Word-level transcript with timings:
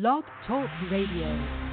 Blog 0.00 0.24
Talk 0.44 0.68
Radio. 0.90 1.63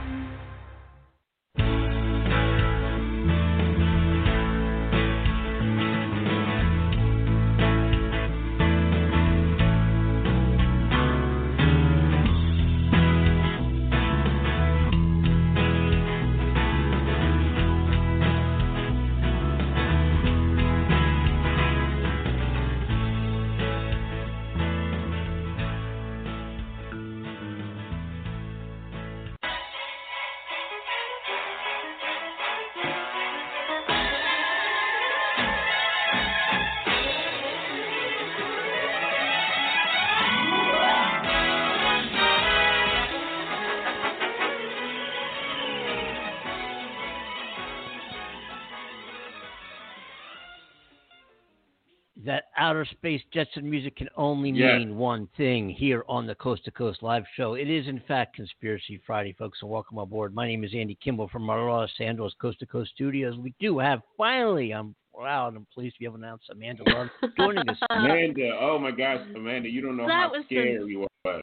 Outer 52.62 52.86
space 52.86 53.22
Jetson 53.34 53.68
music 53.68 53.96
can 53.96 54.08
only 54.16 54.52
Yes. 54.52 54.78
mean 54.78 54.96
one 54.96 55.26
thing 55.36 55.68
here 55.68 56.06
on 56.08 56.28
the 56.28 56.36
Coast 56.36 56.64
to 56.66 56.72
Coast 56.72 57.02
live 57.02 57.24
show. 57.36 57.56
It 57.56 57.68
is, 57.68 57.88
in 57.88 58.00
fact, 58.02 58.36
Conspiracy 58.36 58.98
Friday, 59.06 59.34
folks, 59.34 59.58
and 59.64 59.72
welcome 59.72 59.98
aboard. 59.98 60.36
My 60.36 60.46
name 60.48 60.64
is 60.64 60.72
Andy 60.76 60.94
Kimball 61.04 61.28
from 61.30 61.50
our 61.50 61.68
Los 61.68 61.90
Angeles 62.00 62.36
Coast 62.40 62.60
to 62.60 62.68
Coast 62.68 62.92
studios. 62.94 63.36
We 63.40 63.56
do 63.60 63.80
have, 63.80 64.02
finally, 64.16 64.74
I'm 64.76 64.94
proud 65.12 65.56
and 65.56 65.68
pleased 65.72 65.96
to 65.96 66.00
be 66.02 66.06
able 66.06 66.18
to 66.20 66.24
announce 66.24 66.44
Amanda 66.52 66.84
Lund 66.86 67.10
joining 67.36 67.68
us. 67.68 67.78
Amanda, 67.90 68.56
oh 68.62 68.78
my 68.78 68.92
gosh, 68.92 69.26
Amanda, 69.36 69.68
you 69.68 69.82
don't 69.82 69.98
know 69.98 70.06
That 70.06 70.30
how 70.32 70.44
scared 70.44 70.82
some- 70.82 70.88
we 70.88 70.98
were. 70.98 71.08
that 71.26 71.42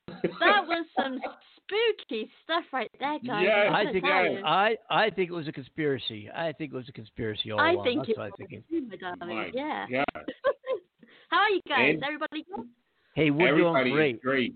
was 0.69 0.87
some 0.97 1.19
spooky 1.57 2.31
stuff 2.45 2.65
right 2.73 2.91
there, 3.01 3.19
guys. 3.27 3.43
Yes, 3.45 3.67
I 3.73 3.83
gotta 3.85 3.93
think 3.93 4.05
tell 4.05 4.25
you. 4.33 4.43
I, 4.45 4.77
I 4.89 5.11
think 5.11 5.31
it 5.31 5.35
was 5.35 5.49
a 5.49 5.53
conspiracy. 5.53 6.31
I 6.35 6.53
think 6.53 6.73
it 6.73 6.77
was 6.77 6.89
a 6.89 6.93
conspiracy 6.93 7.51
all 7.51 7.61
I 7.61 7.73
along. 7.73 7.85
think 7.85 7.99
That's 7.99 8.09
it 8.11 8.17
what 8.19 8.25
I'm 8.25 8.31
was 8.31 8.39
thinking. 8.39 8.63
too, 8.71 8.87
my 8.89 8.97
darling. 8.97 9.37
My 9.37 9.51
yeah. 9.53 9.87
God. 10.15 10.28
How 11.31 11.39
are 11.39 11.51
you 11.51 11.61
guys? 11.69 11.95
And- 11.95 12.05
Everybody 12.05 12.45
good? 12.55 12.67
Hey, 13.15 13.31
we're 13.31 13.49
Everybody 13.49 13.91
doing 13.91 13.95
great. 13.97 14.15
is 14.17 14.21
great. 14.23 14.55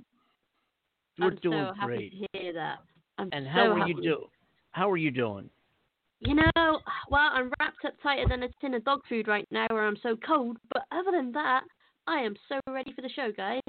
We're 1.18 1.26
I'm 1.28 1.36
doing 1.42 1.66
so 1.68 1.74
happy 1.78 1.86
great. 1.96 2.12
to 2.32 2.38
hear 2.38 2.52
that. 2.54 2.78
I'm 3.18 3.28
And 3.32 3.44
so 3.46 3.50
how 3.50 3.72
are 3.72 3.78
happy. 3.78 3.94
you 3.96 4.02
do? 4.02 4.26
How 4.70 4.90
are 4.90 4.96
you 4.96 5.10
doing? 5.10 5.50
You 6.20 6.34
know, 6.36 6.78
well, 7.10 7.30
I'm 7.32 7.50
wrapped 7.60 7.84
up 7.84 7.94
tighter 8.02 8.26
than 8.28 8.44
a 8.44 8.48
tin 8.60 8.74
of 8.74 8.84
dog 8.84 9.00
food 9.08 9.26
right 9.26 9.46
now, 9.50 9.66
where 9.70 9.84
I'm 9.86 9.96
so 10.02 10.16
cold. 10.24 10.56
But 10.72 10.84
other 10.92 11.10
than 11.10 11.32
that, 11.32 11.62
I 12.06 12.20
am 12.20 12.34
so 12.48 12.60
ready 12.72 12.92
for 12.92 13.02
the 13.02 13.08
show, 13.10 13.32
guys. 13.36 13.60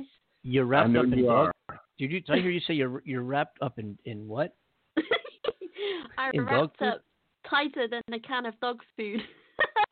You're 0.44 0.66
I 0.66 0.68
wrapped 0.68 0.90
know 0.92 1.00
up 1.00 1.06
in 1.08 1.18
you 1.18 1.26
dog. 1.26 1.52
are. 1.70 1.80
Did 1.98 2.12
you? 2.12 2.22
Did 2.22 2.32
I 2.32 2.42
hear 2.42 2.52
you 2.52 2.60
say 2.68 2.74
you're 2.76 3.02
you're 3.06 3.24
wrapped 3.24 3.58
up 3.62 3.80
in 3.80 3.98
in 4.06 4.28
what? 4.28 4.56
I'm 6.18 6.32
In 6.34 6.46
wrapped 6.46 6.82
up 6.82 7.02
tighter 7.50 7.88
than 7.88 8.02
a 8.14 8.20
can 8.20 8.46
of 8.46 8.60
dog 8.60 8.80
food. 8.96 9.22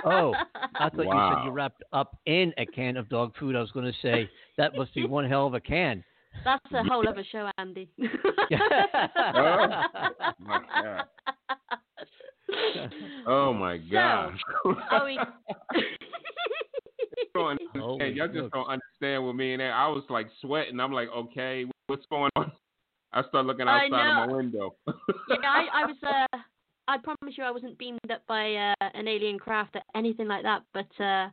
Oh, 0.06 0.34
I 0.76 0.90
thought 0.90 1.06
you 1.06 1.36
said 1.36 1.46
you 1.46 1.52
wrapped 1.52 1.84
up 1.94 2.18
in 2.26 2.54
a 2.58 2.66
can 2.66 2.98
of 2.98 3.10
dog 3.10 3.34
food. 3.40 3.56
I 3.56 3.60
was 3.60 3.72
going 3.72 3.86
to 3.86 3.94
say 4.02 4.30
that 4.58 4.76
must 4.76 4.94
be 4.94 5.06
one 5.06 5.28
hell 5.28 5.48
of 5.48 5.54
a 5.54 5.60
can. 5.60 6.04
That's 6.46 6.64
a 6.74 6.84
whole 6.84 7.08
other 7.08 7.26
show, 7.32 7.50
Andy. 7.58 7.90
Oh, 9.34 10.34
my 10.40 10.60
God. 10.84 11.06
Oh 13.28 13.54
my 13.54 13.78
gosh. 13.78 14.38
Are 14.92 15.06
we? 15.06 15.18
don't 17.34 17.60
Holy 17.76 17.94
understand. 17.94 18.16
Y'all 18.16 18.28
just 18.28 18.38
smokes. 18.38 18.54
don't 18.54 18.68
understand 18.68 19.26
with 19.26 19.36
me 19.36 19.54
and 19.54 19.62
that. 19.62 19.72
I 19.72 19.88
was 19.88 20.04
like 20.10 20.28
sweating. 20.42 20.80
I'm 20.80 20.92
like, 20.92 21.10
okay, 21.16 21.66
what's 21.88 22.06
going 22.10 22.30
on? 22.36 22.52
I 23.14 23.24
start 23.28 23.46
looking 23.46 23.68
outside 23.68 24.22
of 24.24 24.30
my 24.30 24.36
window. 24.36 24.76
yeah, 24.88 25.36
I, 25.44 25.68
I 25.74 25.86
was. 25.86 25.96
Uh, 26.04 26.38
I 26.92 26.98
promise 26.98 27.38
you, 27.38 27.44
I 27.46 27.52
wasn't 27.52 27.78
beamed 27.78 28.00
up 28.12 28.22
by 28.28 28.54
uh, 28.54 28.90
an 28.94 29.08
alien 29.08 29.40
craft 29.40 29.76
or 29.76 29.82
anything 29.96 30.28
like 30.28 30.44
that. 30.44 30.64
But 30.74 30.92
uh, 31.02 31.30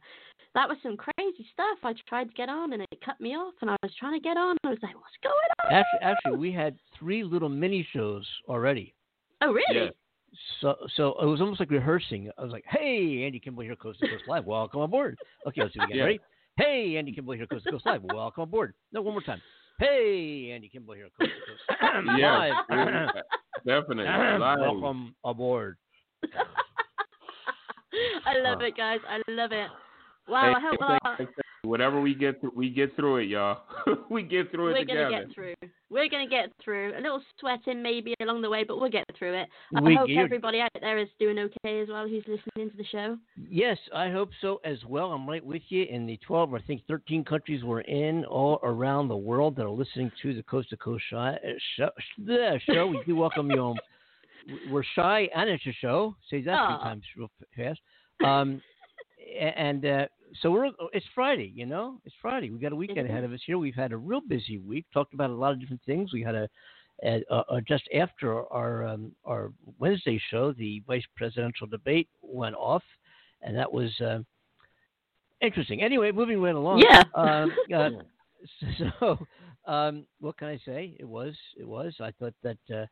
that 0.55 0.69
was 0.69 0.77
some 0.85 0.97
crazy 0.97 1.47
stuff. 1.53 1.79
I 1.83 1.95
tried 2.09 2.29
to 2.29 2.35
get 2.35 2.49
on 2.49 2.73
and 2.73 2.83
it 2.83 3.01
cut 3.05 3.21
me 3.21 3.31
off, 3.31 3.55
and 3.61 3.71
I 3.71 3.77
was 3.83 3.93
trying 3.99 4.15
to 4.15 4.21
get 4.21 4.37
on. 4.37 4.57
I 4.65 4.69
was 4.69 4.79
like, 4.83 4.95
"What's 4.95 5.19
going 5.23 5.35
on?" 5.65 5.73
Actually, 5.73 6.01
actually, 6.03 6.39
we 6.39 6.53
had 6.53 6.77
three 6.97 7.25
little 7.25 7.49
mini 7.49 7.87
shows 7.93 8.25
already. 8.49 8.95
oh, 9.43 9.53
really? 9.53 9.87
Yes. 9.87 9.93
So, 10.61 10.77
so 10.95 11.17
it 11.21 11.27
was 11.27 11.41
almost 11.41 11.59
like 11.59 11.71
rehearsing. 11.71 12.31
I 12.39 12.43
was 12.43 12.53
like, 12.53 12.65
"Hey, 12.69 13.25
Andy 13.27 13.41
Kimball 13.41 13.65
here, 13.65 13.75
Coast 13.75 13.99
to 14.01 14.07
Coast 14.09 14.25
Live. 14.29 14.45
Welcome 14.45 14.83
aboard." 14.83 15.19
Okay, 15.47 15.63
let's 15.63 15.75
do 15.75 15.81
it 15.81 15.85
again. 15.87 15.97
Yeah. 15.97 16.05
Ready? 16.05 16.21
Hey, 16.57 16.97
Andy 16.99 17.13
Kimball 17.13 17.35
here, 17.35 17.47
Coast 17.47 17.65
to 17.65 17.73
Coast 17.73 17.87
Live. 17.87 18.03
Welcome 18.05 18.45
aboard. 18.45 18.75
No, 18.93 19.03
one 19.03 19.15
more 19.15 19.23
time. 19.23 19.41
Hey, 19.81 20.51
Andy 20.53 20.69
Kimball 20.69 20.95
here, 20.95 21.09
Coast 21.19 21.31
to 21.69 21.75
Coast 21.75 22.09
Yes, 22.19 22.53
Live. 22.69 23.23
Definitely. 23.69 24.05
Live. 24.41 24.61
Welcome 24.61 25.15
aboard. 25.25 25.77
I 28.27 28.39
love 28.41 28.61
it, 28.62 28.77
guys. 28.77 29.01
I 29.09 29.21
love 29.31 29.53
it. 29.53 29.69
Wow. 30.29 30.55
I 30.56 30.61
Hey, 30.61 30.67
hope 30.67 30.79
uh, 30.83 30.99
thank- 31.17 31.31
Whatever 31.63 32.01
we 32.01 32.15
get 32.15 32.41
through, 32.41 32.53
we 32.55 32.71
get 32.71 32.95
through 32.95 33.17
it, 33.19 33.25
y'all. 33.25 33.63
we 34.11 34.23
get 34.23 34.51
through 34.53 34.69
it 34.69 34.73
we're 34.75 34.79
together. 34.81 35.11
gonna 35.11 35.25
get 35.27 35.35
through. 35.35 35.55
We're 35.91 36.09
gonna 36.09 36.29
get 36.29 36.53
through. 36.63 36.93
A 36.97 37.01
little 37.01 37.21
sweating 37.41 37.83
maybe 37.83 38.15
along 38.23 38.43
the 38.43 38.51
way, 38.51 38.63
but 38.63 38.81
we'll 38.81 38.89
get 38.91 39.05
through 39.19 39.35
it. 39.35 39.49
I 39.75 39.81
We- 39.81 39.97
hope 39.97 40.09
you're- 40.09 40.23
everybody 40.23 40.61
out 40.61 40.71
there 40.81 40.99
is 40.99 41.09
doing 41.19 41.39
okay 41.39 41.81
as 41.81 41.89
well 41.89 42.07
who's 42.07 42.23
listening 42.29 42.71
to 42.71 42.77
the 42.77 42.85
show. 42.85 43.19
Yes, 43.51 43.77
I 43.93 44.09
hope 44.11 44.31
so 44.41 44.61
as 44.65 44.85
well. 44.85 45.13
I'm 45.13 45.29
right 45.29 45.45
with 45.45 45.63
you. 45.69 45.83
In 45.85 46.07
the 46.07 46.17
12, 46.19 46.55
I 46.55 46.61
think 46.61 46.83
13 46.87 47.25
countries 47.25 47.65
we're 47.65 47.81
in 47.81 48.25
all 48.27 48.61
around 48.63 49.09
the 49.09 49.17
world 49.17 49.57
that 49.57 49.65
are 49.65 49.69
listening 49.71 50.13
to 50.23 50.35
the 50.35 50.43
Coast 50.45 50.71
to 50.71 50.77
Coast 50.77 51.05
Shy, 51.11 51.31
uh, 51.35 51.39
show, 51.77 51.91
the 52.25 52.61
show. 52.67 52.87
We 52.87 53.03
do 53.05 53.17
welcome 53.17 53.51
you 53.51 53.59
home. 53.59 53.79
We're 54.71 54.85
shy 54.95 55.29
and 55.35 55.51
it's 55.51 55.67
a 55.67 55.73
show. 55.73 56.15
Say 56.31 56.41
that 56.43 56.53
Aw. 56.59 56.77
three 56.79 56.85
times 56.85 57.03
real 57.19 57.31
fast. 57.55 57.81
Um, 58.25 58.63
and 59.39 59.85
uh, 59.85 60.07
so 60.41 60.50
we're 60.50 60.71
it's 60.93 61.06
Friday, 61.15 61.53
you 61.55 61.66
know, 61.66 62.00
it's 62.05 62.15
Friday. 62.21 62.50
We 62.50 62.59
got 62.59 62.72
a 62.72 62.77
weekend 62.77 63.09
ahead 63.09 63.25
of 63.25 63.33
us 63.33 63.41
here. 63.44 63.59
We've 63.59 63.75
had 63.75 63.93
a 63.93 63.97
real 63.97 64.21
busy 64.21 64.59
week. 64.59 64.87
Talked 64.93 65.15
about 65.15 65.31
a 65.31 65.34
lot 65.34 65.53
of 65.53 65.61
different 65.61 65.83
things. 65.87 66.12
We 66.12 66.22
had 66.22 66.34
a, 66.34 66.49
a, 67.05 67.22
a, 67.31 67.37
a 67.56 67.61
just 67.62 67.84
after 67.94 68.47
our 68.53 68.87
um, 68.87 69.12
our 69.25 69.53
Wednesday 69.78 70.21
show, 70.31 70.53
the 70.53 70.83
vice 70.87 71.05
presidential 71.17 71.67
debate 71.67 72.09
went 72.22 72.56
off, 72.56 72.83
and 73.43 73.56
that 73.56 73.72
was 73.72 73.91
uh, 74.00 74.19
interesting. 75.41 75.83
Anyway, 75.83 76.12
moving 76.12 76.41
right 76.41 76.55
along. 76.55 76.78
Yeah. 76.81 77.03
Um, 77.15 77.53
uh, 77.75 77.91
so, 79.00 79.19
um, 79.67 80.06
what 80.21 80.37
can 80.38 80.49
I 80.49 80.59
say? 80.65 80.97
It 80.99 81.09
was 81.09 81.34
it 81.59 81.67
was. 81.67 81.94
I 82.00 82.12
thought 82.12 82.34
that. 82.43 82.59
Uh, 82.72 82.87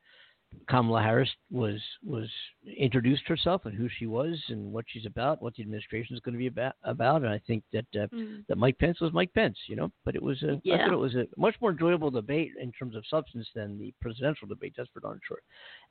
Kamala 0.68 1.00
Harris 1.02 1.28
was 1.50 1.80
was 2.04 2.28
introduced 2.76 3.22
herself 3.28 3.66
and 3.66 3.74
who 3.74 3.88
she 3.88 4.06
was 4.06 4.36
and 4.48 4.72
what 4.72 4.84
she's 4.88 5.06
about, 5.06 5.40
what 5.42 5.54
the 5.54 5.62
administration 5.62 6.14
is 6.16 6.20
going 6.20 6.32
to 6.32 6.38
be 6.38 6.46
about. 6.48 6.74
About, 6.82 7.22
and 7.22 7.30
I 7.30 7.40
think 7.46 7.62
that 7.72 7.86
uh, 7.94 8.06
Mm. 8.14 8.44
that 8.48 8.56
Mike 8.58 8.78
Pence 8.78 9.00
was 9.00 9.12
Mike 9.12 9.32
Pence, 9.34 9.56
you 9.68 9.76
know. 9.76 9.92
But 10.04 10.14
it 10.16 10.22
was 10.22 10.42
a, 10.42 10.52
I 10.54 10.60
Yeah. 10.64 10.78
thought 10.86 10.92
it 10.94 10.96
was 10.98 11.14
a 11.14 11.26
much 11.36 11.54
more 11.60 11.70
enjoyable 11.70 12.10
debate 12.10 12.52
in 12.60 12.72
terms 12.72 12.96
of 12.96 13.04
substance 13.06 13.48
than 13.54 13.78
the 13.78 13.92
presidential 14.00 14.48
debate. 14.48 14.74
That's 14.76 14.88
for 14.90 15.00
darn 15.00 15.20
sure. 15.26 15.38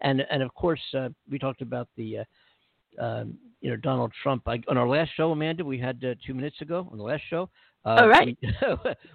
And 0.02 0.22
and 0.30 0.42
of 0.44 0.54
course 0.56 0.82
uh, 0.98 1.10
we 1.30 1.40
talked 1.40 1.62
about 1.62 1.88
the. 1.96 2.20
Uh, 2.20 2.24
um, 2.98 3.38
you 3.60 3.70
know 3.70 3.76
Donald 3.76 4.14
Trump. 4.24 4.44
I, 4.48 4.62
on 4.70 4.78
our 4.78 4.88
last 4.88 5.12
show, 5.18 5.32
Amanda, 5.32 5.66
we 5.66 5.78
had 5.78 6.02
uh, 6.06 6.16
two 6.26 6.34
minutes 6.34 6.62
ago 6.62 6.88
on 6.92 6.98
the 6.98 7.04
last 7.04 7.24
show. 7.30 7.50
Uh, 7.84 8.02
Oh. 8.02 8.26
We, 8.26 8.38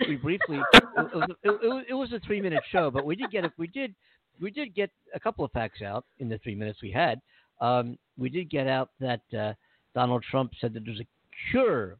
we 0.08 0.16
briefly. 0.16 0.60
It, 0.74 0.84
was- 1.14 1.30
it, 1.42 1.48
was- 1.50 1.84
it 1.88 1.94
was 1.94 2.12
a 2.12 2.20
three-minute 2.20 2.62
show, 2.70 2.90
but 2.90 3.06
we 3.06 3.16
did 3.16 3.30
get 3.30 3.44
a, 3.46 3.52
we 3.56 3.66
did 3.68 3.94
we 4.40 4.50
did 4.50 4.74
get 4.74 4.90
a 5.14 5.20
couple 5.20 5.44
of 5.44 5.52
facts 5.52 5.82
out 5.82 6.04
in 6.18 6.28
the 6.28 6.38
three 6.38 6.54
minutes 6.54 6.80
we 6.82 6.90
had. 6.90 7.20
Um, 7.60 7.98
we 8.16 8.28
did 8.30 8.50
get 8.50 8.66
out 8.66 8.90
that 9.00 9.20
uh, 9.38 9.52
Donald 9.94 10.24
Trump 10.30 10.52
said 10.60 10.72
that 10.74 10.84
there's 10.84 11.00
a 11.00 11.06
cure 11.50 11.98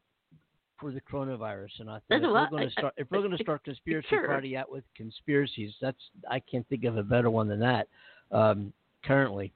for 0.79 0.91
the 0.91 1.01
coronavirus, 1.01 1.79
and 1.79 1.89
I 1.89 1.93
thought 1.93 2.03
There's 2.09 2.23
if 2.23 2.31
we're 2.31 2.49
going 2.49 2.67
to 2.67 2.71
start 2.71 2.93
if 2.97 3.07
we're 3.11 3.19
going 3.19 3.37
to 3.37 3.43
start 3.43 3.63
conspiracy 3.63 4.07
cure? 4.07 4.27
party 4.27 4.57
out 4.57 4.71
with 4.71 4.83
conspiracies, 4.97 5.73
that's 5.79 6.01
I 6.29 6.39
can't 6.39 6.67
think 6.69 6.83
of 6.85 6.97
a 6.97 7.03
better 7.03 7.29
one 7.29 7.47
than 7.47 7.59
that 7.59 7.87
um, 8.31 8.73
currently. 9.05 9.53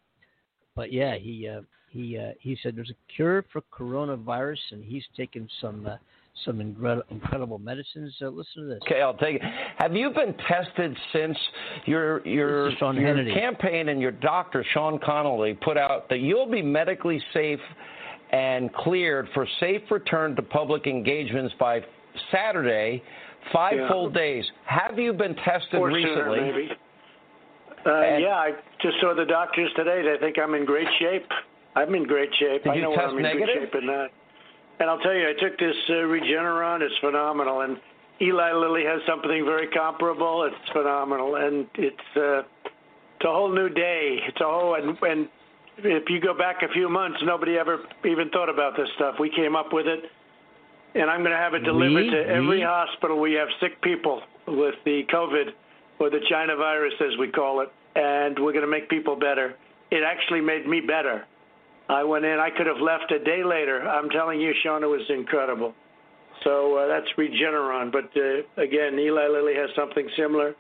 But 0.76 0.94
yeah, 0.94 1.16
he 1.16 1.48
uh, 1.48 1.62
he 1.90 2.18
uh, 2.18 2.34
he 2.40 2.58
said 2.62 2.76
there's 2.76 2.92
a 2.92 3.14
cure 3.16 3.44
for 3.52 3.62
coronavirus, 3.74 4.60
and 4.72 4.84
he's 4.84 5.04
taken 5.18 5.50
some 5.60 5.88
uh, 5.88 5.98
some 6.44 6.60
incredible 6.60 7.04
incredible 7.12 7.60
medicines. 7.60 8.14
Uh, 8.22 8.28
listen 8.30 8.64
to 8.64 8.68
this. 8.68 8.80
Okay, 8.86 9.02
I'll 9.02 9.14
take 9.16 9.38
it. 9.38 9.42
Have 9.78 9.96
you 9.96 10.10
been 10.10 10.36
tested 10.48 10.96
since 11.14 11.38
your 11.86 12.26
your 12.28 12.66
This 12.66 12.74
is 12.74 12.80
Sean 12.80 12.96
your 13.00 13.24
campaign 13.34 13.90
and 13.90 14.02
your 14.02 14.12
doctor 14.12 14.66
Sean 14.74 15.00
Conley 15.00 15.54
put 15.54 15.78
out 15.78 16.10
that 16.10 16.20
you'll 16.20 16.50
be 16.50 16.62
medically 16.62 17.22
safe 17.34 17.60
and 18.32 18.74
cleared 18.74 19.30
for 19.34 19.48
safe 19.60 19.82
return 19.90 20.36
to 20.36 20.42
public 20.42 20.88
engagements 20.88 21.54
by 21.60 21.80
Saturday, 22.32 23.02
five 23.54 23.78
Yeah. 23.78 23.88
full 23.88 24.10
days. 24.10 24.46
Have 24.66 24.98
you 25.00 25.14
been 25.14 25.36
tested 25.36 25.76
or 25.80 25.88
recently? 25.88 26.40
sooner 26.40 26.52
maybe. 26.52 26.72
Uh, 27.86 27.92
And- 27.92 28.24
yeah, 28.24 28.36
I 28.36 28.54
just 28.82 29.00
saw 29.00 29.14
the 29.14 29.26
doctors 29.26 29.72
today. 29.76 30.02
They 30.02 30.18
think 30.18 30.40
I'm 30.40 30.56
in 30.56 30.66
great 30.66 30.88
shape. 31.00 31.32
I'm 31.76 31.94
in 31.94 32.04
great 32.06 32.34
shape. 32.36 32.64
Did 32.64 32.72
I 32.72 32.76
you 32.76 32.82
know 32.82 32.96
test 32.96 33.10
I'm 33.10 33.18
in 33.18 33.24
negative? 33.24 33.48
good 33.48 33.60
shape 33.66 33.74
and 33.76 33.88
not. 33.88 34.12
And 34.80 34.90
I'll 34.90 35.00
tell 35.00 35.14
you, 35.14 35.28
I 35.30 35.34
took 35.42 35.58
this 35.58 35.76
uh, 35.90 35.94
Regeneron. 35.94 36.82
It's 36.82 36.96
phenomenal. 37.00 37.62
And 37.62 37.78
Eli 38.22 38.52
Lilly 38.54 38.84
has 38.86 39.02
something 39.08 39.30
very 39.46 39.68
comparable. 39.68 40.44
It's 40.44 40.72
phenomenal. 40.72 41.36
And 41.36 41.68
it's 41.76 42.18
uh, 42.18 42.40
it's 43.16 43.26
a 43.26 43.32
whole 43.32 43.54
new 43.54 43.70
day. 43.70 44.20
It's 44.28 44.42
a 44.42 44.46
whole 44.46 44.76
and 44.76 44.98
and 45.02 45.30
if 45.78 46.10
you 46.10 46.20
go 46.22 46.34
back 46.38 46.62
a 46.62 46.72
few 46.74 46.90
months, 46.90 47.20
nobody 47.24 47.58
ever 47.58 47.80
even 48.06 48.30
thought 48.30 48.50
about 48.50 48.78
this 48.78 48.88
stuff. 48.96 49.16
We 49.20 49.30
came 49.30 49.56
up 49.56 49.74
with 49.74 49.88
it, 49.88 50.04
and 50.96 51.10
I'm 51.10 51.20
going 51.20 51.32
to 51.32 51.38
have 51.38 51.54
it 51.54 51.64
delivered 51.64 52.06
We? 52.06 52.10
to 52.12 52.28
every 52.28 52.60
We? 52.60 52.62
hospital. 52.62 53.20
We 53.20 53.34
have 53.34 53.50
sick 53.60 53.82
people 53.82 54.22
with 54.48 54.76
the 54.86 55.04
COVID 55.14 55.52
or 56.00 56.10
the 56.10 56.20
China 56.30 56.56
virus, 56.56 56.94
as 57.02 57.18
we 57.20 57.30
call 57.30 57.62
it, 57.62 57.70
and 57.96 58.38
we're 58.40 58.54
going 58.54 58.66
to 58.66 58.72
make 58.72 58.90
people 58.90 59.16
better. 59.16 59.56
It 59.92 60.04
actually 60.04 60.42
made 60.42 60.68
me 60.68 60.82
better. 60.82 61.26
I 61.90 62.04
went 62.04 62.26
in. 62.26 62.40
I 62.40 62.50
could 62.50 62.68
have 62.68 62.82
left 62.82 63.12
a 63.12 63.20
day 63.20 63.44
later. 63.44 63.82
I'm 63.88 64.10
telling 64.10 64.42
you, 64.42 64.54
Sean, 64.64 64.84
it 64.84 64.88
was 64.88 65.06
incredible. 65.10 65.74
So 66.44 66.78
uh, 66.78 66.88
that's 66.88 67.08
Regeneron. 67.18 67.92
But 67.92 68.10
uh, 68.18 68.62
again, 68.62 68.98
Eli 69.00 69.28
Lilly 69.28 69.54
has 69.56 69.70
something 69.76 70.08
similar. 70.18 70.56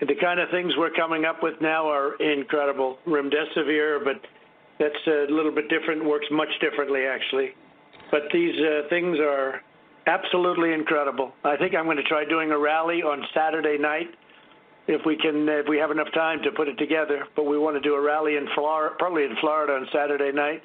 The 0.00 0.14
kind 0.20 0.40
of 0.40 0.50
things 0.50 0.72
we're 0.76 0.90
coming 0.90 1.24
up 1.24 1.42
with 1.42 1.54
now 1.60 1.88
are 1.88 2.14
incredible. 2.16 2.98
Remdesivir, 3.06 4.04
but 4.04 4.20
that's 4.78 5.06
a 5.06 5.32
little 5.32 5.54
bit 5.54 5.68
different. 5.68 6.04
Works 6.04 6.26
much 6.30 6.48
differently, 6.60 7.04
actually. 7.04 7.50
But 8.10 8.22
these 8.32 8.54
uh, 8.60 8.88
things 8.88 9.18
are 9.20 9.60
absolutely 10.06 10.72
incredible. 10.72 11.32
I 11.44 11.56
think 11.56 11.74
I'm 11.74 11.84
going 11.84 11.96
to 11.96 12.02
try 12.04 12.24
doing 12.24 12.50
a 12.50 12.58
rally 12.58 13.02
on 13.02 13.24
Saturday 13.34 13.78
night 13.78 14.08
if 14.86 15.00
we 15.06 15.16
can, 15.16 15.48
if 15.48 15.66
we 15.68 15.78
have 15.78 15.90
enough 15.90 16.12
time 16.14 16.42
to 16.42 16.50
put 16.52 16.68
it 16.68 16.76
together. 16.76 17.26
But 17.36 17.44
we 17.44 17.58
want 17.58 17.76
to 17.76 17.80
do 17.80 17.94
a 17.94 18.00
rally 18.00 18.36
in 18.36 18.46
Florida, 18.54 18.94
probably 18.98 19.24
in 19.24 19.36
Florida 19.40 19.74
on 19.74 19.86
Saturday 19.92 20.32
night. 20.32 20.62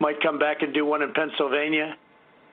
Might 0.00 0.20
come 0.22 0.38
back 0.38 0.62
and 0.62 0.72
do 0.72 0.86
one 0.86 1.02
in 1.02 1.12
Pennsylvania 1.12 1.96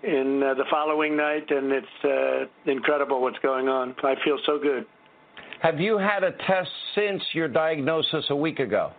in 0.03 0.43
uh, 0.43 0.53
the 0.53 0.65
following 0.69 1.15
night, 1.17 1.49
and 1.49 1.71
it's 1.71 1.87
uh, 2.03 2.71
incredible 2.71 3.21
what's 3.21 3.39
going 3.39 3.67
on. 3.67 3.95
I 4.03 4.15
feel 4.23 4.37
so 4.45 4.59
good. 4.59 4.85
Have 5.61 5.79
you 5.79 5.97
had 5.97 6.23
a 6.23 6.31
test 6.45 6.69
since 6.93 7.21
your 7.33 7.47
diagnosis 7.47 8.25
a 8.29 8.35
week 8.35 8.59
ago? 8.59 8.91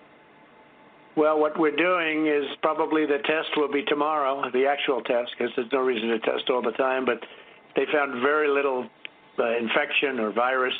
Well, 1.17 1.39
what 1.39 1.59
we're 1.59 1.77
doing 1.77 2.27
is 2.27 2.45
probably 2.63 3.07
the 3.07 3.19
test 3.19 3.49
will 3.57 3.71
be 3.71 3.83
tomorrow, 3.85 4.43
the 4.53 4.67
actual 4.67 5.03
test, 5.03 5.31
because 5.37 5.53
there's 5.57 5.71
no 5.73 5.81
reason 5.81 6.09
to 6.11 6.19
test 6.21 6.49
all 6.51 6.63
the 6.63 6.73
time. 6.73 7.05
But 7.05 7.19
they 7.77 7.85
found 7.93 8.23
very 8.23 8.49
little 8.49 8.89
uh, 9.39 9.57
infection 9.57 10.21
or 10.21 10.33
virus, 10.33 10.75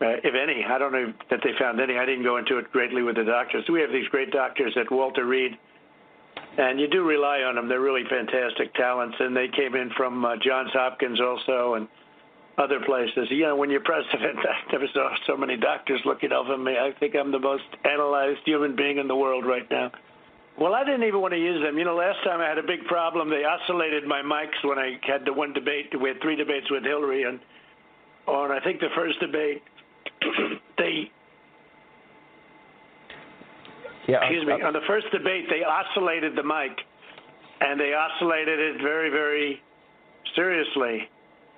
uh, 0.00 0.20
if 0.22 0.34
any. 0.34 0.64
I 0.64 0.78
don't 0.78 0.92
know 0.92 1.12
that 1.30 1.40
they 1.42 1.50
found 1.58 1.80
any. 1.80 1.98
I 1.98 2.04
didn't 2.04 2.24
go 2.24 2.36
into 2.36 2.58
it 2.58 2.70
greatly 2.72 3.02
with 3.02 3.16
the 3.16 3.24
doctors. 3.24 3.64
We 3.70 3.80
have 3.80 3.92
these 3.92 4.08
great 4.08 4.30
doctors 4.30 4.76
at 4.76 4.90
Walter 4.90 5.24
Reed, 5.24 5.52
and 6.58 6.80
you 6.80 6.88
do 6.88 7.02
rely 7.02 7.40
on 7.40 7.54
them. 7.54 7.68
They're 7.68 7.80
really 7.80 8.04
fantastic 8.08 8.74
talents, 8.74 9.16
and 9.18 9.36
they 9.36 9.48
came 9.48 9.74
in 9.74 9.90
from 9.96 10.24
uh, 10.24 10.36
Johns 10.44 10.70
Hopkins 10.72 11.20
also 11.20 11.74
and 11.74 11.88
other 12.58 12.80
places. 12.84 13.28
You 13.30 13.44
know, 13.44 13.56
when 13.56 13.70
you're 13.70 13.84
president, 13.84 14.38
I 14.40 14.72
never 14.72 14.86
saw 14.92 15.14
so 15.26 15.36
many 15.36 15.56
doctors 15.56 16.00
looking 16.04 16.32
over 16.32 16.56
me. 16.56 16.72
I 16.72 16.92
think 16.98 17.14
I'm 17.14 17.32
the 17.32 17.38
most 17.38 17.64
analyzed 17.84 18.40
human 18.44 18.76
being 18.76 18.98
in 18.98 19.08
the 19.08 19.16
world 19.16 19.44
right 19.46 19.68
now. 19.70 19.92
Well, 20.58 20.74
I 20.74 20.84
didn't 20.84 21.04
even 21.04 21.20
want 21.20 21.34
to 21.34 21.40
use 21.40 21.62
them. 21.62 21.76
You 21.76 21.84
know, 21.84 21.96
last 21.96 22.16
time 22.24 22.40
I 22.40 22.48
had 22.48 22.56
a 22.56 22.62
big 22.62 22.86
problem. 22.86 23.28
They 23.28 23.44
oscillated 23.44 24.06
my 24.06 24.22
mics 24.22 24.56
when 24.64 24.78
I 24.78 24.98
had 25.02 25.26
the 25.26 25.32
one 25.32 25.52
debate. 25.52 25.92
We 26.00 26.08
had 26.08 26.20
three 26.22 26.36
debates 26.36 26.70
with 26.70 26.82
Hillary, 26.82 27.24
and 27.24 27.40
on 28.26 28.50
I 28.50 28.60
think 28.60 28.80
the 28.80 28.88
first 28.96 29.20
debate, 29.20 29.62
they 30.78 31.10
Yeah. 34.08 34.18
excuse 34.22 34.44
uh, 34.44 34.56
me, 34.56 34.62
uh, 34.62 34.66
on 34.66 34.72
the 34.72 34.84
first 34.86 35.06
debate 35.12 35.46
they 35.50 35.64
oscillated 35.64 36.36
the 36.36 36.42
mic, 36.42 36.72
and 37.60 37.78
they 37.78 37.92
oscillated 37.94 38.58
it 38.58 38.82
very, 38.82 39.10
very 39.10 39.60
seriously, 40.34 41.08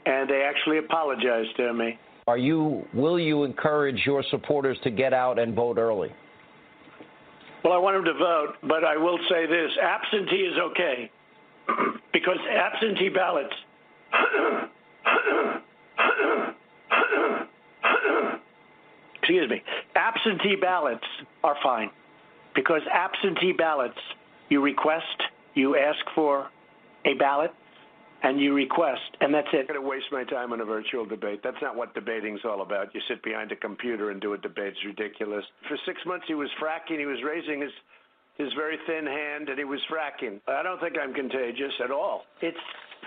and 0.07 0.29
they 0.29 0.43
actually 0.43 0.79
apologized 0.79 1.57
to 1.57 1.73
me. 1.73 1.99
Are 2.27 2.39
you? 2.39 2.87
Will 2.95 3.19
you 3.19 3.45
encourage 3.45 4.03
your 4.05 4.23
supporters 4.31 4.79
to 4.85 4.91
get 4.91 5.13
out 5.13 5.39
and 5.39 5.55
vote 5.55 5.79
early? 5.79 6.13
Well, 7.65 7.73
I 7.73 7.79
want 7.79 7.97
them 7.97 8.05
to 8.05 8.19
vote, 8.19 8.55
but 8.63 8.85
I 8.85 8.97
will 8.97 9.19
say 9.29 9.47
this: 9.47 9.71
absentee 9.83 10.37
is 10.37 10.59
okay 10.71 11.11
because 12.13 12.39
absentee 12.51 13.09
ballots. 13.09 13.55
Excuse 19.29 19.51
me. 19.51 19.63
Absentee 19.95 20.57
ballots 20.59 21.05
are 21.45 21.55
fine 21.63 21.91
because 22.55 22.81
absentee 22.91 23.53
ballots, 23.53 23.99
you 24.49 24.63
request, 24.63 25.05
you 25.53 25.77
ask 25.77 25.99
for 26.15 26.49
a 27.05 27.13
ballot, 27.13 27.51
and 28.23 28.41
you 28.41 28.55
request, 28.55 29.03
and 29.21 29.33
that's 29.35 29.49
it. 29.53 29.67
I'm 29.69 29.75
going 29.77 29.83
to 29.83 29.87
waste 29.87 30.07
my 30.11 30.25
time 30.25 30.55
on 30.55 30.63
a 30.63 30.65
virtual 30.65 31.05
debate. 31.05 31.41
That's 31.45 31.61
not 31.61 31.77
what 31.77 31.95
debating's 31.95 32.41
all 32.43 32.63
about. 32.63 32.95
You 32.95 33.03
sit 33.07 33.23
behind 33.23 33.53
a 33.53 33.57
computer 33.57 34.11
and 34.11 34.21
do 34.21 34.33
a 34.33 34.39
debate. 34.39 34.75
It's 34.75 34.85
ridiculous. 34.99 35.45
For 35.69 35.77
six 35.85 36.01
months, 36.07 36.25
he 36.27 36.35
was 36.35 36.49
fracking. 36.61 36.99
He 36.99 37.07
was 37.07 37.19
raising 37.23 37.61
his 37.61 37.71
his 38.39 38.49
very 38.55 38.79
thin 38.87 39.05
hand, 39.05 39.51
and 39.51 39.59
he 39.59 39.65
was 39.65 39.81
fracking. 39.93 40.41
I 40.49 40.63
don't 40.63 40.81
think 40.81 40.95
I'm 40.97 41.13
contagious 41.13 41.73
at 41.85 41.91
all. 41.91 42.23
It's 42.41 42.57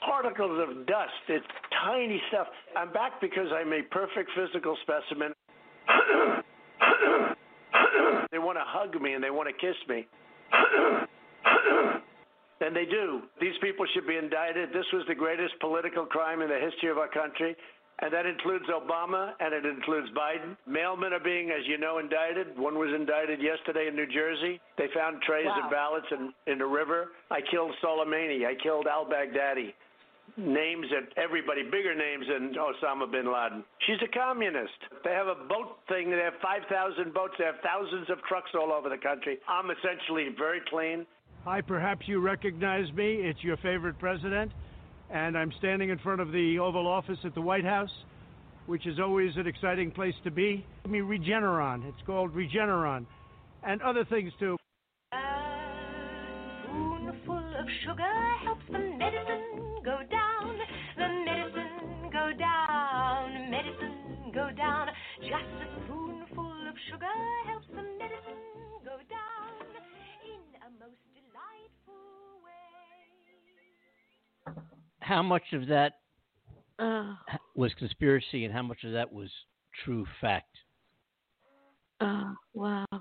particles 0.05 0.59
of 0.59 0.85
dust. 0.85 1.23
It's 1.29 1.45
tiny 1.83 2.21
stuff. 2.29 2.47
I'm 2.75 2.91
back 2.93 3.19
because 3.21 3.47
I'm 3.53 3.71
a 3.73 3.81
perfect 3.91 4.29
physical 4.35 4.77
specimen. 4.83 5.33
They 8.31 8.39
want 8.39 8.57
to 8.57 8.63
hug 8.65 8.99
me 9.01 9.13
and 9.13 9.23
they 9.23 9.29
want 9.29 9.47
to 9.49 9.53
kiss 9.53 9.75
me. 9.87 10.07
And 12.61 12.75
they 12.75 12.85
do. 12.85 13.21
These 13.41 13.57
people 13.61 13.85
should 13.93 14.05
be 14.05 14.17
indicted. 14.17 14.69
This 14.69 14.85
was 14.93 15.03
the 15.07 15.15
greatest 15.15 15.53
political 15.59 16.05
crime 16.05 16.41
in 16.41 16.49
the 16.49 16.59
history 16.59 16.89
of 16.91 16.97
our 16.99 17.07
country. 17.09 17.55
And 18.03 18.11
that 18.13 18.25
includes 18.25 18.65
Obama 18.69 19.33
and 19.39 19.53
it 19.53 19.65
includes 19.65 20.07
Biden. 20.17 20.55
Mailmen 20.69 21.11
are 21.11 21.19
being, 21.23 21.49
as 21.51 21.65
you 21.67 21.77
know, 21.77 21.97
indicted. 21.99 22.57
One 22.57 22.77
was 22.79 22.89
indicted 22.95 23.41
yesterday 23.41 23.87
in 23.87 23.95
New 23.95 24.07
Jersey. 24.07 24.59
They 24.77 24.87
found 24.93 25.21
trays 25.21 25.45
Wow. 25.45 25.61
of 25.65 25.71
ballots 25.71 26.07
in, 26.11 26.33
in 26.51 26.57
the 26.59 26.65
river. 26.65 27.09
I 27.29 27.41
killed 27.51 27.71
Soleimani. 27.83 28.45
I 28.45 28.55
killed 28.61 28.87
al 28.87 29.05
Baghdadi. 29.05 29.73
Names 30.37 30.87
that 30.91 31.11
everybody, 31.21 31.63
bigger 31.63 31.93
names 31.93 32.25
than 32.27 32.53
Osama 32.53 33.11
bin 33.11 33.31
Laden. 33.31 33.63
She's 33.85 34.01
a 34.03 34.07
communist. 34.07 34.73
They 35.03 35.11
have 35.11 35.27
a 35.27 35.35
boat 35.35 35.79
thing. 35.87 36.09
They 36.09 36.17
have 36.17 36.33
5,000 36.41 37.13
boats. 37.13 37.33
They 37.37 37.45
have 37.45 37.59
thousands 37.63 38.09
of 38.09 38.21
trucks 38.27 38.51
all 38.55 38.71
over 38.71 38.89
the 38.89 38.97
country. 38.97 39.39
I'm 39.47 39.69
essentially 39.71 40.29
very 40.37 40.61
clean. 40.69 41.05
Hi, 41.43 41.61
perhaps 41.61 42.07
you 42.07 42.19
recognize 42.19 42.91
me. 42.93 43.15
It's 43.15 43.43
your 43.43 43.57
favorite 43.57 43.97
president. 43.99 44.51
And 45.09 45.37
I'm 45.37 45.51
standing 45.57 45.89
in 45.89 45.97
front 45.99 46.21
of 46.21 46.31
the 46.31 46.59
Oval 46.59 46.87
Office 46.87 47.19
at 47.25 47.33
the 47.35 47.41
White 47.41 47.65
House, 47.65 47.91
which 48.67 48.85
is 48.85 48.99
always 48.99 49.35
an 49.35 49.47
exciting 49.47 49.91
place 49.91 50.15
to 50.23 50.31
be. 50.31 50.65
I 50.85 50.87
mean, 50.87 51.03
Regeneron. 51.03 51.83
It's 51.89 52.01
called 52.05 52.33
Regeneron. 52.33 53.05
And 53.63 53.81
other 53.81 54.05
things 54.05 54.31
too. 54.39 54.55
A 55.13 55.17
spoonful 56.63 57.37
of 57.37 57.65
sugar 57.85 58.13
helps 58.43 58.65
the 58.71 58.79
medicine 58.79 59.30
sugar 66.89 67.05
helps 67.45 67.67
the 67.67 67.83
medicine 67.97 68.41
go 68.83 68.97
down 69.09 69.53
in 70.25 70.41
a 70.65 70.69
most 70.79 70.97
delightful 71.13 72.41
way. 72.43 72.51
How 74.99 75.21
much 75.21 75.53
of 75.53 75.67
that 75.67 75.93
Oh, 76.79 77.15
was 77.55 77.71
conspiracy 77.75 78.45
and 78.45 78.53
how 78.53 78.63
much 78.63 78.83
of 78.83 78.91
that 78.93 79.11
was 79.11 79.29
true 79.83 80.05
fact? 80.19 80.55
oh, 82.01 82.33
wow. 82.55 82.85
All 82.91 82.99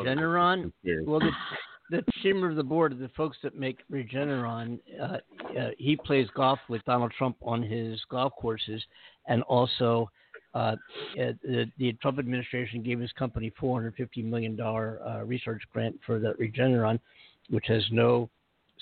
of 0.00 0.06
it. 0.06 0.16
Regeneron. 0.16 0.72
Well, 1.04 1.18
the, 1.18 1.32
the 1.90 2.04
chairman 2.22 2.48
of 2.50 2.56
the 2.56 2.62
board, 2.62 2.96
the 2.96 3.08
folks 3.16 3.36
that 3.42 3.56
make 3.56 3.78
Regeneron, 3.90 4.78
uh, 5.00 5.16
uh, 5.58 5.70
he 5.78 5.96
plays 5.96 6.28
golf 6.36 6.60
with 6.68 6.84
Donald 6.84 7.12
Trump 7.18 7.36
on 7.42 7.60
his 7.62 8.00
golf 8.08 8.32
courses, 8.40 8.80
and 9.26 9.42
also 9.42 10.08
uh, 10.54 10.58
uh, 10.58 10.74
the, 11.42 11.66
the 11.78 11.92
Trump 12.00 12.18
administration 12.18 12.82
gave 12.82 12.98
his 13.00 13.12
company 13.12 13.52
450 13.58 14.22
million 14.22 14.56
dollar 14.56 15.00
uh, 15.06 15.24
research 15.24 15.62
grant 15.72 15.98
for 16.06 16.18
the 16.18 16.32
Regeneron, 16.40 16.98
which 17.50 17.66
has 17.68 17.84
no 17.92 18.30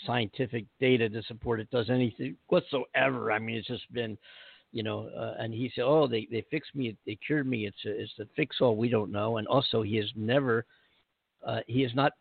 scientific 0.04 0.64
data 0.80 1.08
to 1.08 1.22
support 1.24 1.60
it 1.60 1.70
does 1.70 1.90
anything 1.90 2.36
whatsoever. 2.48 3.32
I 3.32 3.38
mean, 3.38 3.56
it's 3.56 3.66
just 3.66 3.92
been, 3.92 4.16
you 4.72 4.82
know, 4.82 5.08
uh, 5.16 5.34
and 5.38 5.52
he 5.52 5.70
said, 5.74 5.84
"Oh, 5.84 6.06
they 6.06 6.28
they 6.30 6.44
fixed 6.50 6.74
me, 6.74 6.96
they 7.06 7.18
cured 7.26 7.46
me. 7.46 7.66
It's 7.66 7.84
a, 7.84 8.00
it's 8.00 8.12
the 8.18 8.28
fix 8.36 8.56
all 8.60 8.76
we 8.76 8.88
don't 8.88 9.10
know." 9.10 9.38
And 9.38 9.46
also, 9.48 9.82
he 9.82 9.96
has 9.96 10.10
never, 10.14 10.64
uh, 11.46 11.60
he 11.66 11.82
has 11.82 11.94
not, 11.94 12.12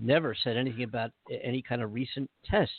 never 0.00 0.34
said 0.42 0.56
anything 0.56 0.84
about 0.84 1.12
any 1.42 1.62
kind 1.62 1.82
of 1.82 1.92
recent 1.92 2.30
tests. 2.44 2.74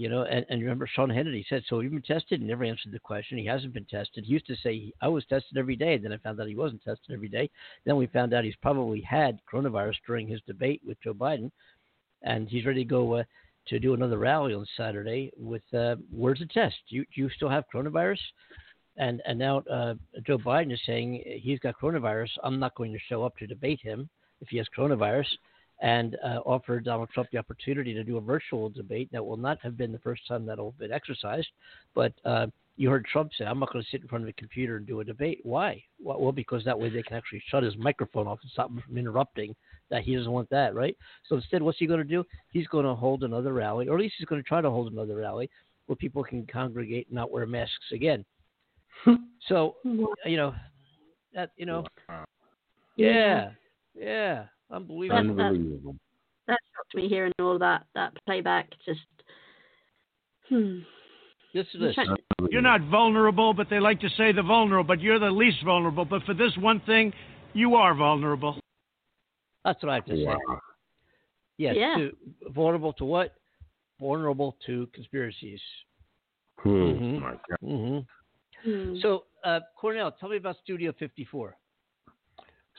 You 0.00 0.08
know, 0.08 0.22
and, 0.22 0.46
and 0.48 0.62
remember 0.62 0.86
Sean 0.86 1.10
Hannity 1.10 1.44
said, 1.46 1.62
so 1.68 1.80
you've 1.80 1.92
been 1.92 2.00
tested? 2.00 2.40
He 2.40 2.46
never 2.46 2.64
answered 2.64 2.90
the 2.90 2.98
question. 2.98 3.36
He 3.36 3.44
hasn't 3.44 3.74
been 3.74 3.84
tested. 3.84 4.24
He 4.24 4.32
used 4.32 4.46
to 4.46 4.56
say, 4.62 4.90
I 5.02 5.08
was 5.08 5.26
tested 5.26 5.58
every 5.58 5.76
day. 5.76 5.98
Then 5.98 6.10
I 6.10 6.16
found 6.16 6.40
out 6.40 6.48
he 6.48 6.56
wasn't 6.56 6.82
tested 6.82 7.12
every 7.12 7.28
day. 7.28 7.50
Then 7.84 7.96
we 7.96 8.06
found 8.06 8.32
out 8.32 8.44
he's 8.44 8.56
probably 8.62 9.02
had 9.02 9.40
coronavirus 9.52 9.96
during 10.06 10.26
his 10.26 10.40
debate 10.46 10.80
with 10.86 10.96
Joe 11.02 11.12
Biden. 11.12 11.50
And 12.22 12.48
he's 12.48 12.64
ready 12.64 12.82
to 12.82 12.88
go 12.88 13.16
uh, 13.16 13.24
to 13.68 13.78
do 13.78 13.92
another 13.92 14.16
rally 14.16 14.54
on 14.54 14.64
Saturday 14.74 15.32
with 15.36 15.64
uh, 15.74 15.96
where's 16.10 16.38
the 16.38 16.46
test? 16.46 16.76
Do 16.88 16.96
you, 16.96 17.04
do 17.14 17.20
you 17.20 17.28
still 17.36 17.50
have 17.50 17.64
coronavirus? 17.70 18.20
And 18.96 19.20
and 19.26 19.38
now 19.38 19.58
uh, 19.70 19.96
Joe 20.26 20.38
Biden 20.38 20.72
is 20.72 20.80
saying 20.86 21.22
he's 21.42 21.58
got 21.58 21.78
coronavirus. 21.78 22.30
I'm 22.42 22.58
not 22.58 22.74
going 22.74 22.94
to 22.94 22.98
show 23.06 23.22
up 23.22 23.36
to 23.36 23.46
debate 23.46 23.80
him 23.82 24.08
if 24.40 24.48
he 24.48 24.56
has 24.56 24.66
coronavirus, 24.74 25.26
and 25.80 26.16
uh, 26.24 26.38
offer 26.44 26.80
Donald 26.80 27.08
Trump 27.10 27.28
the 27.32 27.38
opportunity 27.38 27.94
to 27.94 28.04
do 28.04 28.16
a 28.16 28.20
virtual 28.20 28.68
debate. 28.68 29.08
That 29.12 29.24
will 29.24 29.36
not 29.36 29.58
have 29.62 29.76
been 29.76 29.92
the 29.92 29.98
first 29.98 30.26
time 30.28 30.46
that 30.46 30.58
will 30.58 30.72
have 30.72 30.78
been 30.78 30.92
exercised, 30.92 31.48
but. 31.94 32.12
Uh, 32.24 32.46
you 32.76 32.88
heard 32.88 33.04
Trump 33.04 33.30
say, 33.36 33.44
"I'm 33.44 33.58
not 33.58 33.70
going 33.74 33.84
to 33.84 33.90
sit 33.90 34.00
in 34.00 34.08
front 34.08 34.24
of 34.24 34.30
a 34.30 34.32
computer 34.32 34.76
and 34.76 34.86
do 34.86 35.00
a 35.00 35.04
debate." 35.04 35.40
Why? 35.42 35.84
Well, 36.02 36.32
because 36.32 36.64
that 36.64 36.78
way 36.78 36.88
they 36.88 37.02
can 37.02 37.14
actually 37.14 37.42
shut 37.48 37.62
his 37.62 37.76
microphone 37.76 38.26
off 38.26 38.38
and 38.40 38.50
stop 38.50 38.70
him 38.70 38.82
from 38.86 38.96
interrupting. 38.96 39.54
That 39.90 40.02
he 40.02 40.16
doesn't 40.16 40.32
want 40.32 40.48
that, 40.48 40.74
right? 40.74 40.96
So 41.28 41.36
instead, 41.36 41.60
what's 41.60 41.78
he 41.78 41.86
going 41.86 41.98
to 41.98 42.04
do? 42.04 42.24
He's 42.52 42.66
going 42.68 42.86
to 42.86 42.94
hold 42.94 43.22
another 43.22 43.52
rally, 43.52 43.88
or 43.88 43.96
at 43.96 44.00
least 44.00 44.14
he's 44.16 44.26
going 44.26 44.42
to 44.42 44.48
try 44.48 44.62
to 44.62 44.70
hold 44.70 44.90
another 44.90 45.16
rally 45.16 45.50
where 45.86 45.96
people 45.96 46.24
can 46.24 46.46
congregate 46.46 47.08
and 47.08 47.16
not 47.16 47.30
wear 47.30 47.44
masks 47.44 47.92
again. 47.92 48.24
so 49.48 49.76
you 49.84 50.36
know 50.38 50.54
that 51.34 51.50
you 51.56 51.66
know, 51.66 51.84
yeah, 52.96 53.50
yeah, 53.94 54.44
unbelievable. 54.70 55.36
That, 55.36 55.52
that, 55.52 55.96
that 56.46 56.58
shocked 56.74 56.94
me 56.94 57.08
hearing 57.08 57.32
all 57.38 57.58
that 57.58 57.84
that 57.94 58.12
playback. 58.26 58.70
Just 58.84 59.00
hmm. 60.48 60.78
This 61.52 61.66
is 61.74 61.80
this. 61.80 61.96
You're 62.50 62.62
not 62.62 62.80
vulnerable, 62.82 63.52
but 63.52 63.68
they 63.68 63.80
like 63.80 64.00
to 64.00 64.08
say 64.10 64.32
the 64.32 64.42
vulnerable, 64.42 64.86
but 64.86 65.00
you're 65.00 65.18
the 65.18 65.30
least 65.30 65.64
vulnerable. 65.64 66.04
But 66.04 66.22
for 66.22 66.34
this 66.34 66.52
one 66.58 66.80
thing, 66.80 67.12
you 67.54 67.74
are 67.74 67.94
vulnerable. 67.94 68.60
That's 69.64 69.82
what 69.82 69.90
I 69.90 69.94
have 69.96 70.04
to 70.06 70.16
say. 70.16 70.36
Yes, 71.58 71.76
Yeah. 71.76 71.96
to, 71.96 72.16
vulnerable 72.50 72.92
to 72.94 73.04
what? 73.04 73.34
Vulnerable 73.98 74.56
to 74.66 74.86
conspiracies. 74.94 75.60
Hmm. 76.58 76.68
Mhm. 76.70 77.20
My 77.20 77.30
God. 77.32 77.58
hmm 77.60 77.98
Hmm. 78.62 78.96
So, 79.00 79.24
uh, 79.42 79.60
Cornell, 79.76 80.12
tell 80.12 80.28
me 80.28 80.36
about 80.36 80.56
Studio 80.58 80.92
54. 80.92 81.56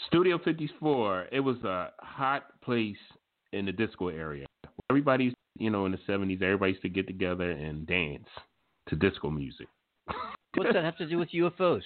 Studio 0.08 0.40
54, 0.44 1.28
it 1.32 1.40
was 1.40 1.58
a 1.64 1.90
hot 2.00 2.60
place 2.62 2.98
in 3.54 3.66
the 3.66 3.72
disco 3.72 4.08
area. 4.10 4.46
Everybody's, 4.90 5.34
you 5.58 5.70
know, 5.70 5.86
in 5.86 5.92
the 5.92 6.00
70s, 6.08 6.42
everybody 6.42 6.72
used 6.72 6.82
to 6.84 6.90
get 6.90 7.08
together 7.08 7.52
and 7.52 7.86
dance 7.88 8.28
to 8.88 8.96
disco 8.96 9.30
music. 9.30 9.68
What's 10.56 10.74
that 10.74 10.84
have 10.84 10.98
to 10.98 11.08
do 11.08 11.18
with 11.18 11.30
UFOs? 11.32 11.84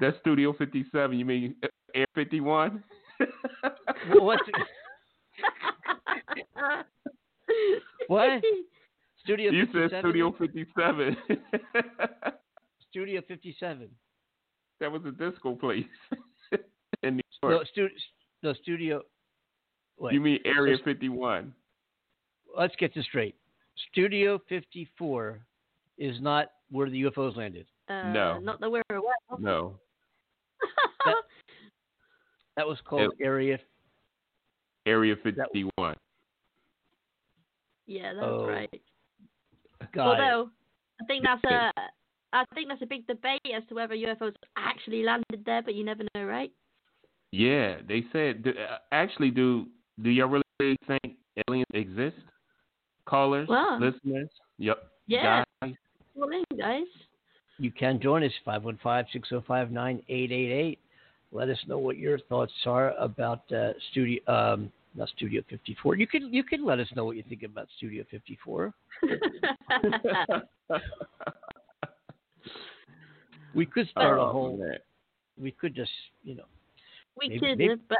That's 0.00 0.16
Studio 0.20 0.52
57. 0.52 1.16
You 1.18 1.24
mean 1.24 1.54
Air 1.94 2.06
51? 2.14 2.82
Well, 4.12 4.24
What's 4.24 4.42
what? 8.08 8.30
Studio 9.22 9.50
you 9.50 9.66
57? 9.66 9.90
said 9.90 10.00
Studio 10.00 10.34
57. 10.38 11.16
Studio 12.90 13.22
57. 13.26 13.88
that 14.80 14.92
was 14.92 15.02
a 15.06 15.10
disco 15.10 15.54
place 15.54 15.84
in 17.04 17.16
New 17.16 17.22
No, 17.42 17.50
York. 17.50 17.66
stu- 17.68 17.88
no 18.42 18.52
Studio. 18.54 19.02
Wait, 19.98 20.14
you 20.14 20.20
mean 20.20 20.40
Area 20.44 20.76
51? 20.84 21.54
let's 22.56 22.74
get 22.76 22.94
this 22.94 23.04
straight. 23.06 23.34
Studio 23.92 24.40
54 24.48 25.40
is 25.98 26.20
not 26.20 26.50
where 26.70 26.88
the 26.90 27.02
UFOs 27.02 27.36
landed. 27.36 27.66
uh, 27.88 28.12
No. 28.12 28.38
Not 28.40 28.60
that 28.60 28.70
we're 28.70 28.82
aware. 28.90 29.14
No. 29.38 29.78
That- 31.04 31.14
That 32.56 32.66
was 32.66 32.78
called 32.84 33.12
Area. 33.20 33.58
Area 34.86 35.16
51. 35.22 35.94
yeah, 37.86 38.12
that's 38.14 38.26
Oh, 38.26 38.46
right. 38.46 38.82
Got 39.92 40.18
it. 40.18 40.20
Although 40.22 40.50
I 41.00 41.04
think 41.06 41.24
that's 41.24 41.44
a 41.44 41.72
I 42.32 42.44
think 42.54 42.68
that's 42.68 42.82
a 42.82 42.86
big 42.86 43.06
debate 43.06 43.40
as 43.54 43.62
to 43.68 43.74
whether 43.74 43.94
UFOs 43.94 44.34
actually 44.56 45.04
landed 45.04 45.44
there, 45.46 45.62
but 45.62 45.74
you 45.74 45.84
never 45.84 46.02
know, 46.14 46.24
right? 46.24 46.50
Yeah, 47.34 47.76
they 47.88 48.04
said. 48.12 48.42
do- 48.44 48.50
uh, 48.56 48.78
Actually, 48.92 49.30
do 49.30 49.66
do 50.02 50.10
y'all 50.10 50.28
really 50.28 50.76
think 50.86 51.16
aliens 51.48 51.66
exist? 51.74 52.16
Callers, 53.06 53.48
Wow. 53.48 53.78
listeners, 53.80 54.28
yep. 54.58 54.78
Yeah. 55.06 55.44
Guys, 55.60 55.74
Well, 56.14 56.30
in, 56.30 56.44
guys. 56.56 56.86
You 57.58 57.70
can 57.70 58.00
join 58.00 58.22
us 58.24 58.32
515-605-9888. 58.46 60.78
Let 61.32 61.48
us 61.48 61.58
know 61.66 61.78
what 61.78 61.96
your 61.98 62.18
thoughts 62.30 62.52
are 62.66 62.92
about 62.98 63.50
uh, 63.52 63.72
studio 63.90 64.20
um, 64.28 64.70
not 64.94 65.08
Studio 65.08 65.42
54. 65.50 65.96
You 65.96 66.06
can 66.06 66.32
you 66.32 66.44
can 66.44 66.64
let 66.64 66.78
us 66.78 66.86
know 66.94 67.04
what 67.04 67.16
you 67.16 67.24
think 67.28 67.42
about 67.42 67.66
Studio 67.78 68.04
54. 68.10 68.72
We 73.54 73.66
could 73.66 73.88
start 73.90 74.18
a 74.18 74.22
Oh, 74.22 74.32
whole. 74.32 74.56
man. 74.56 74.78
We 75.40 75.50
could 75.52 75.74
just 75.74 75.90
you 76.24 76.34
know 76.36 76.44
we 77.18 77.28
Maybe- 77.28 77.40
could, 77.40 77.58
maybe- 77.58 77.80
but 77.88 77.98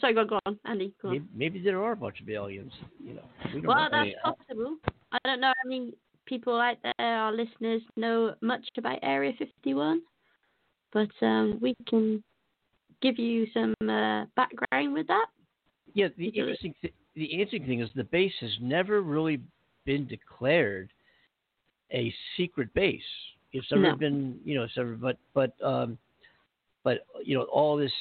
sorry, 0.00 0.14
go, 0.14 0.24
go 0.24 0.38
on, 0.46 0.58
Andy. 0.64 0.92
Go 1.02 1.08
on. 1.08 1.14
maybe, 1.14 1.26
maybe 1.34 1.58
there 1.60 1.82
are 1.82 1.92
a 1.92 1.96
bunch 1.96 2.20
of 2.20 2.28
aliens. 2.28 2.72
You 3.02 3.14
know. 3.14 3.24
We 3.54 3.60
Well, 3.60 3.76
know. 3.84 3.88
that's 3.90 4.08
Hey, 4.08 4.14
possible. 4.24 4.76
I 5.12 5.18
don't 5.24 5.40
know 5.40 5.48
how 5.62 5.68
many 5.68 5.94
people 6.26 6.58
out 6.60 6.76
there, 6.82 6.94
our 6.98 7.32
listeners, 7.32 7.82
know 7.96 8.34
much 8.40 8.66
about 8.78 8.98
Area 9.02 9.32
51, 9.38 10.02
but 10.92 11.08
um, 11.22 11.58
we 11.60 11.74
can 11.86 12.22
give 13.02 13.18
you 13.18 13.46
some 13.54 13.74
uh, 13.88 14.24
background 14.36 14.92
with 14.94 15.06
that. 15.06 15.26
Yeah, 15.94 16.08
the 16.16 16.28
interesting 16.28 16.74
th- 16.82 16.92
the 17.14 17.24
interesting 17.24 17.64
thing 17.66 17.80
is 17.80 17.88
the 17.94 18.04
base 18.04 18.32
has 18.40 18.50
never 18.60 19.00
really 19.00 19.40
been 19.86 20.06
declared 20.06 20.90
a 21.92 22.12
secret 22.36 22.72
base. 22.74 23.00
It's 23.52 23.70
never 23.70 23.82
No. 23.92 23.96
been, 23.96 24.38
you 24.44 24.54
know, 24.56 24.64
it's 24.64 24.74
but 25.00 25.16
but 25.32 25.52
um, 25.64 25.96
but 26.84 27.06
you 27.24 27.38
know, 27.38 27.44
all 27.44 27.76
this 27.76 27.92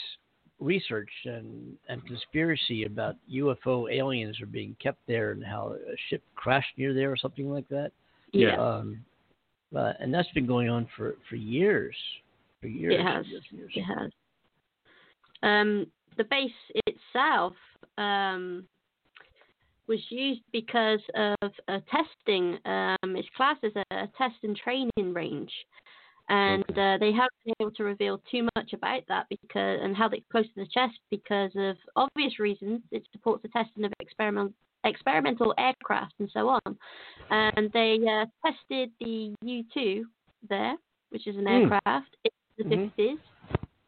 research 0.60 1.10
and 1.26 1.76
and 1.90 2.06
conspiracy 2.06 2.86
about 2.86 3.16
UFO 3.32 3.92
aliens 3.92 4.40
are 4.42 4.46
being 4.48 4.76
kept 4.82 5.00
there, 5.08 5.32
and 5.32 5.44
how 5.44 5.76
a 5.76 5.96
ship 6.10 6.22
crashed 6.36 6.78
near 6.78 6.94
there 6.94 7.12
or 7.12 7.18
something 7.18 7.50
like 7.50 7.68
that. 7.70 7.92
Yeah. 8.32 8.56
Um, 8.58 9.04
uh, 9.76 9.94
and 10.00 10.14
that's 10.14 10.30
been 10.32 10.46
going 10.46 10.70
on 10.70 10.88
for 10.96 11.16
for 11.30 11.36
years, 11.36 11.96
for 12.62 12.68
years. 12.68 12.96
It 12.98 13.04
has. 13.04 13.28
years 13.28 13.44
years. 13.52 13.72
It 13.76 13.84
has. 13.84 14.12
Um, 15.44 15.88
the 16.18 16.24
base 16.24 16.52
itself 16.88 17.54
um, 17.98 18.66
was 19.88 20.00
used 20.10 20.42
because 20.52 21.02
of 21.16 21.52
uh, 21.68 21.80
testing. 21.92 22.58
Um, 22.66 23.16
it's 23.16 23.28
classed 23.36 23.64
as 23.64 23.74
a, 23.76 23.96
a 23.96 24.10
test 24.18 24.36
and 24.44 24.56
training 24.56 25.14
range, 25.14 25.52
and 26.30 26.64
uh, 26.78 26.98
they 26.98 27.12
haven't 27.12 27.32
been 27.46 27.54
able 27.62 27.72
to 27.72 27.84
reveal 27.84 28.22
too 28.32 28.48
much 28.56 28.74
about 28.74 29.04
that 29.08 29.28
because 29.30 29.80
and 29.82 29.96
held 29.96 30.14
it 30.14 30.24
close 30.32 30.46
to 30.46 30.62
the 30.62 30.68
chest 30.74 30.98
because 31.12 31.52
of 31.56 31.76
obvious 31.96 32.40
reasons. 32.40 32.82
It 32.92 33.04
supports 33.12 33.44
the 33.44 33.50
testing 33.50 33.84
of 33.86 33.94
experiment, 34.00 34.54
experimental 34.84 35.54
aircraft 35.58 36.14
and 36.20 36.30
so 36.34 36.50
on. 36.50 36.78
And 37.30 37.72
they 37.74 38.00
uh, 38.10 38.26
tested 38.46 38.92
the 39.00 39.34
U-2 39.42 40.04
there, 40.50 40.76
which 41.10 41.28
is 41.28 41.36
an 41.38 41.44
Hmm. 41.44 41.48
aircraft 41.50 42.16
in 42.24 42.32
the 42.70 42.76
Mhm. 42.76 42.92
50s. 42.98 42.98
Wait, 42.98 43.20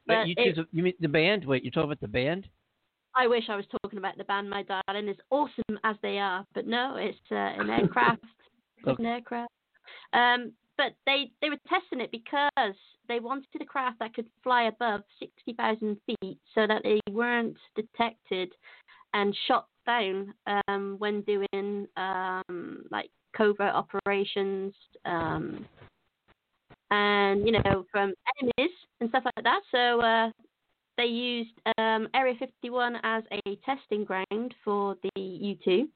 But 0.06 0.28
you, 0.28 0.36
it- 0.38 0.68
you 0.72 0.84
mean 0.84 0.94
the 1.00 1.08
band? 1.10 1.46
Wait, 1.46 1.64
you're 1.64 1.72
talking 1.72 1.90
about 1.90 2.00
the 2.02 2.08
band? 2.08 2.48
I 3.16 3.26
wish 3.28 3.50
I 3.50 3.56
was 3.56 3.66
talking 3.82 3.98
about 3.98 4.16
the 4.18 4.24
band, 4.26 4.48
my 4.48 4.64
darling, 4.64 5.10
as 5.10 5.16
awesome 5.32 5.80
as 5.84 5.96
they 6.04 6.20
are, 6.20 6.46
but 6.54 6.68
no, 6.68 6.98
it's 6.98 7.18
uh, 7.32 7.36
an 7.36 7.70
aircraft. 7.70 8.24
Okay. 8.88 9.04
an 9.04 9.10
aircraft. 9.10 9.52
Um, 10.14 10.54
but 10.78 10.94
they 11.06 11.32
they 11.42 11.50
were 11.50 11.58
testing 11.68 12.02
it 12.02 12.12
because 12.12 12.76
they 13.08 13.20
wanted 13.20 13.62
a 13.62 13.66
craft 13.66 14.00
that 14.00 14.14
could 14.14 14.28
fly 14.44 14.64
above 14.64 15.02
sixty 15.20 15.54
thousand 15.54 15.98
feet, 16.06 16.38
so 16.54 16.68
that 16.68 16.84
they 16.84 17.00
weren't 17.12 17.58
detected 17.76 18.52
and 19.14 19.36
shot 19.48 19.68
down 19.86 20.34
um, 20.68 20.96
when 21.00 21.22
doing 21.22 21.88
um, 21.98 22.84
like 22.92 23.10
covert 23.36 23.74
operations. 23.74 24.74
Um, 25.06 25.66
and 26.90 27.46
you 27.46 27.52
know 27.52 27.86
from 27.92 28.14
enemies 28.42 28.76
and 29.02 29.10
stuff 29.10 29.24
like 29.26 29.44
that. 29.44 29.62
So 29.72 30.00
uh, 30.02 30.32
they 30.98 31.06
used 31.06 31.52
um, 31.78 32.08
Area 32.14 32.34
51 32.40 32.98
as 33.04 33.24
a 33.32 33.56
testing 33.66 34.04
ground 34.04 34.56
for 34.64 34.96
the 35.04 35.12
U2. 35.16 35.88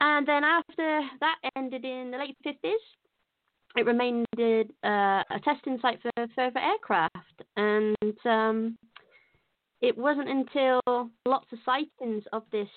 And 0.00 0.26
then 0.26 0.42
after 0.44 1.00
that 1.20 1.36
ended 1.56 1.84
in 1.84 2.10
the 2.10 2.18
late 2.18 2.36
50s, 2.44 2.72
it 3.76 3.86
remained 3.86 4.26
uh, 4.38 5.22
a 5.30 5.40
testing 5.44 5.78
site 5.80 6.00
for 6.02 6.10
further 6.34 6.58
aircraft. 6.58 7.42
And 7.56 7.96
um, 8.24 8.78
it 9.80 9.96
wasn't 9.96 10.28
until 10.28 10.80
lots 11.26 11.46
of 11.52 11.58
sightings 11.64 12.24
of 12.32 12.42
this 12.52 12.68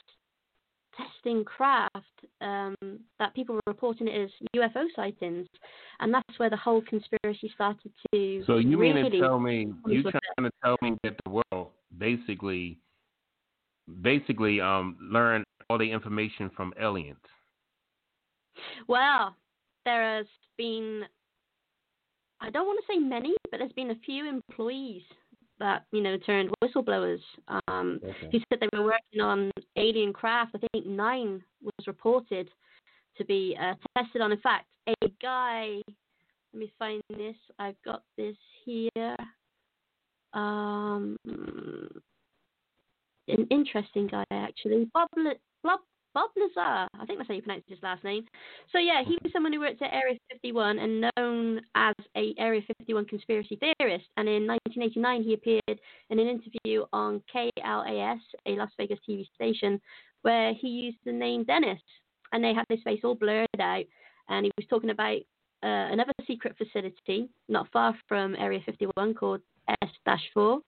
testing 0.98 1.44
craft 1.44 1.96
um, 2.42 2.76
that 3.20 3.34
people 3.36 3.56
were 3.56 3.62
reporting 3.68 4.08
it 4.08 4.24
as 4.24 4.30
UFO 4.56 4.86
sightings, 4.96 5.48
and 6.00 6.14
that's 6.14 6.40
where 6.40 6.50
the 6.50 6.58
whole 6.58 6.82
conspiracy 6.82 7.52
started 7.54 7.92
to. 8.14 8.44
So 8.48 8.58
you 8.58 8.78
really 8.78 9.04
mean 9.04 9.12
to 9.12 9.20
tell 9.20 9.40
me 9.40 9.68
you 9.86 10.04
trying 10.04 10.50
to 10.50 10.52
tell 10.64 10.78
me 10.82 10.96
that 11.04 11.16
the 11.26 11.32
world 11.32 11.72
basically 11.98 12.80
basically 14.02 14.62
um 14.62 14.98
learned 15.02 15.46
all 15.70 15.78
the 15.78 15.92
information 15.92 16.50
from 16.56 16.74
aliens? 16.80 17.18
Well, 18.88 19.36
there 19.86 20.18
has 20.18 20.26
been, 20.58 21.04
I 22.42 22.50
don't 22.50 22.66
want 22.68 22.84
to 22.86 22.94
say 22.94 23.00
many, 23.00 23.34
but 23.52 23.60
there's 23.60 23.72
been 23.74 23.92
a 23.92 24.00
few 24.06 24.28
employees 24.28 25.04
that, 25.60 25.86
you 25.92 26.02
know, 26.02 26.18
turned 26.18 26.50
whistleblowers. 26.64 27.22
Um, 27.68 28.00
Okay. 28.04 28.30
who 28.32 28.40
said 28.50 28.60
they 28.60 28.78
were 28.78 28.84
working 28.84 29.22
on 29.22 29.52
alien 29.78 30.12
craft. 30.12 30.56
I 30.56 30.60
think 30.74 30.86
nine 30.86 31.42
was 31.62 31.88
reported 31.88 32.50
to 33.18 33.26
be 33.26 33.58
uh, 33.60 33.76
tested 33.98 34.22
on. 34.22 34.32
In 34.32 34.40
fact, 34.40 34.66
a 34.88 35.08
guy, 35.22 35.82
let 36.54 36.60
me 36.60 36.72
find 36.78 37.02
this. 37.10 37.36
I've 37.60 37.82
got 37.84 38.04
this 38.18 38.36
here. 38.66 39.16
Um, 40.34 41.16
an 43.28 43.48
interesting 43.50 44.08
guy 44.08 44.26
actually, 44.32 44.90
Bob 44.94 45.08
Bob 45.64 45.80
Bob 46.16 46.32
Lazar. 46.38 46.88
I 46.98 47.06
think 47.06 47.20
that's 47.20 47.28
how 47.28 47.36
you 47.36 47.42
pronounce 47.42 47.66
his 47.68 47.78
last 47.84 48.04
name. 48.06 48.24
So 48.72 48.80
yeah, 48.80 49.04
he 49.06 49.18
was 49.22 49.34
someone 49.34 49.52
who 49.52 49.60
worked 49.60 49.82
at 49.82 49.94
Area 49.94 50.18
51 50.32 50.80
and 50.80 51.12
known 51.18 51.62
as 51.76 51.94
a 52.16 52.34
Area 52.40 52.62
51 52.80 53.06
conspiracy 53.06 53.60
theorist. 53.60 54.06
And 54.16 54.30
in 54.30 54.48
1989, 54.48 55.24
he 55.24 55.34
appeared 55.34 55.80
in 56.10 56.20
an 56.20 56.28
interview 56.28 56.86
on 56.94 57.22
KLAS, 57.32 58.20
a 58.48 58.52
Las 58.52 58.72
Vegas 58.78 59.00
TV 59.08 59.28
station, 59.36 59.80
where 60.22 60.54
he 60.54 60.70
used 60.70 60.98
the 61.06 61.12
name 61.12 61.44
Dennis, 61.44 61.82
and 62.32 62.42
they 62.42 62.54
had 62.54 62.66
his 62.70 62.82
face 62.84 63.02
all 63.04 63.16
blurred 63.16 63.48
out, 63.60 63.84
and 64.30 64.46
he 64.46 64.52
was 64.58 64.66
talking 64.70 64.92
about 64.92 65.18
uh, 65.64 65.92
another 65.92 66.14
secret 66.26 66.56
facility 66.58 67.30
not 67.50 67.68
far 67.74 67.94
from 68.08 68.36
Area 68.36 68.62
51 68.66 69.16
called 69.16 69.42
S-4 69.68 70.60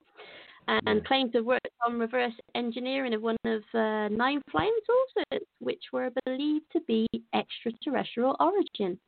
and 0.67 1.05
claimed 1.05 1.31
to 1.33 1.41
worked 1.41 1.67
on 1.85 1.99
reverse 1.99 2.33
engineering 2.55 3.13
of 3.13 3.21
one 3.21 3.37
of 3.45 3.61
uh, 3.73 4.07
nine 4.09 4.41
flying 4.51 4.75
saucers, 4.85 5.43
which 5.59 5.83
were 5.93 6.09
believed 6.25 6.65
to 6.73 6.81
be 6.81 7.07
extraterrestrial 7.33 8.35
origin. 8.39 8.99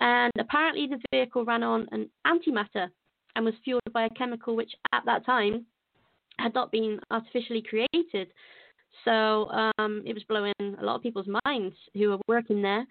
And 0.00 0.32
apparently, 0.38 0.86
the 0.86 1.00
vehicle 1.12 1.44
ran 1.44 1.62
on 1.62 1.86
an 1.92 2.08
antimatter 2.26 2.88
and 3.36 3.44
was 3.44 3.54
fueled 3.64 3.82
by 3.92 4.06
a 4.06 4.10
chemical 4.10 4.56
which, 4.56 4.72
at 4.92 5.04
that 5.04 5.26
time, 5.26 5.66
had 6.38 6.54
not 6.54 6.72
been 6.72 6.98
artificially 7.10 7.62
created. 7.62 8.32
So 9.04 9.48
um, 9.78 10.02
it 10.04 10.14
was 10.14 10.24
blowing 10.24 10.54
a 10.60 10.84
lot 10.84 10.96
of 10.96 11.02
people's 11.02 11.28
minds 11.44 11.76
who 11.94 12.10
were 12.10 12.18
working 12.26 12.60
there. 12.60 12.84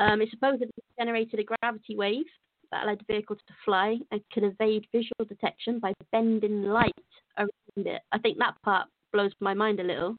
Um, 0.00 0.22
it 0.22 0.30
supposedly 0.30 0.70
generated 0.98 1.40
a 1.40 1.44
gravity 1.44 1.96
wave 1.96 2.24
that 2.72 2.84
allowed 2.84 3.00
the 3.00 3.14
vehicle 3.14 3.36
to 3.36 3.54
fly 3.64 3.98
and 4.10 4.20
could 4.32 4.44
evade 4.44 4.86
visual 4.92 5.24
detection 5.28 5.78
by 5.78 5.92
bending 6.10 6.64
light 6.64 6.92
around 7.38 7.50
it. 7.76 8.02
I 8.10 8.18
think 8.18 8.38
that 8.38 8.60
part 8.64 8.88
blows 9.12 9.32
my 9.40 9.54
mind 9.54 9.80
a 9.80 9.84
little. 9.84 10.16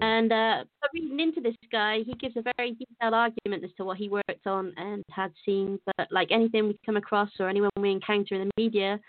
And 0.00 0.32
uh, 0.32 0.64
reading 0.94 1.18
into 1.18 1.40
this 1.40 1.56
guy, 1.72 2.00
he 2.06 2.14
gives 2.14 2.36
a 2.36 2.42
very 2.56 2.72
detailed 2.72 3.14
argument 3.14 3.64
as 3.64 3.70
to 3.76 3.84
what 3.84 3.96
he 3.96 4.08
worked 4.08 4.46
on 4.46 4.72
and 4.76 5.02
had 5.10 5.32
seen. 5.44 5.78
But 5.96 6.08
like 6.12 6.28
anything 6.30 6.68
we 6.68 6.78
come 6.86 6.96
across 6.96 7.30
or 7.40 7.48
anyone 7.48 7.70
we 7.76 7.90
encounter 7.90 8.36
in 8.36 8.48
the 8.48 8.62
media, 8.62 9.00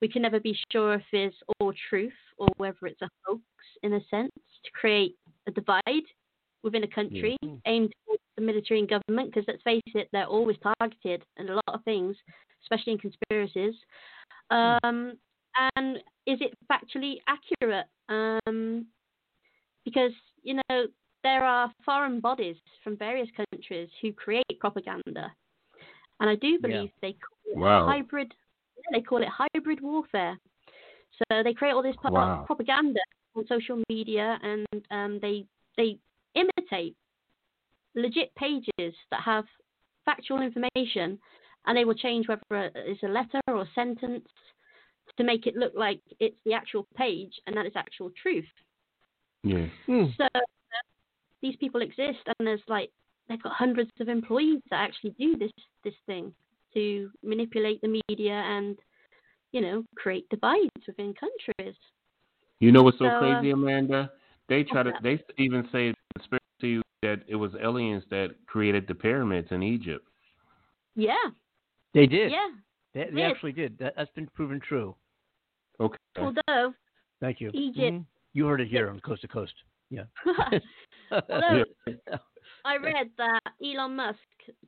we 0.00 0.08
can 0.08 0.22
never 0.22 0.40
be 0.40 0.58
sure 0.72 0.94
if 0.94 1.02
it's 1.12 1.36
all 1.60 1.74
truth 1.90 2.12
or 2.38 2.48
whether 2.56 2.78
it's 2.82 3.02
a 3.02 3.10
hoax 3.26 3.42
in 3.82 3.94
a 3.94 4.00
sense 4.10 4.32
to 4.64 4.70
create 4.72 5.16
a 5.46 5.50
divide 5.50 5.82
within 6.62 6.84
a 6.84 6.88
country 6.88 7.36
aimed 7.66 7.92
towards 8.06 8.22
the 8.36 8.42
military 8.42 8.80
and 8.80 8.88
government. 8.88 9.32
Because 9.32 9.44
let's 9.48 9.62
face 9.62 9.80
it, 9.94 10.08
they're 10.12 10.26
always 10.26 10.56
targeted 10.62 11.24
in 11.36 11.48
a 11.48 11.54
lot 11.54 11.64
of 11.68 11.84
things, 11.84 12.16
especially 12.62 12.92
in 12.94 12.98
conspiracies. 12.98 13.74
Um, 14.50 15.18
and 15.76 15.96
is 16.26 16.38
it 16.40 16.54
factually 16.70 17.16
accurate? 17.26 17.86
Um, 18.08 18.86
because 19.84 20.12
you 20.42 20.54
know 20.54 20.86
there 21.24 21.44
are 21.44 21.72
foreign 21.84 22.20
bodies 22.20 22.56
from 22.84 22.96
various 22.96 23.28
countries 23.36 23.88
who 24.00 24.12
create 24.12 24.44
propaganda, 24.60 25.32
and 26.20 26.30
I 26.30 26.34
do 26.36 26.58
believe 26.60 26.90
they 27.02 27.12
call 27.12 27.38
it 27.46 27.58
Wow. 27.58 27.86
hybrid. 27.86 28.34
They 28.92 29.00
call 29.00 29.22
it 29.22 29.28
hybrid 29.28 29.80
warfare. 29.80 30.38
So 31.18 31.42
they 31.42 31.52
create 31.54 31.72
all 31.72 31.82
this 31.82 31.96
Wow. 32.04 32.44
propaganda 32.46 33.00
on 33.34 33.46
social 33.46 33.82
media, 33.88 34.38
and 34.42 34.66
um, 34.90 35.18
they 35.20 35.44
they 35.76 35.98
imitate 36.38 36.96
legit 37.94 38.34
pages 38.34 38.94
that 39.10 39.20
have 39.24 39.44
factual 40.04 40.40
information, 40.40 41.18
and 41.66 41.76
they 41.76 41.84
will 41.84 41.94
change 41.94 42.28
whether 42.28 42.70
it's 42.74 43.02
a 43.02 43.08
letter 43.08 43.40
or 43.48 43.62
a 43.62 43.68
sentence 43.74 44.26
to 45.16 45.24
make 45.24 45.46
it 45.46 45.56
look 45.56 45.72
like 45.74 46.00
it's 46.20 46.36
the 46.44 46.52
actual 46.52 46.86
page 46.96 47.32
and 47.46 47.56
that 47.56 47.66
is 47.66 47.72
actual 47.74 48.10
truth. 48.22 48.44
Yeah. 49.42 49.66
So 49.86 50.24
uh, 50.34 50.40
these 51.42 51.56
people 51.56 51.82
exist, 51.82 52.18
and 52.26 52.46
there's 52.46 52.60
like 52.68 52.90
they've 53.28 53.42
got 53.42 53.52
hundreds 53.52 53.90
of 54.00 54.08
employees 54.08 54.60
that 54.70 54.80
actually 54.80 55.10
do 55.18 55.36
this 55.36 55.52
this 55.84 55.94
thing 56.06 56.32
to 56.74 57.10
manipulate 57.22 57.80
the 57.80 58.02
media 58.08 58.32
and 58.32 58.78
you 59.52 59.60
know 59.60 59.84
create 59.96 60.28
divides 60.28 60.70
within 60.86 61.14
countries. 61.14 61.76
You 62.60 62.72
know 62.72 62.82
what's 62.82 62.98
so, 62.98 63.04
So, 63.04 63.10
uh, 63.10 63.18
crazy, 63.20 63.50
Amanda? 63.50 64.12
They 64.48 64.64
try 64.64 64.82
to. 64.82 64.92
They 65.02 65.22
even 65.36 65.68
say 65.70 65.94
conspiracy 66.60 66.82
that 67.02 67.20
it 67.28 67.36
was 67.36 67.52
aliens 67.62 68.02
that 68.10 68.30
created 68.46 68.86
the 68.88 68.94
pyramids 68.94 69.48
in 69.50 69.62
Egypt. 69.62 70.04
Yeah, 70.96 71.14
They 71.94 72.06
did. 72.06 72.32
yeah. 72.32 72.48
They, 72.94 73.04
they 73.04 73.10
did. 73.22 73.30
actually 73.30 73.52
did. 73.52 73.78
That, 73.78 73.94
that's 73.96 74.10
been 74.16 74.26
proven 74.34 74.60
true. 74.66 74.94
Okay. 75.80 75.96
Although 76.18 76.74
Thank 77.20 77.40
you. 77.40 77.50
Egypt, 77.54 77.78
Mhm. 77.94 78.04
You 78.34 78.46
heard 78.46 78.60
it 78.60 78.68
here 78.68 78.90
on 78.90 79.00
Coast 79.00 79.22
to 79.22 79.28
Coast. 79.28 79.54
Yeah. 79.90 80.04
although 81.10 81.64
I 82.64 82.76
read 82.76 83.10
that 83.16 83.40
Elon 83.64 83.96
Musk 83.96 84.18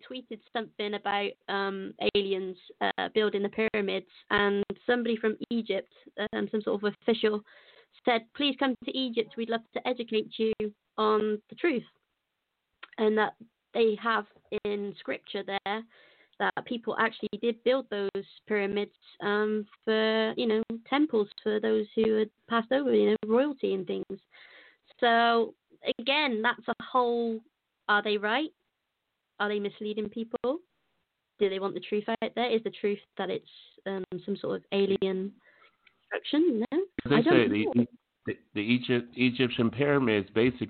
tweeted 0.08 0.40
something 0.52 0.94
about 0.94 1.30
um, 1.48 1.92
aliens 2.14 2.56
uh, 2.80 3.08
building 3.14 3.42
the 3.42 3.68
pyramids, 3.72 4.06
and 4.30 4.64
somebody 4.86 5.16
from 5.16 5.36
Egypt, 5.50 5.92
um, 6.32 6.48
some 6.50 6.62
sort 6.62 6.82
of 6.82 6.92
official, 7.02 7.42
said, 8.04 8.22
"Please 8.36 8.56
come 8.58 8.74
to 8.84 8.96
Egypt. 8.96 9.34
We'd 9.36 9.50
love 9.50 9.60
to 9.74 9.86
educate 9.86 10.32
you 10.38 10.52
on 11.00 11.40
the 11.48 11.56
truth." 11.56 11.82
And 12.98 13.16
that 13.18 13.34
they 13.74 13.96
have 14.02 14.26
in 14.64 14.94
scripture 14.98 15.42
there 15.42 15.82
that 16.40 16.64
people 16.64 16.96
actually 16.98 17.28
did 17.40 17.62
build 17.64 17.86
those 17.90 18.24
pyramids 18.48 18.90
um, 19.20 19.66
for, 19.84 20.32
you 20.36 20.46
know, 20.46 20.62
temples 20.88 21.28
for 21.42 21.60
those 21.60 21.86
who 21.94 22.14
had 22.14 22.30
passed 22.48 22.72
over, 22.72 22.92
you 22.92 23.10
know, 23.10 23.16
royalty 23.26 23.74
and 23.74 23.86
things. 23.86 24.20
So 24.98 25.54
again, 25.98 26.42
that's 26.42 26.66
a 26.66 26.82
whole 26.82 27.40
are 27.88 28.02
they 28.02 28.16
right? 28.16 28.50
Are 29.38 29.48
they 29.48 29.58
misleading 29.58 30.08
people? 30.08 30.58
Do 31.38 31.48
they 31.48 31.58
want 31.58 31.74
the 31.74 31.80
truth 31.80 32.04
out 32.08 32.32
there? 32.34 32.50
Is 32.50 32.62
the 32.64 32.70
truth 32.70 32.98
that 33.18 33.30
it's 33.30 33.48
um, 33.86 34.04
some 34.24 34.36
sort 34.36 34.56
of 34.56 34.62
alien 34.72 35.32
construction? 36.10 36.64
No, 36.72 36.80
They 37.08 37.16
I 37.16 37.22
say 37.22 37.30
don't 37.30 37.50
the, 37.50 37.66
know. 37.74 37.84
the, 38.26 38.38
the 38.54 38.60
Egypt, 38.60 39.08
Egyptian 39.16 39.70
pyramids 39.70 40.28
basically. 40.34 40.68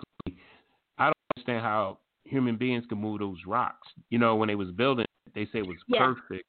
I 0.98 1.04
don't 1.06 1.14
understand 1.36 1.62
how 1.62 1.98
human 2.24 2.56
beings 2.56 2.84
can 2.88 2.98
move 2.98 3.20
those 3.20 3.38
rocks. 3.46 3.88
You 4.10 4.18
know, 4.18 4.36
when 4.36 4.48
they 4.48 4.54
was 4.54 4.70
building, 4.72 5.06
it, 5.26 5.34
they 5.34 5.44
say 5.46 5.58
it 5.60 5.66
was 5.66 5.78
Yeah. 5.88 5.98
perfect, 6.06 6.44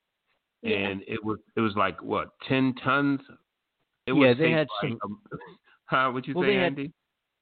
Yeah. 0.63 0.77
and 0.77 1.03
it 1.07 1.23
was 1.23 1.39
it 1.55 1.61
was 1.61 1.75
like 1.75 2.01
what 2.03 2.31
ten 2.47 2.73
tons. 2.83 3.21
It 4.07 4.13
Yeah, 4.13 4.19
would 4.29 4.37
they 4.37 4.51
had 4.51 4.67
like, 4.83 4.93
some- 5.01 5.21
huh? 5.85 6.11
What 6.13 6.27
you 6.27 6.33
Well, 6.33 6.43
say, 6.43 6.49
they 6.55 6.55
had- 6.55 6.63
Andy? 6.77 6.93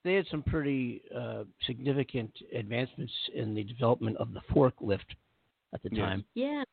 they 0.04 0.14
had 0.14 0.28
some 0.28 0.44
pretty 0.44 1.02
uh, 1.14 1.44
significant 1.66 2.32
advancements 2.54 3.14
in 3.34 3.54
the 3.54 3.64
development 3.64 4.16
of 4.18 4.34
the 4.34 4.40
forklift 4.54 5.16
at 5.74 5.82
the 5.84 5.90
Yes. 5.92 6.00
time. 6.00 6.26
Yeah, 6.36 6.64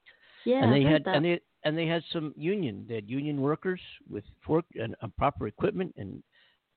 yeah. 0.45 0.63
and 0.63 0.73
they 0.73 0.87
I 0.87 0.91
had 0.91 1.05
that. 1.05 1.17
and 1.17 1.25
they 1.25 1.41
and 1.65 1.77
they 1.77 1.87
had 1.87 2.05
some 2.13 2.33
union. 2.37 2.85
They 2.89 2.95
had 2.97 3.09
union 3.11 3.41
workers 3.41 3.81
with 4.09 4.25
fork 4.43 4.65
and 4.77 4.95
uh, 5.03 5.09
proper 5.19 5.49
equipment 5.49 5.95
and 5.97 6.23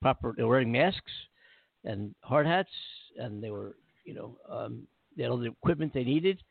proper. 0.02 0.34
They 0.36 0.42
were 0.44 0.50
wearing 0.50 0.72
masks 0.72 1.12
and 1.84 2.14
hard 2.22 2.46
hats, 2.46 2.70
and 3.18 3.44
they 3.44 3.50
were 3.50 3.76
you 4.06 4.14
know 4.14 4.38
um, 4.50 4.88
they 5.16 5.24
had 5.24 5.32
all 5.32 5.38
the 5.38 5.48
equipment 5.48 5.94
they 5.94 6.04
needed, 6.04 6.42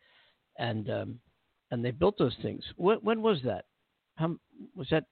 and 0.58 0.90
um, 0.90 1.20
and 1.70 1.84
they 1.84 1.90
built 1.90 2.18
those 2.18 2.36
things. 2.42 2.62
When, 2.76 2.98
when 2.98 3.22
was 3.22 3.38
that? 3.44 3.64
How 4.16 4.36
was 4.74 4.88
that? 4.90 5.04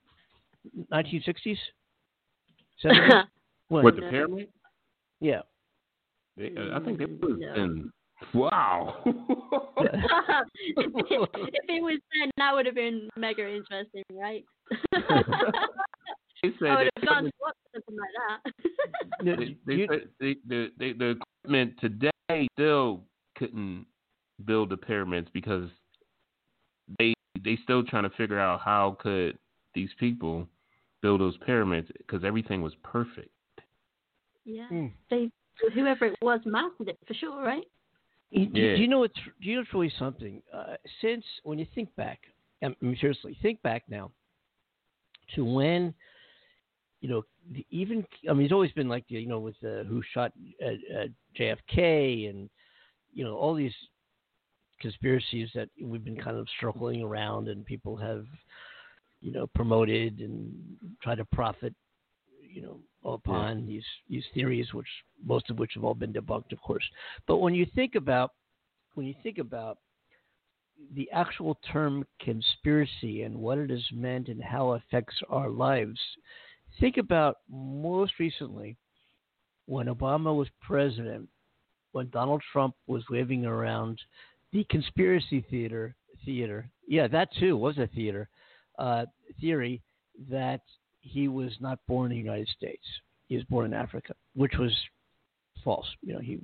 1960s. 0.92 1.56
70s? 2.84 3.24
when? 3.68 3.84
What 3.84 3.96
the 3.96 4.02
No. 4.02 4.10
pyramid? 4.10 4.48
Yeah. 5.20 5.42
They, 6.36 6.52
uh, 6.56 6.76
I 6.78 6.84
think 6.84 6.98
they 6.98 7.06
was 7.06 7.38
No. 7.38 7.54
in. 7.54 7.92
Wow. 8.34 9.02
if, 9.06 9.14
if 10.76 11.64
it 11.68 11.82
was 11.82 12.00
then, 12.18 12.30
that 12.38 12.54
would 12.54 12.66
have 12.66 12.74
been 12.74 13.08
mega 13.16 13.46
interesting, 13.48 14.02
right? 14.10 14.44
they 16.42 16.50
said 16.58 16.68
I 16.68 16.76
would 16.76 16.86
that 16.86 16.92
have 16.98 17.08
gone 17.08 17.24
to 17.24 17.30
watch 17.40 17.54
something 17.74 17.96
like 17.96 18.10
that. 18.16 19.38
They, 19.38 19.56
they, 19.66 19.74
you- 19.74 19.88
they, 20.20 20.36
the, 20.48 20.68
they, 20.78 20.92
the 20.92 21.16
equipment 21.42 21.74
today 21.80 22.48
still 22.54 23.02
couldn't 23.36 23.86
build 24.44 24.70
the 24.70 24.76
pyramids 24.76 25.28
because 25.32 25.68
they 26.98 27.14
they 27.44 27.58
still 27.62 27.84
trying 27.84 28.04
to 28.04 28.10
figure 28.10 28.38
out 28.38 28.60
how 28.60 28.96
could 29.00 29.38
these 29.74 29.90
people 29.98 30.46
build 31.02 31.20
those 31.20 31.36
pyramids 31.44 31.88
because 31.98 32.24
everything 32.24 32.62
was 32.62 32.72
perfect. 32.82 33.30
Yeah. 34.44 34.68
Mm. 34.72 34.92
They 35.10 35.30
whoever 35.74 36.06
it 36.06 36.18
was 36.22 36.40
mastered 36.44 36.88
it 36.88 36.98
for 37.06 37.14
sure, 37.14 37.42
right? 37.42 37.64
You- 38.30 38.46
do, 38.46 38.60
Yeah. 38.60 38.76
do 38.76 38.82
you 38.82 38.88
know 38.88 39.00
what's 39.00 39.14
do 39.14 39.48
you 39.48 39.56
know 39.56 39.62
it's 39.62 39.72
really 39.74 39.92
something? 39.98 40.42
Uh, 40.52 40.76
since 41.00 41.24
when 41.44 41.58
you 41.58 41.66
think 41.74 41.94
back, 41.96 42.20
I 42.62 42.74
mean, 42.80 42.96
seriously, 43.00 43.36
think 43.42 43.62
back 43.62 43.84
now 43.88 44.10
to 45.34 45.44
when 45.44 45.94
you 47.00 47.08
know 47.08 47.22
even 47.70 48.04
I 48.28 48.32
mean, 48.32 48.44
it's 48.44 48.52
always 48.52 48.72
been 48.72 48.88
like 48.88 49.04
the, 49.08 49.16
you 49.16 49.28
know 49.28 49.38
with 49.38 49.56
uh, 49.64 49.84
who 49.84 50.02
shot 50.12 50.32
uh, 50.64 50.98
uh, 50.98 51.06
JFK 51.38 52.30
and 52.30 52.50
you 53.12 53.24
know 53.24 53.36
all 53.36 53.54
these 53.54 53.74
conspiracies 54.80 55.48
that 55.54 55.68
we've 55.80 56.04
been 56.04 56.20
kind 56.20 56.36
of 56.36 56.46
circling 56.60 57.02
around 57.02 57.48
and 57.48 57.64
people 57.64 57.96
have 57.96 58.26
you 59.20 59.32
know 59.32 59.46
promoted 59.54 60.20
and 60.20 60.52
tried 61.02 61.16
to 61.16 61.24
profit 61.26 61.74
you 62.42 62.62
know 62.62 62.78
upon 63.04 63.66
these 63.66 63.84
these 64.10 64.24
theories 64.34 64.74
which 64.74 64.86
most 65.24 65.48
of 65.50 65.58
which 65.58 65.72
have 65.74 65.84
all 65.84 65.94
been 65.94 66.12
debunked 66.12 66.52
of 66.52 66.60
course. 66.60 66.84
But 67.26 67.38
when 67.38 67.54
you 67.54 67.66
think 67.74 67.94
about 67.94 68.32
when 68.94 69.06
you 69.06 69.14
think 69.22 69.38
about 69.38 69.78
the 70.94 71.10
actual 71.10 71.58
term 71.72 72.04
conspiracy 72.20 73.22
and 73.22 73.34
what 73.34 73.58
it 73.58 73.70
has 73.70 73.84
meant 73.92 74.28
and 74.28 74.42
how 74.42 74.72
it 74.72 74.82
affects 74.86 75.16
our 75.30 75.48
lives 75.48 75.98
think 76.80 76.96
about 76.96 77.38
most 77.50 78.12
recently 78.18 78.76
when 79.66 79.86
Obama 79.86 80.34
was 80.34 80.48
president 80.60 81.28
when 81.92 82.08
Donald 82.10 82.42
Trump 82.52 82.74
was 82.86 83.02
waving 83.10 83.46
around 83.46 83.98
the 84.52 84.64
conspiracy 84.70 85.44
theater 85.50 85.94
theater 86.24 86.68
yeah 86.86 87.06
that 87.06 87.28
too 87.38 87.56
was 87.56 87.78
a 87.78 87.86
theater 87.88 88.28
uh, 88.78 89.04
theory 89.40 89.82
that 90.30 90.60
he 91.00 91.28
was 91.28 91.52
not 91.60 91.78
born 91.86 92.10
in 92.10 92.18
the 92.18 92.22
United 92.22 92.48
States. 92.48 92.84
He 93.28 93.36
was 93.36 93.44
born 93.44 93.66
in 93.66 93.74
Africa, 93.74 94.14
which 94.34 94.54
was 94.58 94.72
false. 95.64 95.86
You 96.02 96.14
know, 96.14 96.20
he 96.20 96.38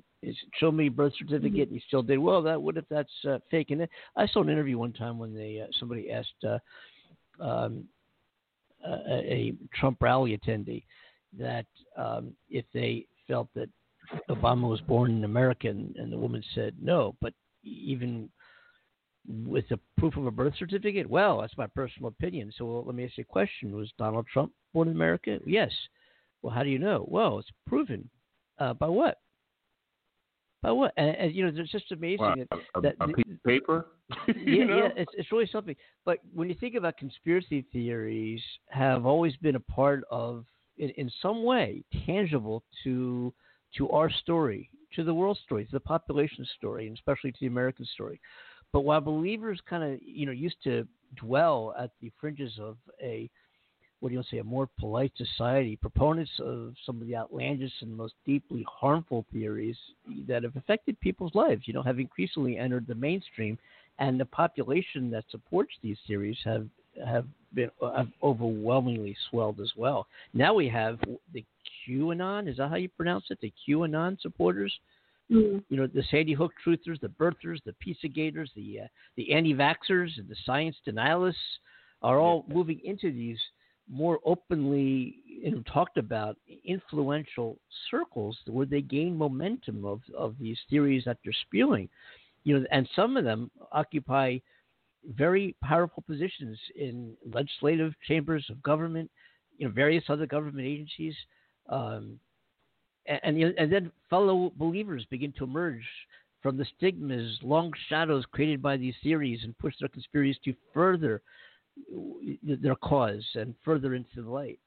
showed 0.59 0.75
me 0.75 0.87
a 0.87 0.91
birth 0.91 1.13
certificate. 1.19 1.69
And 1.69 1.77
he 1.77 1.83
still 1.87 2.03
did 2.03 2.19
well. 2.19 2.43
That 2.43 2.61
what 2.61 2.77
if 2.77 2.85
that's 2.89 3.13
uh, 3.29 3.39
fake? 3.51 3.71
And 3.71 3.87
I 4.17 4.27
saw 4.27 4.43
an 4.43 4.49
interview 4.49 4.79
one 4.79 4.93
time 4.93 5.19
when 5.19 5.35
they 5.35 5.61
uh, 5.61 5.67
somebody 5.79 6.11
asked 6.11 6.45
uh, 6.45 6.59
um, 7.43 7.85
a, 8.85 9.33
a 9.33 9.55
Trump 9.75 9.99
rally 10.01 10.37
attendee 10.37 10.85
that 11.39 11.67
um, 11.97 12.33
if 12.51 12.65
they 12.75 13.07
felt 13.27 13.49
that 13.55 13.69
Obama 14.29 14.69
was 14.69 14.81
born 14.81 15.11
in 15.11 15.25
America, 15.25 15.69
and, 15.69 15.97
and 15.97 16.13
the 16.13 16.19
woman 16.19 16.43
said 16.55 16.75
no, 16.81 17.15
but 17.21 17.33
even 17.63 18.29
with 19.29 19.69
the 19.69 19.79
proof 19.99 20.17
of 20.17 20.27
a 20.27 20.31
birth 20.31 20.55
certificate? 20.59 21.09
Well, 21.09 21.41
that's 21.41 21.57
my 21.57 21.67
personal 21.69 22.09
opinion. 22.09 22.53
So 22.57 22.65
well, 22.65 22.85
let 22.85 22.95
me 22.95 23.05
ask 23.05 23.17
you 23.17 23.23
a 23.23 23.33
question: 23.33 23.75
Was 23.75 23.91
Donald 23.99 24.27
Trump 24.33 24.53
born 24.75 24.89
in 24.89 24.95
America? 24.95 25.39
Yes. 25.47 25.71
Well, 26.43 26.53
how 26.53 26.63
do 26.63 26.71
you 26.71 26.79
know? 26.79 27.05
Well, 27.09 27.39
it's 27.39 27.49
proven. 27.67 28.09
Uh, 28.59 28.75
by 28.75 28.89
what? 28.89 29.19
By 30.63 30.71
what? 30.71 30.93
And, 30.97 31.17
and 31.17 31.35
you 31.35 31.45
know, 31.45 31.53
it's 31.55 31.73
just 31.73 31.91
amazing 31.91 32.19
Wow, 32.19 32.35
that, 32.37 32.59
a, 32.77 32.81
that 32.83 32.95
a 33.01 33.09
piece 33.09 33.25
of 33.33 33.43
paper. 33.43 33.87
yeah, 34.37 34.65
know? 34.65 34.77
yeah, 34.79 34.89
it's 34.97 35.11
it's 35.17 35.33
really 35.33 35.49
something. 35.51 35.75
But 36.05 36.19
when 36.33 36.49
you 36.49 36.55
think 36.55 36.77
about 36.77 36.97
conspiracy 36.97 37.65
theories, 37.73 38.43
have 38.69 39.07
always 39.07 39.37
been 39.37 39.57
a 39.57 39.61
part 39.61 40.05
of, 40.11 40.45
in, 40.79 40.91
in 40.91 41.11
some 41.21 41.45
way, 41.45 41.85
tangible 42.07 42.63
to 42.85 43.35
to 43.79 43.91
our 43.91 44.11
story, 44.11 44.71
to 44.95 45.03
the 45.03 45.15
world 45.15 45.39
story, 45.45 45.65
to 45.65 45.73
the 45.73 45.81
population 45.81 46.47
story, 46.57 46.87
and 46.87 46.97
especially 46.97 47.33
to 47.33 47.39
the 47.41 47.47
American 47.47 47.87
story. 47.87 48.21
But 48.73 48.81
while 48.81 49.01
believers 49.01 49.61
kind 49.69 49.83
of 49.83 50.01
you 50.01 50.27
know 50.27 50.33
used 50.33 50.63
to 50.65 50.87
dwell 51.17 51.75
at 51.79 51.91
the 52.01 52.13
fringes 52.21 52.53
of 52.61 52.77
a 53.03 53.29
what 54.03 54.09
do 54.09 54.17
you 54.17 54.23
say 54.33 54.39
a 54.39 54.45
more 54.45 54.69
polite 54.81 55.13
society, 55.17 55.77
proponents 55.77 56.33
of 56.41 56.75
some 56.85 57.01
of 57.01 57.07
the 57.07 57.15
outlandish 57.15 57.71
and 57.83 57.97
most 57.97 58.15
deeply 58.27 58.67
harmful 58.69 59.25
theories 59.33 59.77
that 60.27 60.43
have 60.43 60.57
affected 60.57 60.99
people's 60.99 61.33
lives, 61.37 61.63
you 61.67 61.73
know, 61.73 61.85
have 61.85 62.01
increasingly 62.01 62.59
entered 62.59 62.85
the 62.89 62.97
mainstream, 62.97 63.57
and 64.01 64.19
the 64.19 64.25
population 64.25 65.09
that 65.09 65.23
supports 65.31 65.71
these 65.85 65.99
theories 66.09 66.37
have 66.45 66.67
have 67.07 67.27
been 67.55 67.71
have 67.95 68.09
overwhelmingly 68.25 69.17
swelled 69.31 69.61
as 69.61 69.71
well. 69.77 70.09
Now 70.35 70.53
we 70.53 70.69
have 70.69 70.99
the 71.33 71.45
QAnon, 71.87 72.49
is 72.49 72.57
that 72.57 72.71
how 72.71 72.77
you 72.77 72.89
pronounce 72.89 73.27
it? 73.31 73.39
The 73.41 73.53
QAnon 73.69 74.21
supporters 74.21 74.77
Mm. 75.31 75.63
you 75.71 75.77
know, 75.79 75.87
the 75.87 76.03
Sandy 76.11 76.35
Hook 76.35 76.53
truthers, 76.63 77.01
the 77.01 77.09
birthers, 77.09 77.59
the 77.65 77.75
Pizzagate, 77.81 78.35
the 78.55 78.81
uh, 78.81 78.87
the 79.17 79.33
anti-vaxxers, 79.33 80.19
and 80.19 80.29
the 80.29 80.37
science 80.45 80.77
denialists 80.87 81.35
are 82.03 82.19
all 82.19 82.45
moving 82.49 82.81
into 82.85 83.11
these 83.13 83.39
more 83.91 84.19
openly 84.25 85.17
talked 85.73 85.99
about 85.99 86.37
influential 86.65 87.59
circles 87.91 88.39
where 88.47 88.67
they 88.67 88.81
gain 88.81 89.17
momentum 89.17 89.85
of, 89.85 90.01
of 90.17 90.35
these 90.41 90.59
theories 90.71 91.03
that 91.05 91.19
they're 91.25 91.33
spewing. 91.47 91.89
You 92.45 92.59
know, 92.61 92.67
and 92.71 92.89
some 92.95 93.17
of 93.17 93.25
them 93.25 93.51
occupy 93.73 94.39
very 95.17 95.55
powerful 95.63 96.03
positions 96.07 96.59
in 96.77 97.15
legislative 97.33 97.93
chambers 98.07 98.47
of 98.51 98.63
government, 98.63 99.11
you 99.59 99.67
know, 99.67 99.73
various 99.73 100.05
other 100.09 100.27
government 100.27 100.67
agencies. 100.67 101.15
Um, 101.69 102.19
and, 103.07 103.37
and, 103.37 103.55
and 103.59 103.73
then 103.73 103.93
fellow 104.09 104.53
believers 104.57 105.05
begin 105.11 105.33
to 105.39 105.45
emerge 105.45 105.85
from 106.41 106.57
the 106.57 106.67
stigmas, 106.77 107.39
long 107.43 107.73
shadows 107.89 108.25
created 108.33 108.61
by 108.61 108.77
these 108.77 108.95
theories, 109.03 109.41
and 109.45 109.57
push 109.59 109.75
their 109.79 109.89
conspiracies 109.89 110.41
to 110.45 110.55
further 110.75 111.23
their 112.43 112.77
cause 112.77 113.25
and 113.35 113.55
further 113.65 113.95
into 113.95 114.23
the 114.23 114.31
light. 114.31 114.59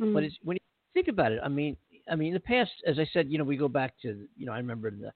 Mm. 0.00 0.14
But 0.14 0.24
it's, 0.24 0.36
when 0.42 0.56
you 0.56 0.60
think 0.94 1.08
about 1.08 1.32
it, 1.32 1.40
I 1.42 1.48
mean, 1.48 1.76
I 2.10 2.14
mean, 2.14 2.28
in 2.28 2.34
the 2.34 2.40
past, 2.40 2.70
as 2.86 2.98
I 2.98 3.08
said, 3.12 3.30
you 3.30 3.38
know, 3.38 3.44
we 3.44 3.56
go 3.56 3.68
back 3.68 3.94
to, 4.02 4.26
you 4.36 4.46
know, 4.46 4.52
I 4.52 4.58
remember 4.58 4.88
in 4.88 5.00
the 5.00 5.12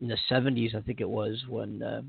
in 0.00 0.08
the 0.08 0.18
'70s, 0.30 0.76
I 0.76 0.80
think 0.80 1.00
it 1.00 1.08
was 1.08 1.42
when 1.48 1.82
uh, 1.82 2.02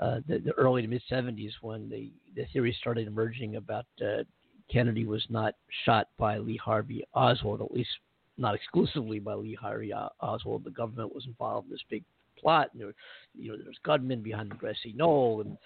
uh, 0.00 0.20
the, 0.28 0.38
the 0.38 0.52
early 0.52 0.82
to 0.82 0.88
mid 0.88 1.02
'70s 1.10 1.50
when 1.60 1.88
the 1.88 2.12
the 2.36 2.46
theory 2.52 2.76
started 2.80 3.08
emerging 3.08 3.56
about 3.56 3.86
uh, 4.00 4.22
Kennedy 4.70 5.04
was 5.04 5.24
not 5.28 5.54
shot 5.84 6.08
by 6.18 6.38
Lee 6.38 6.60
Harvey 6.62 7.04
Oswald, 7.14 7.60
at 7.62 7.72
least 7.72 7.90
not 8.36 8.54
exclusively 8.54 9.18
by 9.18 9.34
Lee 9.34 9.58
Harvey 9.60 9.92
Oswald. 10.20 10.64
The 10.64 10.70
government 10.70 11.14
was 11.14 11.26
involved 11.26 11.66
in 11.66 11.72
this 11.72 11.80
big 11.90 12.04
plot. 12.38 12.70
And 12.72 12.82
there, 12.82 12.94
you 13.34 13.50
know, 13.50 13.56
there 13.56 13.66
was 13.66 13.78
gunmen 13.84 14.22
behind 14.22 14.50
the 14.50 14.54
grassy 14.54 14.94
knoll, 14.96 15.40
and 15.40 15.56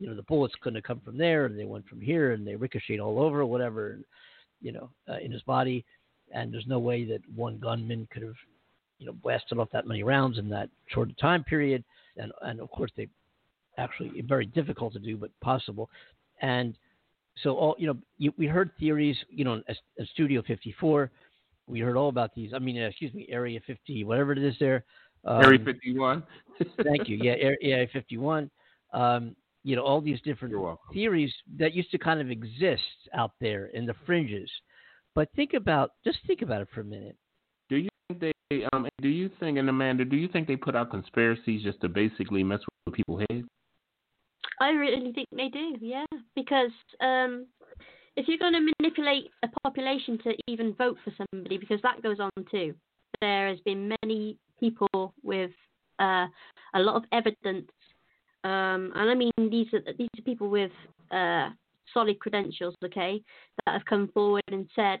you 0.00 0.08
know 0.08 0.16
the 0.16 0.22
bullets 0.22 0.54
couldn't 0.60 0.76
have 0.76 0.84
come 0.84 1.00
from 1.04 1.16
there, 1.16 1.46
and 1.46 1.58
they 1.58 1.64
went 1.64 1.86
from 1.86 2.00
here, 2.00 2.32
and 2.32 2.46
they 2.46 2.56
ricocheted 2.56 3.00
all 3.00 3.20
over, 3.20 3.44
whatever, 3.46 3.92
and, 3.92 4.04
you 4.60 4.72
know, 4.72 4.90
uh, 5.08 5.18
in 5.18 5.30
his 5.30 5.42
body. 5.42 5.84
And 6.34 6.52
there's 6.52 6.66
no 6.66 6.78
way 6.78 7.04
that 7.04 7.20
one 7.34 7.58
gunman 7.58 8.08
could 8.10 8.22
have, 8.22 8.34
you 8.98 9.06
know, 9.06 9.12
blasted 9.12 9.58
off 9.58 9.68
that 9.72 9.86
many 9.86 10.02
rounds 10.02 10.38
in 10.38 10.48
that 10.50 10.70
short 10.88 11.16
time 11.18 11.44
period. 11.44 11.84
And 12.16 12.32
and 12.42 12.60
of 12.60 12.70
course 12.70 12.90
they 12.96 13.08
actually 13.78 14.20
very 14.22 14.46
difficult 14.46 14.92
to 14.94 14.98
do, 14.98 15.16
but 15.16 15.30
possible. 15.40 15.88
And 16.40 16.76
so 17.42 17.56
all 17.56 17.76
you 17.78 17.86
know, 17.86 17.96
you, 18.18 18.32
we 18.36 18.46
heard 18.46 18.70
theories, 18.78 19.16
you 19.28 19.44
know, 19.44 19.62
at, 19.68 19.76
at 19.98 20.06
Studio 20.08 20.42
54 20.46 21.10
we 21.70 21.80
heard 21.80 21.96
all 21.96 22.08
about 22.08 22.34
these. 22.34 22.52
I 22.52 22.58
mean, 22.58 22.82
uh, 22.82 22.88
excuse 22.88 23.14
me, 23.14 23.26
Area 23.30 23.60
50, 23.66 24.04
whatever 24.04 24.32
it 24.32 24.38
is 24.38 24.54
there. 24.58 24.84
Um, 25.24 25.42
Area 25.42 25.58
51. 25.64 26.22
thank 26.82 27.08
you. 27.08 27.18
Yeah, 27.22 27.32
Area, 27.32 27.56
Area 27.62 27.88
51. 27.92 28.50
Um, 28.92 29.36
you 29.62 29.76
know, 29.76 29.82
all 29.82 30.00
these 30.00 30.20
different 30.22 30.54
theories 30.92 31.32
that 31.58 31.74
used 31.74 31.90
to 31.90 31.98
kind 31.98 32.20
of 32.20 32.30
exist 32.30 32.82
out 33.14 33.32
there 33.40 33.66
in 33.66 33.86
the 33.86 33.94
fringes. 34.06 34.50
But 35.14 35.28
think 35.36 35.54
about, 35.54 35.90
just 36.04 36.18
think 36.26 36.42
about 36.42 36.62
it 36.62 36.68
for 36.74 36.80
a 36.80 36.84
minute. 36.84 37.16
Do 37.68 37.76
you 37.76 37.88
think 38.08 38.20
they? 38.20 38.64
Um, 38.72 38.88
do 39.00 39.08
you 39.08 39.30
think, 39.38 39.58
and 39.58 39.68
Amanda, 39.68 40.04
do 40.04 40.16
you 40.16 40.28
think 40.28 40.48
they 40.48 40.56
put 40.56 40.74
out 40.74 40.90
conspiracies 40.90 41.62
just 41.62 41.80
to 41.82 41.88
basically 41.88 42.42
mess 42.42 42.60
with 42.86 42.94
people's 42.96 43.22
heads? 43.30 43.46
I 44.60 44.70
really 44.70 45.12
think 45.12 45.28
they 45.32 45.48
do, 45.48 45.76
yeah. 45.80 46.04
Because 46.34 46.72
um, 47.00 47.46
if 48.16 48.26
you're 48.28 48.38
going 48.38 48.54
to 48.54 48.72
manipulate 48.78 49.30
a 49.42 49.48
population 49.62 50.18
to 50.24 50.34
even 50.48 50.74
vote 50.74 50.96
for 51.04 51.12
somebody, 51.32 51.58
because 51.58 51.80
that 51.82 52.02
goes 52.02 52.18
on 52.18 52.30
too, 52.50 52.74
there 53.20 53.48
has 53.48 53.60
been 53.60 53.94
many 54.02 54.36
people 54.58 55.14
with 55.22 55.52
uh, 55.98 56.26
a 56.74 56.80
lot 56.80 56.96
of 56.96 57.04
evidence, 57.12 57.70
um, 58.44 58.92
and 58.94 59.10
I 59.10 59.14
mean 59.14 59.32
these 59.36 59.66
are 59.72 59.92
these 59.98 60.08
are 60.18 60.22
people 60.22 60.48
with 60.48 60.72
uh, 61.10 61.50
solid 61.92 62.18
credentials, 62.20 62.74
okay, 62.84 63.22
that 63.64 63.72
have 63.72 63.84
come 63.84 64.08
forward 64.08 64.42
and 64.48 64.68
said 64.74 65.00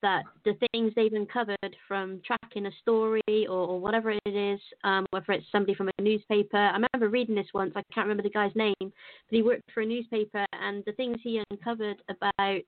that 0.00 0.22
the 0.44 0.54
things 0.72 0.92
they've 0.94 1.12
uncovered 1.12 1.76
from 1.88 2.20
tracking 2.24 2.66
a 2.66 2.70
story 2.80 3.46
or, 3.48 3.58
or 3.58 3.80
whatever 3.80 4.10
it 4.10 4.20
is, 4.26 4.60
um, 4.84 5.04
whether 5.10 5.32
it's 5.32 5.46
somebody 5.50 5.74
from 5.74 5.88
a 5.88 6.02
newspaper. 6.02 6.56
I 6.56 6.72
remember 6.76 7.08
reading 7.08 7.34
this 7.34 7.48
once. 7.52 7.72
I 7.74 7.82
can't 7.92 8.06
remember 8.06 8.22
the 8.22 8.30
guy's 8.30 8.54
name, 8.54 8.74
but 8.80 8.90
he 9.30 9.42
worked 9.42 9.70
for 9.72 9.80
a 9.80 9.86
newspaper, 9.86 10.46
and 10.52 10.84
the 10.86 10.92
things 10.92 11.18
he 11.22 11.42
uncovered 11.50 11.96
about 12.08 12.60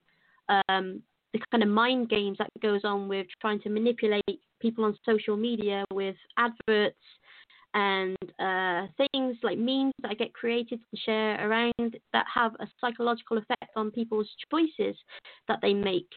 um, 0.67 1.01
the 1.33 1.39
kind 1.51 1.63
of 1.63 1.69
mind 1.69 2.09
games 2.09 2.37
that 2.39 2.49
goes 2.61 2.81
on 2.83 3.07
with 3.07 3.27
trying 3.39 3.61
to 3.61 3.69
manipulate 3.69 4.41
people 4.59 4.83
on 4.83 4.97
social 5.05 5.37
media 5.37 5.85
with 5.93 6.15
adverts 6.37 6.97
and 7.73 8.17
uh, 8.39 8.87
things 8.97 9.37
like 9.43 9.57
memes 9.57 9.93
that 10.01 10.17
get 10.17 10.33
created 10.33 10.79
to 10.79 11.01
share 11.01 11.47
around 11.47 11.97
that 12.13 12.25
have 12.33 12.53
a 12.59 12.67
psychological 12.79 13.37
effect 13.37 13.71
on 13.75 13.91
people's 13.91 14.29
choices 14.51 14.95
that 15.47 15.59
they 15.61 15.73
make. 15.73 16.09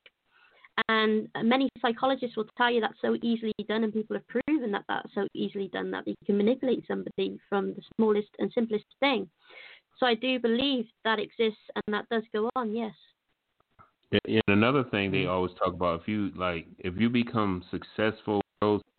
And 0.88 1.28
many 1.42 1.68
psychologists 1.80 2.36
will 2.36 2.48
tell 2.58 2.70
you 2.70 2.80
that's 2.80 3.00
so 3.00 3.16
easily 3.22 3.52
done, 3.68 3.84
and 3.84 3.92
people 3.92 4.16
have 4.16 4.26
proven 4.26 4.72
that 4.72 4.84
that's 4.88 5.14
so 5.14 5.28
easily 5.32 5.68
done 5.68 5.90
that 5.92 6.06
you 6.06 6.14
can 6.26 6.36
manipulate 6.36 6.84
somebody 6.88 7.38
from 7.48 7.74
the 7.74 7.82
smallest 7.96 8.30
and 8.40 8.50
simplest 8.52 8.86
thing. 8.98 9.28
So 9.98 10.06
I 10.06 10.14
do 10.14 10.40
believe 10.40 10.86
that 11.04 11.20
exists, 11.20 11.62
and 11.76 11.94
that 11.94 12.08
does 12.10 12.24
go 12.32 12.50
on. 12.56 12.74
Yes. 12.74 12.94
And 14.10 14.42
another 14.48 14.84
thing 14.84 15.12
they 15.12 15.26
always 15.26 15.52
talk 15.54 15.74
about 15.74 16.00
if 16.00 16.08
you 16.08 16.30
like 16.36 16.66
if 16.78 16.94
you 16.96 17.08
become 17.08 17.64
successful, 17.70 18.42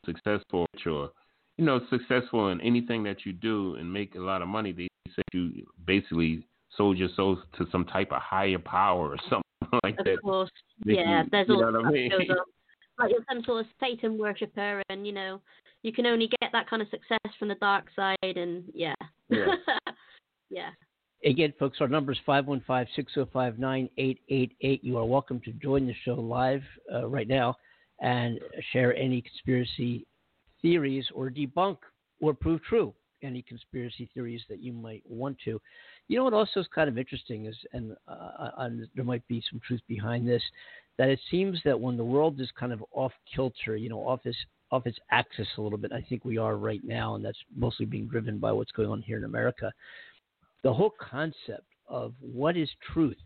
successful, 0.06 0.66
or 0.86 1.12
you 1.58 1.66
know 1.66 1.80
successful 1.90 2.50
in 2.50 2.60
anything 2.62 3.04
that 3.04 3.26
you 3.26 3.34
do 3.34 3.76
and 3.76 3.92
make 3.92 4.16
a 4.16 4.20
lot 4.20 4.42
of 4.42 4.48
money, 4.48 4.72
they 4.72 4.88
say 5.16 5.22
you 5.34 5.66
basically 5.86 6.46
sold 6.76 6.98
your 6.98 7.10
soul 7.16 7.42
to 7.58 7.66
some 7.72 7.86
type 7.86 8.12
of 8.12 8.22
higher 8.22 8.60
power 8.60 9.10
or 9.12 9.18
something 9.30 9.80
like 9.84 9.98
of 10.00 10.06
that. 10.06 10.14
Of 10.16 10.22
course, 10.24 10.50
Make 10.84 10.98
yeah. 11.00 11.24
you- 11.24 11.30
there's 11.32 11.48
you 11.48 11.56
all 11.56 11.72
know 11.72 11.80
what 11.80 11.88
I 11.88 11.92
mean? 11.92 12.10
goes 12.12 12.30
on. 12.30 12.38
Like 12.98 13.12
you're 13.12 13.26
some 13.30 13.44
sort 13.44 13.60
of 13.66 13.72
Satan 13.82 14.18
worshipper, 14.18 14.82
and 14.90 15.06
you 15.06 15.12
know 15.12 15.42
you 15.84 15.92
can 15.92 16.06
only 16.06 16.30
get 16.40 16.50
that 16.54 16.70
kind 16.70 16.82
of 16.82 16.88
success 16.88 17.20
from 17.38 17.50
the 17.50 17.56
dark 17.56 17.88
side, 17.94 18.16
and 18.24 18.64
yeah, 18.74 18.96
Yeah. 19.30 19.56
yeah. 20.50 20.70
Again, 21.26 21.54
folks, 21.60 21.80
our 21.82 21.90
number 21.90 22.14
is 22.14 22.18
515 22.26 22.88
605 22.96 23.60
9888. 23.60 24.82
You 24.84 24.98
are 24.98 25.04
welcome 25.06 25.42
to 25.42 25.52
join 25.54 25.88
the 25.88 25.94
show 26.06 26.14
live 26.16 26.62
uh, 26.94 27.06
right 27.08 27.28
now 27.28 27.56
and 28.00 28.40
share 28.72 28.96
any 28.96 29.22
conspiracy 29.22 30.06
theories 30.66 31.06
or 31.14 31.30
debunk 31.30 31.78
or 32.22 32.34
prove 32.34 32.62
true 32.64 32.94
any 33.22 33.42
conspiracy 33.42 34.10
theories 34.14 34.42
that 34.50 34.60
you 34.60 34.72
might 34.74 35.04
want 35.08 35.38
to. 35.46 35.60
You 36.08 36.18
know 36.18 36.24
what 36.24 36.34
also 36.34 36.60
is 36.60 36.68
kind 36.74 36.90
of 36.90 36.98
interesting 36.98 37.46
is, 37.46 37.56
and, 37.74 37.96
uh, 38.08 38.50
and 38.58 38.88
there 38.96 39.06
might 39.06 39.28
be 39.28 39.44
some 39.50 39.60
truth 39.66 39.82
behind 39.88 40.28
this, 40.28 40.44
that 40.98 41.10
it 41.10 41.20
seems 41.32 41.60
that 41.66 41.80
when 41.80 41.98
the 41.98 42.04
world 42.04 42.40
is 42.40 42.50
kind 42.60 42.72
of 42.72 42.84
off 42.92 43.12
kilter, 43.34 43.76
you 43.76 43.90
know, 43.90 44.00
off 44.00 44.22
its 44.26 44.38
off 44.72 44.88
its 44.88 44.98
axis 45.12 45.48
a 45.58 45.62
little 45.62 45.78
bit, 45.78 45.92
I 45.92 46.02
think 46.02 46.26
we 46.26 46.40
are 46.40 46.58
right 46.58 46.82
now, 46.84 47.14
and 47.16 47.24
that's 47.24 47.38
mostly 47.56 47.86
being 47.86 48.08
driven 48.08 48.40
by 48.40 48.52
what's 48.52 48.72
going 48.72 48.90
on 48.90 49.02
here 49.02 49.18
in 49.18 49.24
America 49.24 49.72
the 50.66 50.74
whole 50.74 50.94
concept 51.00 51.68
of 51.88 52.14
what 52.20 52.58
is 52.58 52.70
truth 52.92 53.18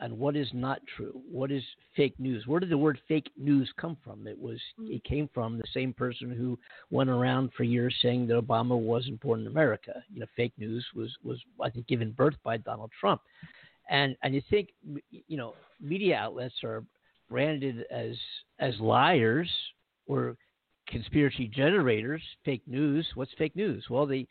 and 0.00 0.18
what 0.18 0.36
is 0.36 0.48
not 0.52 0.80
true, 0.96 1.20
what 1.30 1.50
is 1.50 1.62
fake 1.96 2.14
news. 2.18 2.46
Where 2.46 2.60
did 2.60 2.68
the 2.68 2.78
word 2.78 2.98
fake 3.08 3.30
news 3.36 3.70
come 3.78 3.96
from? 4.04 4.26
It 4.26 4.38
was 4.38 4.60
mm. 4.78 4.90
it 4.90 5.04
came 5.04 5.28
from 5.32 5.56
the 5.56 5.64
same 5.72 5.92
person 5.92 6.30
who 6.30 6.58
went 6.90 7.10
around 7.10 7.50
for 7.56 7.64
years 7.64 7.94
saying 8.02 8.26
that 8.26 8.34
Obama 8.34 8.78
wasn't 8.78 9.20
born 9.20 9.40
in 9.40 9.46
America. 9.46 10.02
You 10.12 10.20
know, 10.20 10.26
fake 10.36 10.52
news 10.58 10.84
was 10.94 11.14
was 11.22 11.38
I 11.62 11.70
think 11.70 11.86
given 11.86 12.12
birth 12.12 12.36
by 12.44 12.58
Donald 12.58 12.90
Trump. 13.00 13.22
And 13.88 14.16
and 14.22 14.34
you 14.34 14.42
think 14.50 14.68
you 15.10 15.36
know 15.36 15.54
media 15.80 16.16
outlets 16.16 16.56
are 16.62 16.84
branded 17.30 17.84
as 17.90 18.16
as 18.58 18.78
liars 18.80 19.50
or 20.06 20.36
conspiracy 20.88 21.48
generators, 21.48 22.22
fake 22.44 22.62
news. 22.66 23.06
What's 23.14 23.32
fake 23.38 23.56
news? 23.56 23.84
Well, 23.90 24.06
they 24.06 24.26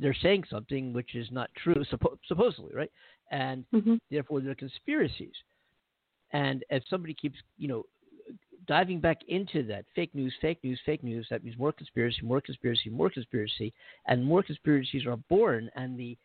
they're 0.00 0.16
saying 0.22 0.44
something 0.50 0.92
which 0.92 1.14
is 1.14 1.28
not 1.30 1.50
true, 1.62 1.84
suppo- 1.92 2.18
supposedly, 2.26 2.74
right? 2.74 2.90
And 3.32 3.64
Mm-hmm. 3.74 3.94
therefore 4.10 4.40
they're 4.40 4.54
conspiracies. 4.54 5.34
And 6.32 6.64
if 6.70 6.84
somebody 6.88 7.14
keeps, 7.14 7.36
you 7.58 7.68
know, 7.68 7.84
diving 8.66 9.00
back 9.00 9.18
into 9.28 9.62
that 9.64 9.84
fake 9.94 10.14
news, 10.14 10.32
fake 10.40 10.58
news, 10.62 10.80
fake 10.86 11.02
news, 11.02 11.26
that 11.30 11.42
means 11.44 11.58
more 11.58 11.72
conspiracy, 11.72 12.20
more 12.22 12.40
conspiracy, 12.40 12.90
more 12.90 13.10
conspiracy, 13.10 13.72
and 14.06 14.24
more 14.24 14.42
conspiracies 14.42 15.04
are 15.06 15.16
born, 15.28 15.70
and 15.74 15.98
the 15.98 16.16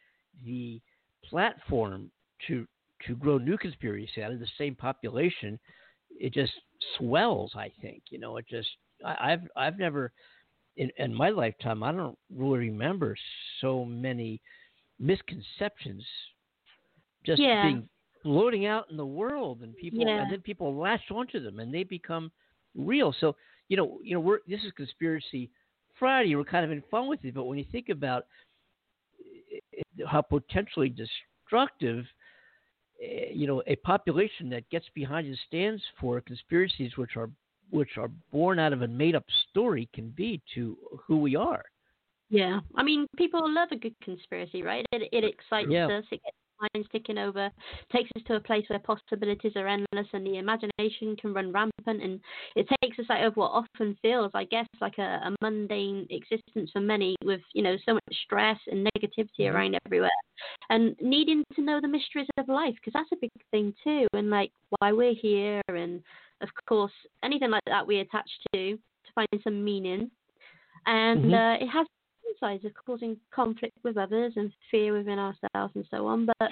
the 0.45 0.79
platform 1.23 2.11
to 2.47 2.67
to 3.07 3.15
grow 3.15 3.37
new 3.37 3.57
conspiracy 3.57 4.21
out 4.23 4.31
of 4.31 4.39
the 4.39 4.47
same 4.57 4.75
population, 4.75 5.59
it 6.19 6.33
just 6.33 6.53
swells. 6.97 7.51
I 7.55 7.71
think, 7.81 8.03
you 8.09 8.19
know, 8.19 8.37
it 8.37 8.45
just 8.47 8.69
I, 9.05 9.33
I've 9.33 9.47
I've 9.55 9.79
never 9.79 10.11
in, 10.77 10.91
in 10.97 11.13
my 11.13 11.29
lifetime, 11.29 11.81
I 11.81 11.91
don't 11.91 12.17
really 12.35 12.69
remember 12.69 13.15
so 13.61 13.83
many 13.83 14.39
misconceptions 14.99 16.05
just 17.27 17.41
Yeah. 17.41 17.61
being 17.61 17.89
floating 18.23 18.65
out 18.65 18.89
in 18.89 18.97
the 18.97 19.05
world, 19.05 19.61
and 19.61 19.75
people, 19.75 20.05
Yeah. 20.05 20.21
and 20.21 20.31
then 20.31 20.41
people 20.41 20.75
latch 20.75 21.11
onto 21.11 21.39
them, 21.39 21.59
and 21.59 21.71
they 21.73 21.83
become 21.83 22.31
real. 22.75 23.13
So, 23.19 23.35
you 23.67 23.77
know, 23.77 23.99
you 24.01 24.15
know, 24.15 24.19
we're 24.19 24.39
this 24.47 24.63
is 24.63 24.71
conspiracy 24.71 25.49
Friday. 25.99 26.35
We're 26.35 26.43
kind 26.45 26.65
of 26.65 26.71
in 26.71 26.81
fun 26.89 27.07
with 27.07 27.23
it, 27.23 27.33
but 27.35 27.43
when 27.43 27.57
you 27.57 27.65
think 27.71 27.89
about 27.89 28.25
eh, 29.19 29.81
how 30.07 30.21
potentially 30.21 30.89
destructive, 30.89 32.05
eh, 33.03 33.27
you 33.33 33.45
know, 33.45 33.61
a 33.67 33.75
population 33.77 34.49
that 34.49 34.67
gets 34.69 34.85
behind 34.95 35.27
and 35.27 35.37
stands 35.47 35.83
for 35.99 36.19
conspiracies 36.21 36.97
which 36.97 37.17
are 37.17 37.29
which 37.69 37.97
are 37.97 38.09
born 38.31 38.59
out 38.59 38.71
of 38.71 38.81
a 38.81 38.87
made 38.87 39.13
up 39.15 39.25
story 39.49 39.89
can 39.93 40.09
be 40.11 40.41
to 40.55 40.77
who 41.05 41.17
we 41.17 41.35
are. 41.35 41.65
Yeah, 42.29 42.59
I 42.75 42.83
mean, 42.83 43.07
people 43.17 43.41
love 43.53 43.69
a 43.71 43.77
good 43.77 43.95
conspiracy, 44.03 44.61
right? 44.63 44.85
It, 44.91 45.09
it 45.11 45.23
excites 45.23 45.71
Yeah. 45.71 45.87
us. 45.87 46.03
It 46.11 46.21
gets 46.23 46.36
minds 46.59 46.87
ticking 46.91 47.17
over, 47.17 47.49
takes 47.91 48.09
us 48.15 48.23
to 48.27 48.35
a 48.35 48.39
place 48.39 48.65
where 48.69 48.79
possibilities 48.79 49.53
are 49.55 49.67
endless 49.67 50.07
and 50.13 50.25
the 50.25 50.37
imagination 50.37 51.15
can 51.15 51.33
run 51.33 51.51
rampant, 51.51 52.01
and 52.03 52.19
it 52.55 52.67
takes 52.81 52.99
us 52.99 53.05
out 53.09 53.23
of 53.25 53.35
what 53.35 53.51
often 53.51 53.97
feels, 54.01 54.31
I 54.33 54.45
guess, 54.45 54.67
like 54.81 54.97
a, 54.97 55.21
a 55.23 55.35
mundane 55.41 56.07
existence 56.09 56.71
for 56.71 56.79
many, 56.81 57.15
with 57.23 57.41
you 57.53 57.63
know 57.63 57.77
so 57.85 57.93
much 57.93 58.03
stress 58.23 58.59
and 58.67 58.87
negativity 58.95 59.41
Mhm. 59.41 59.53
around 59.53 59.79
everywhere, 59.85 60.09
and 60.69 60.95
needing 61.01 61.43
to 61.55 61.61
know 61.61 61.79
the 61.81 61.87
mysteries 61.87 62.27
of 62.37 62.47
life 62.47 62.75
because 62.75 62.93
that's 62.93 63.11
a 63.11 63.17
big 63.21 63.31
thing 63.51 63.73
too, 63.83 64.07
and 64.13 64.29
like 64.29 64.51
why 64.79 64.91
we're 64.91 65.13
here, 65.13 65.61
and 65.67 66.01
of 66.41 66.49
course 66.67 66.91
anything 67.23 67.49
like 67.49 67.63
that 67.65 67.85
we 67.85 67.99
attach 67.99 68.29
to 68.53 68.73
to 68.75 69.11
find 69.15 69.27
some 69.43 69.63
meaning 69.63 70.11
and 70.85 71.23
Mhm. 71.25 71.33
uh, 71.33 71.63
it 71.63 71.67
has 71.67 71.87
sides 72.39 72.65
of 72.65 72.71
causing 72.85 73.17
conflict 73.31 73.77
with 73.83 73.97
others 73.97 74.33
and 74.35 74.51
fear 74.71 74.93
within 74.93 75.19
ourselves 75.19 75.73
and 75.75 75.85
so 75.89 76.05
on. 76.07 76.25
But 76.25 76.51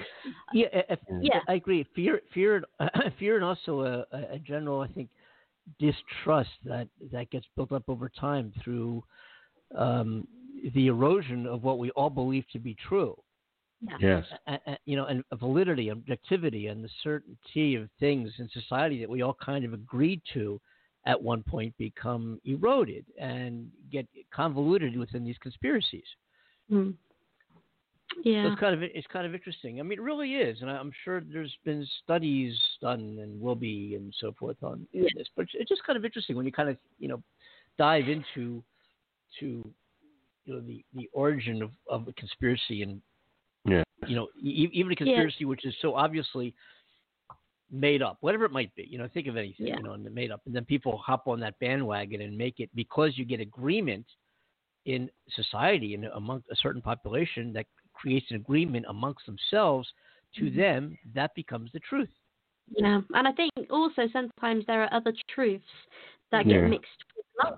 Yeah, 0.53 0.67
I- 0.73 0.93
I- 0.93 0.97
Yeah. 1.21 1.41
I 1.47 1.53
agree. 1.55 1.83
Fear, 1.95 2.21
fear, 2.33 2.63
fear, 3.19 3.35
and 3.35 3.43
also 3.45 3.81
a, 3.81 4.05
a 4.31 4.39
general, 4.39 4.81
I 4.81 4.87
think, 4.87 5.09
distrust 5.79 6.51
that 6.63 6.87
that 7.11 7.29
gets 7.31 7.47
built 7.55 7.71
up 7.71 7.83
over 7.87 8.09
time 8.09 8.53
through 8.63 9.03
um, 9.75 10.27
the 10.73 10.87
erosion 10.87 11.45
of 11.47 11.63
what 11.63 11.79
we 11.79 11.91
all 11.91 12.09
believe 12.09 12.47
to 12.53 12.59
be 12.59 12.75
true. 12.87 13.15
Yes. 13.99 14.25
A- 14.47 14.59
a- 14.67 14.77
you 14.85 14.95
know, 14.95 15.05
and 15.05 15.23
validity, 15.33 15.91
objectivity, 15.91 16.67
and 16.67 16.83
the 16.83 16.89
certainty 17.03 17.75
of 17.75 17.89
things 17.99 18.31
in 18.39 18.49
society 18.49 18.99
that 19.01 19.09
we 19.09 19.21
all 19.21 19.35
kind 19.43 19.65
of 19.65 19.73
agreed 19.73 20.21
to 20.33 20.59
at 21.05 21.21
one 21.21 21.43
point 21.43 21.75
become 21.77 22.39
eroded 22.45 23.05
and 23.19 23.69
get 23.91 24.07
convoluted 24.31 24.97
within 24.97 25.23
these 25.23 25.37
conspiracies. 25.39 26.05
mm, 26.71 26.93
So 28.13 28.19
yeah, 28.23 28.47
it's 28.51 28.59
kind 28.59 28.73
of 28.73 28.81
it's 28.83 29.07
kind 29.07 29.25
of 29.25 29.33
interesting. 29.35 29.79
I 29.79 29.83
mean, 29.83 29.99
it 29.99 30.01
really 30.01 30.35
is, 30.35 30.61
and 30.61 30.69
I- 30.71 30.77
I'm 30.77 30.91
sure 31.03 31.21
there's 31.21 31.55
been 31.63 31.85
studies 32.03 32.57
done 32.81 33.19
and 33.21 33.39
will 33.41 33.55
be 33.55 33.95
and 33.95 34.13
so 34.19 34.31
forth 34.33 34.57
on 34.63 34.87
Yeah. 34.91 35.09
this. 35.15 35.27
But 35.35 35.47
it's 35.53 35.69
just 35.69 35.83
kind 35.83 35.97
of 35.97 36.05
interesting 36.05 36.35
when 36.35 36.45
you 36.45 36.51
kind 36.51 36.69
of 36.69 36.77
you 36.99 37.07
know 37.07 37.21
dive 37.77 38.07
into 38.07 38.63
to 39.39 39.45
you 40.45 40.53
know 40.53 40.61
the 40.61 40.83
the 40.93 41.09
origin 41.13 41.61
of 41.61 41.71
of 41.89 42.07
a 42.07 42.13
conspiracy 42.13 42.81
and 42.83 43.01
Yeah. 43.65 43.83
you 44.07 44.15
know 44.15 44.27
e- 44.39 44.69
even 44.71 44.91
a 44.91 44.95
conspiracy 44.95 45.45
which 45.45 45.65
is 45.65 45.75
so 45.81 45.95
obviously 45.95 46.53
made 47.71 48.01
up, 48.01 48.17
whatever 48.21 48.45
it 48.45 48.51
might 48.51 48.73
be. 48.75 48.87
You 48.89 48.97
know, 48.97 49.07
think 49.07 49.27
of 49.27 49.37
anything 49.37 49.67
Yeah. 49.67 49.77
you 49.77 49.83
know 49.83 49.93
and 49.93 50.13
made 50.13 50.31
up, 50.31 50.41
and 50.45 50.55
then 50.55 50.65
people 50.65 50.97
hop 50.97 51.27
on 51.27 51.39
that 51.41 51.57
bandwagon 51.59 52.21
and 52.21 52.37
make 52.37 52.59
it 52.59 52.69
because 52.75 53.17
you 53.17 53.25
get 53.25 53.39
agreement 53.39 54.05
in 54.85 55.09
society 55.29 55.95
and 55.95 56.05
among 56.05 56.43
a 56.51 56.55
certain 56.55 56.81
population 56.81 57.51
that 57.53 57.65
creates 57.93 58.29
an 58.29 58.35
agreement 58.35 58.85
amongst 58.87 59.25
themselves 59.25 59.91
to 60.35 60.45
Mhm. 60.51 60.55
them 60.55 60.97
that 61.13 61.33
becomes 61.33 61.71
the 61.71 61.79
truth 61.79 62.09
yeah. 62.71 63.01
And 63.13 63.27
I 63.27 63.31
think 63.31 63.51
also 63.69 64.07
sometimes 64.11 64.65
there 64.65 64.83
are 64.83 64.93
other 64.93 65.13
truths 65.27 65.63
that 66.31 66.45
Yeah. 66.45 66.61
get 66.61 66.69
mixed 66.69 67.03
with 67.15 67.25
light. 67.43 67.53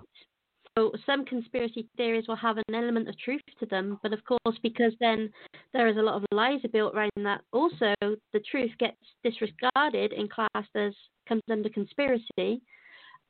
So 0.78 0.92
some 1.06 1.24
conspiracy 1.24 1.88
theories 1.96 2.28
will 2.28 2.36
have 2.36 2.56
an 2.56 2.72
element 2.72 3.08
of 3.08 3.18
truth 3.18 3.40
to 3.58 3.66
them, 3.66 3.98
but 4.00 4.12
of 4.12 4.20
course, 4.24 4.56
because 4.62 4.92
then 5.00 5.28
there 5.72 5.88
is 5.88 5.96
a 5.96 6.00
lot 6.00 6.14
of 6.14 6.24
lies 6.30 6.60
built 6.72 6.94
around 6.94 7.10
that, 7.16 7.40
also 7.52 7.94
the 8.00 8.40
truth 8.48 8.70
gets 8.78 8.96
disregarded 9.24 10.12
and 10.12 10.30
classed 10.30 10.76
as 10.76 10.92
comes 11.28 11.42
under 11.50 11.68
conspiracy. 11.68 12.62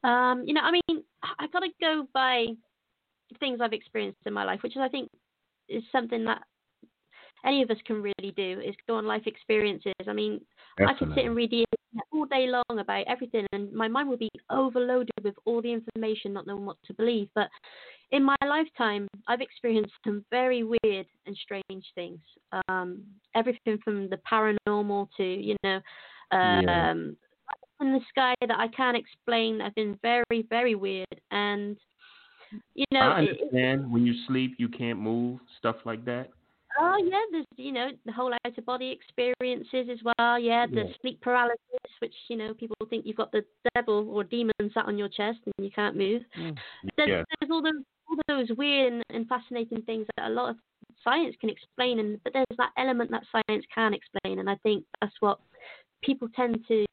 Um, 0.04 0.42
you 0.44 0.52
know, 0.52 0.60
I 0.60 0.72
mean, 0.72 1.02
I've 1.38 1.50
got 1.50 1.60
to 1.60 1.70
go 1.80 2.06
by 2.12 2.48
things 3.40 3.60
I've 3.62 3.72
experienced 3.72 4.20
in 4.26 4.34
my 4.34 4.44
life, 4.44 4.62
which 4.62 4.76
is, 4.76 4.82
I 4.82 4.88
think, 4.88 5.08
is 5.70 5.82
something 5.90 6.26
that 6.26 6.42
any 7.46 7.62
of 7.62 7.70
us 7.70 7.78
can 7.86 8.02
really 8.02 8.34
do 8.36 8.60
is 8.62 8.74
go 8.86 8.96
on 8.96 9.06
life 9.06 9.26
experiences. 9.26 9.94
I 10.06 10.12
mean, 10.12 10.42
I 10.86 10.92
could 10.92 11.14
sit 11.14 11.24
and 11.24 11.34
read 11.34 11.50
the 11.50 11.64
all 12.12 12.26
day 12.26 12.46
long 12.48 12.78
about 12.78 13.06
everything, 13.06 13.46
and 13.52 13.72
my 13.72 13.88
mind 13.88 14.08
would 14.08 14.18
be 14.18 14.30
overloaded 14.50 15.10
with 15.22 15.34
all 15.44 15.62
the 15.62 15.72
information, 15.72 16.32
not 16.32 16.46
knowing 16.46 16.66
what 16.66 16.76
to 16.84 16.94
believe. 16.94 17.28
But 17.34 17.48
in 18.10 18.22
my 18.22 18.36
lifetime, 18.46 19.08
I've 19.26 19.40
experienced 19.40 19.92
some 20.04 20.24
very 20.30 20.62
weird 20.62 21.06
and 21.26 21.36
strange 21.36 21.86
things. 21.94 22.20
Um, 22.68 23.02
everything 23.34 23.78
from 23.84 24.08
the 24.08 24.18
paranormal 24.30 25.08
to, 25.16 25.24
you 25.24 25.56
know, 25.64 25.80
um, 26.30 26.62
Yeah. 26.62 26.90
in 27.80 27.92
the 27.92 28.00
sky 28.08 28.34
that 28.40 28.58
I 28.58 28.68
can't 28.68 28.96
explain. 28.96 29.60
I've 29.60 29.74
been 29.74 29.98
very, 30.02 30.42
very 30.50 30.74
weird, 30.74 31.20
and 31.30 31.78
you 32.74 32.84
know, 32.92 33.00
I 33.00 33.22
it- 33.22 33.40
it- 33.52 33.80
when 33.88 34.06
you 34.06 34.14
sleep 34.26 34.54
you 34.58 34.68
can't 34.68 34.98
move, 34.98 35.40
stuff 35.58 35.76
like 35.84 36.04
that. 36.06 36.30
Oh 36.80 36.96
yeah, 37.04 37.20
there's 37.32 37.46
you 37.56 37.72
know 37.72 37.90
the 38.06 38.12
whole 38.12 38.32
out 38.32 38.58
of 38.58 38.66
body 38.66 38.90
experiences 38.90 39.88
as 39.90 39.98
well. 40.04 40.38
Yeah, 40.38 40.66
the 40.66 40.84
Yeah. 40.84 40.94
sleep 41.00 41.20
paralysis, 41.20 41.58
which 42.00 42.14
you 42.28 42.36
know 42.36 42.54
people 42.54 42.76
think 42.88 43.04
you've 43.06 43.16
got 43.16 43.32
the 43.32 43.44
devil 43.74 44.08
or 44.10 44.24
demon 44.24 44.52
sat 44.72 44.86
on 44.86 44.98
your 44.98 45.08
chest 45.08 45.40
and 45.44 45.54
you 45.64 45.70
can't 45.70 45.96
move. 45.96 46.22
Mm. 46.36 46.56
There's, 46.96 47.08
Yeah. 47.08 47.24
there's 47.40 47.50
all 47.50 47.62
those 47.62 47.82
all 48.08 48.16
those 48.28 48.50
weird 48.56 48.92
and, 48.92 49.02
and 49.10 49.28
fascinating 49.28 49.82
things 49.82 50.06
that 50.16 50.28
a 50.28 50.30
lot 50.30 50.50
of 50.50 50.56
science 51.02 51.34
can 51.40 51.50
explain, 51.50 51.98
and 51.98 52.22
but 52.24 52.32
there's 52.32 52.46
that 52.56 52.72
element 52.76 53.10
that 53.10 53.24
science 53.32 53.64
can 53.74 53.94
explain, 53.94 54.38
and 54.38 54.48
I 54.48 54.56
think 54.56 54.84
that's 55.00 55.14
what 55.20 55.40
people 56.02 56.28
tend 56.34 56.64
to 56.68 56.84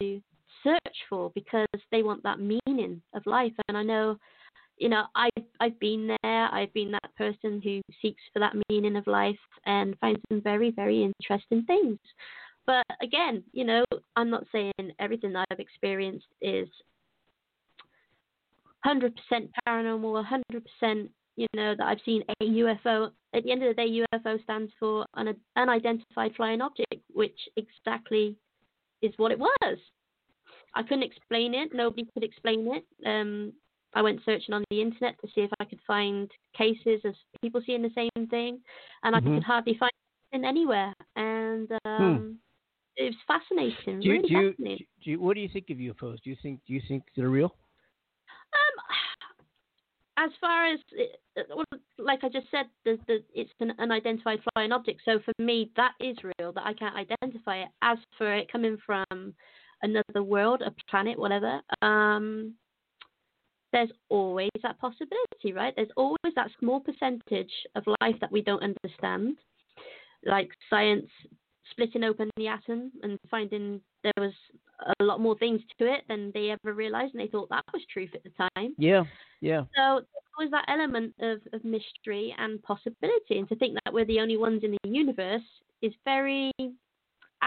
search 0.62 0.96
for 1.08 1.30
because 1.34 1.66
they 1.92 2.02
want 2.02 2.22
that 2.24 2.40
meaning 2.40 3.00
of 3.14 3.24
life. 3.26 3.52
And 3.68 3.76
I 3.76 3.82
know 3.82 4.18
you 4.78 4.88
know, 4.88 5.04
I 5.14 5.28
I've 5.60 5.78
been 5.80 6.08
there. 6.22 6.48
I've 6.52 6.72
been 6.72 6.92
that 6.92 7.14
person 7.16 7.60
who 7.62 7.80
seeks 8.02 8.22
for 8.32 8.40
that 8.40 8.54
meaning 8.68 8.96
of 8.96 9.06
life 9.06 9.38
and 9.64 9.98
finds 10.00 10.20
some 10.30 10.40
very 10.42 10.70
very 10.70 11.02
interesting 11.02 11.64
things. 11.64 11.98
But 12.66 12.84
again, 13.00 13.44
you 13.52 13.64
know, 13.64 13.84
I'm 14.16 14.28
not 14.28 14.44
saying 14.50 14.72
everything 14.98 15.32
that 15.32 15.46
I've 15.50 15.60
experienced 15.60 16.26
is 16.40 16.68
100% 18.84 19.12
paranormal, 19.68 20.24
100%, 20.82 21.08
you 21.36 21.46
know, 21.54 21.74
that 21.76 21.86
I've 21.86 22.00
seen 22.04 22.22
a 22.40 22.44
UFO. 22.44 23.10
At 23.34 23.44
the 23.44 23.52
end 23.52 23.62
of 23.62 23.68
the 23.68 23.82
day, 23.82 24.04
UFO 24.14 24.42
stands 24.42 24.72
for 24.80 25.06
an 25.14 25.34
unidentified 25.56 26.34
flying 26.36 26.60
object, 26.60 27.02
which 27.12 27.38
exactly 27.56 28.36
is 29.02 29.12
what 29.16 29.32
it 29.32 29.38
was. 29.38 29.78
I 30.74 30.82
couldn't 30.82 31.04
explain 31.04 31.54
it. 31.54 31.70
Nobody 31.72 32.06
could 32.14 32.24
explain 32.24 32.68
it. 32.74 32.84
Um, 33.06 33.52
I 33.96 34.02
went 34.02 34.20
searching 34.26 34.54
on 34.54 34.62
the 34.70 34.82
internet 34.82 35.18
to 35.22 35.26
see 35.34 35.40
if 35.40 35.50
I 35.58 35.64
could 35.64 35.80
find 35.86 36.30
cases 36.54 37.00
of 37.04 37.14
people 37.42 37.62
seeing 37.64 37.80
the 37.82 37.90
same 37.94 38.28
thing, 38.28 38.60
and 39.02 39.16
I 39.16 39.20
Mhm. 39.20 39.34
could 39.34 39.42
hardly 39.42 39.74
find 39.78 39.90
it 40.32 40.44
anywhere. 40.44 40.92
And 41.16 41.72
um, 41.86 42.38
it 42.96 43.04
was 43.04 43.14
fascinating, 43.26 44.00
Do 44.00 44.08
you, 44.08 44.12
really 44.16 44.28
do, 44.28 44.34
you, 44.34 44.50
fascinating. 44.50 44.86
do 45.02 45.10
you, 45.10 45.20
what 45.20 45.34
do 45.34 45.40
you 45.40 45.48
think 45.48 45.70
of 45.70 45.78
UFOs? 45.78 46.20
Do 46.22 46.28
you 46.28 46.36
think 46.42 46.60
do 46.66 46.74
you 46.74 46.82
think 46.86 47.04
they're 47.16 47.30
real? 47.30 47.54
Um, 48.52 50.26
as 50.26 50.30
far 50.40 50.66
as 50.66 50.80
it- 50.92 51.20
like 51.98 52.22
I 52.22 52.28
just 52.28 52.50
said, 52.50 52.66
the, 52.84 52.98
the, 53.06 53.24
it's 53.34 53.50
an 53.60 53.72
unidentified 53.78 54.40
flying 54.52 54.72
object. 54.72 55.00
So 55.06 55.18
for 55.20 55.32
me, 55.38 55.70
that 55.76 55.92
is 56.00 56.16
real. 56.22 56.52
That 56.52 56.66
I 56.66 56.74
can't 56.74 56.94
identify 56.96 57.62
it. 57.62 57.68
As 57.80 57.96
for 58.18 58.32
it 58.34 58.52
coming 58.52 58.76
from 58.84 59.34
another 59.82 60.22
world, 60.22 60.60
a 60.62 60.72
planet, 60.90 61.18
whatever, 61.18 61.60
um, 61.82 62.54
there's 63.72 63.90
always 64.08 64.50
that 64.62 64.78
possibility, 64.78 65.52
right? 65.52 65.74
There's 65.76 65.88
always 65.96 66.34
that 66.34 66.50
small 66.58 66.80
percentage 66.80 67.52
of 67.74 67.84
life 68.00 68.16
that 68.20 68.32
we 68.32 68.42
don't 68.42 68.62
understand, 68.62 69.36
like 70.24 70.50
science 70.70 71.06
splitting 71.70 72.04
open 72.04 72.30
the 72.36 72.48
atom 72.48 72.92
and 73.02 73.18
finding 73.30 73.80
there 74.02 74.12
was 74.18 74.32
a 75.00 75.04
lot 75.04 75.20
more 75.20 75.36
things 75.38 75.60
to 75.78 75.92
it 75.92 76.02
than 76.08 76.30
they 76.34 76.50
ever 76.50 76.74
realized, 76.74 77.14
and 77.14 77.22
they 77.22 77.28
thought 77.28 77.48
that 77.48 77.64
was 77.72 77.82
truth 77.92 78.10
at 78.14 78.22
the 78.22 78.48
time. 78.56 78.74
Yeah, 78.78 79.04
yeah. 79.40 79.62
So 79.76 80.00
there's 80.00 80.24
always 80.38 80.50
that 80.50 80.66
element 80.68 81.14
of, 81.20 81.40
of 81.52 81.64
mystery 81.64 82.34
and 82.38 82.62
possibility, 82.62 83.38
and 83.38 83.48
to 83.48 83.56
think 83.56 83.76
that 83.84 83.92
we're 83.92 84.04
the 84.04 84.20
only 84.20 84.36
ones 84.36 84.62
in 84.64 84.72
the 84.72 84.90
universe 84.90 85.42
is 85.82 85.92
very 86.04 86.52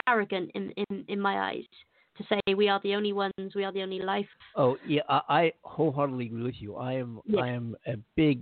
arrogant 0.07 0.51
in, 0.55 0.71
in, 0.71 1.05
in 1.07 1.19
my 1.19 1.51
eyes. 1.51 1.65
To 2.19 2.25
say 2.27 2.53
we 2.53 2.67
are 2.67 2.81
the 2.83 2.95
only 2.95 3.13
ones, 3.13 3.33
we 3.55 3.63
are 3.63 3.71
the 3.71 3.81
only 3.81 3.99
life. 3.99 4.27
Oh 4.55 4.77
yeah, 4.85 5.01
I, 5.07 5.21
I 5.29 5.53
wholeheartedly 5.63 6.25
agree 6.25 6.43
with 6.43 6.61
you. 6.61 6.75
I 6.75 6.93
am 6.93 7.21
Yeah. 7.25 7.41
I 7.41 7.47
am 7.47 7.75
a 7.87 7.95
big 8.15 8.41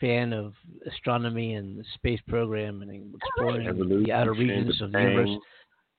fan 0.00 0.32
of 0.32 0.54
astronomy 0.86 1.54
and 1.54 1.78
the 1.78 1.84
space 1.94 2.20
program 2.28 2.82
and 2.82 2.90
oh, 2.90 3.16
exploring 3.16 3.66
Evolution, 3.66 4.04
the 4.04 4.12
outer 4.12 4.32
regions 4.32 4.80
of 4.80 4.92
the 4.92 4.98
universe. 4.98 5.38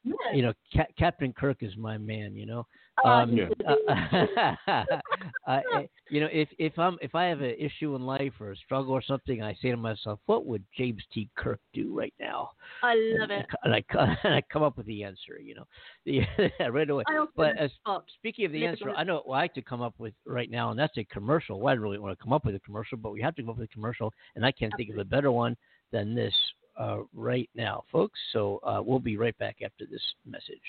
Bang. 0.04 0.16
You 0.34 0.44
know, 0.44 0.54
Ca- 0.74 0.92
Captain 0.98 1.34
Kirk 1.34 1.58
is 1.62 1.76
my 1.78 1.98
man. 1.98 2.36
You 2.36 2.46
know, 2.46 2.66
Oh, 3.04 3.10
um, 3.10 3.36
Yeah. 3.36 3.50
uh, 4.68 4.84
I, 5.48 5.62
you 6.10 6.20
know, 6.20 6.28
if 6.32 6.50
if 6.58 6.78
I'm 6.78 6.98
if 7.02 7.16
I 7.16 7.26
have 7.26 7.42
an 7.42 7.56
issue 7.58 7.96
in 7.96 8.02
life 8.02 8.34
or 8.40 8.52
a 8.52 8.56
struggle 8.56 8.94
or 8.94 9.02
something, 9.02 9.42
I 9.42 9.56
say 9.62 9.72
to 9.72 9.78
myself, 9.78 10.20
what 10.26 10.46
would 10.46 10.64
James 10.78 11.02
T. 11.14 11.30
Kirk 11.36 11.60
do 11.74 11.98
right 11.98 12.14
now? 12.20 12.52
I 12.84 12.96
love 12.96 13.30
and, 13.30 13.42
it. 13.42 13.46
And 13.64 13.74
I, 13.74 13.84
and 14.24 14.36
I 14.36 14.44
come 14.52 14.64
up 14.64 14.78
with 14.78 14.86
the 14.86 15.04
answer. 15.04 15.40
You 15.42 15.56
know, 15.56 15.68
the, 16.06 16.22
right 16.70 16.90
away. 16.90 17.04
But 17.36 17.58
as. 17.58 17.72
Speaking 18.18 18.46
of 18.46 18.52
the 18.52 18.66
answer, 18.66 18.92
I 18.92 19.04
know 19.04 19.22
what 19.26 19.36
I 19.36 19.42
like 19.42 19.54
to 19.56 19.62
come 19.62 19.82
up 19.82 19.96
with 19.98 20.14
right 20.26 20.50
now, 20.50 20.72
and 20.72 20.80
that's 20.80 20.98
a 20.98 21.04
commercial. 21.06 21.60
Well, 21.60 21.70
I 21.70 21.74
didn't 21.74 21.84
really 21.84 22.00
want 22.00 22.18
to 22.18 22.24
come 22.24 22.34
up 22.34 22.46
with 22.46 22.56
a 22.56 22.60
commercial, 22.60 22.98
but 22.98 23.12
we 23.12 23.22
have 23.22 23.36
to 23.36 23.42
come 23.42 23.50
up 23.50 23.58
with 23.58 23.70
a 23.70 23.74
commercial, 23.74 24.14
and 24.36 24.46
I 24.46 24.52
can't 24.52 24.74
think 24.78 24.90
of 24.90 24.98
a 24.98 25.06
better 25.06 25.32
one 25.32 25.56
than 25.92 26.14
this 26.14 26.34
uh, 26.82 26.98
right 27.13 27.50
now, 27.54 27.84
folks. 27.91 28.20
So 28.34 28.60
uh, 28.63 28.82
we'll 28.84 29.00
be 29.00 29.17
right 29.17 29.38
back 29.38 29.58
after 29.63 29.86
this 29.86 30.02
message. 30.26 30.60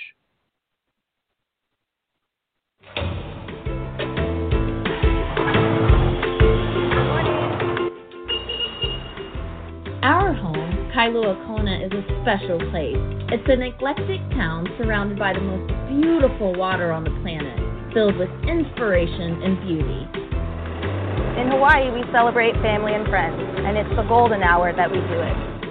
Our 10.02 10.34
home, 10.34 10.90
Kailua 10.94 11.46
Kona, 11.46 11.86
is 11.86 11.92
a 11.92 12.02
special 12.22 12.58
place. 12.70 12.96
It's 13.32 13.48
an 13.48 13.62
eclectic 13.62 14.20
town 14.36 14.66
surrounded 14.76 15.18
by 15.18 15.32
the 15.32 15.40
most 15.40 15.72
beautiful 15.88 16.54
water 16.54 16.92
on 16.92 17.04
the 17.04 17.10
planet, 17.22 17.56
filled 17.94 18.16
with 18.16 18.28
inspiration 18.46 19.42
and 19.42 19.60
beauty. 19.62 20.08
In 21.40 21.50
Hawaii, 21.50 21.90
we 21.92 22.02
celebrate 22.12 22.52
family 22.60 22.92
and 22.92 23.06
friends, 23.08 23.40
and 23.64 23.78
it's 23.78 23.96
the 23.96 24.02
golden 24.02 24.42
hour 24.42 24.74
that 24.76 24.90
we 24.90 24.98
do 24.98 25.20
it. 25.22 25.61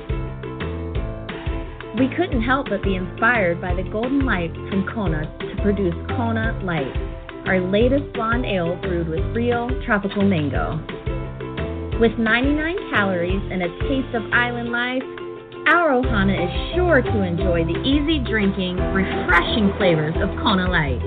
We 2.01 2.09
couldn't 2.17 2.41
help 2.41 2.65
but 2.67 2.81
be 2.81 2.95
inspired 2.95 3.61
by 3.61 3.75
the 3.75 3.83
golden 3.83 4.25
light 4.25 4.49
from 4.73 4.89
Kona 4.91 5.21
to 5.37 5.61
produce 5.61 5.93
Kona 6.17 6.57
Light, 6.65 6.89
our 7.45 7.61
latest 7.61 8.11
blonde 8.17 8.43
ale 8.43 8.73
brewed 8.81 9.07
with 9.07 9.21
real 9.37 9.69
tropical 9.85 10.25
mango. 10.25 10.81
With 12.01 12.17
99 12.17 12.57
calories 12.89 13.45
and 13.53 13.61
a 13.61 13.69
taste 13.85 14.17
of 14.17 14.25
island 14.33 14.73
life, 14.73 15.05
our 15.69 15.93
Ohana 15.93 16.33
is 16.33 16.73
sure 16.73 17.05
to 17.05 17.21
enjoy 17.21 17.69
the 17.69 17.77
easy 17.85 18.17
drinking, 18.25 18.81
refreshing 18.97 19.69
flavors 19.77 20.17
of 20.25 20.33
Kona 20.41 20.73
Light. 20.73 21.05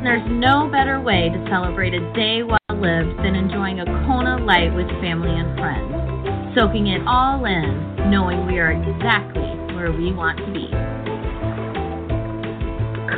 There's 0.00 0.24
no 0.24 0.72
better 0.72 1.04
way 1.04 1.28
to 1.28 1.46
celebrate 1.52 1.92
a 1.92 2.00
day 2.16 2.40
well 2.40 2.80
lived 2.80 3.20
than 3.20 3.36
enjoying 3.36 3.80
a 3.80 3.84
Kona 4.08 4.40
Light 4.40 4.72
with 4.72 4.88
family 5.04 5.36
and 5.36 5.52
friends, 5.60 6.56
soaking 6.56 6.88
it 6.88 7.04
all 7.04 7.44
in, 7.44 8.08
knowing 8.08 8.46
we 8.46 8.56
are 8.56 8.72
exactly 8.72 9.63
where 9.84 9.92
we 9.92 10.12
want 10.12 10.38
to 10.38 10.46
be. 10.50 10.66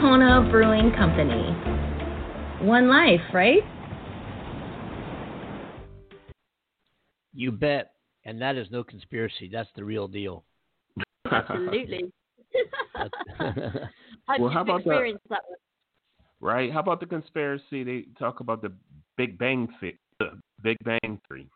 Kona 0.00 0.48
Brewing 0.50 0.90
Company. 0.96 1.52
One 2.66 2.88
life, 2.88 3.20
right? 3.32 3.62
You 7.32 7.52
bet. 7.52 7.92
And 8.24 8.40
that 8.42 8.56
is 8.56 8.66
no 8.72 8.82
conspiracy. 8.82 9.48
That's 9.52 9.68
the 9.76 9.84
real 9.84 10.08
deal. 10.08 10.44
Absolutely. 11.30 12.10
I've 13.38 14.40
Well, 14.40 14.50
how 14.50 14.62
about 14.62 14.82
that? 14.84 14.90
experienced 14.90 15.24
that 15.30 15.42
one. 15.46 15.58
right? 16.40 16.72
How 16.72 16.80
about 16.80 16.98
the 16.98 17.06
conspiracy? 17.06 17.84
They 17.84 18.06
talk 18.18 18.40
about 18.40 18.62
the 18.62 18.72
Big 19.16 19.38
Bang 19.38 19.68
Theory. 19.78 20.00
The 20.18 20.30
Big 20.62 20.76
Bang 20.84 21.20
Theory. 21.28 21.48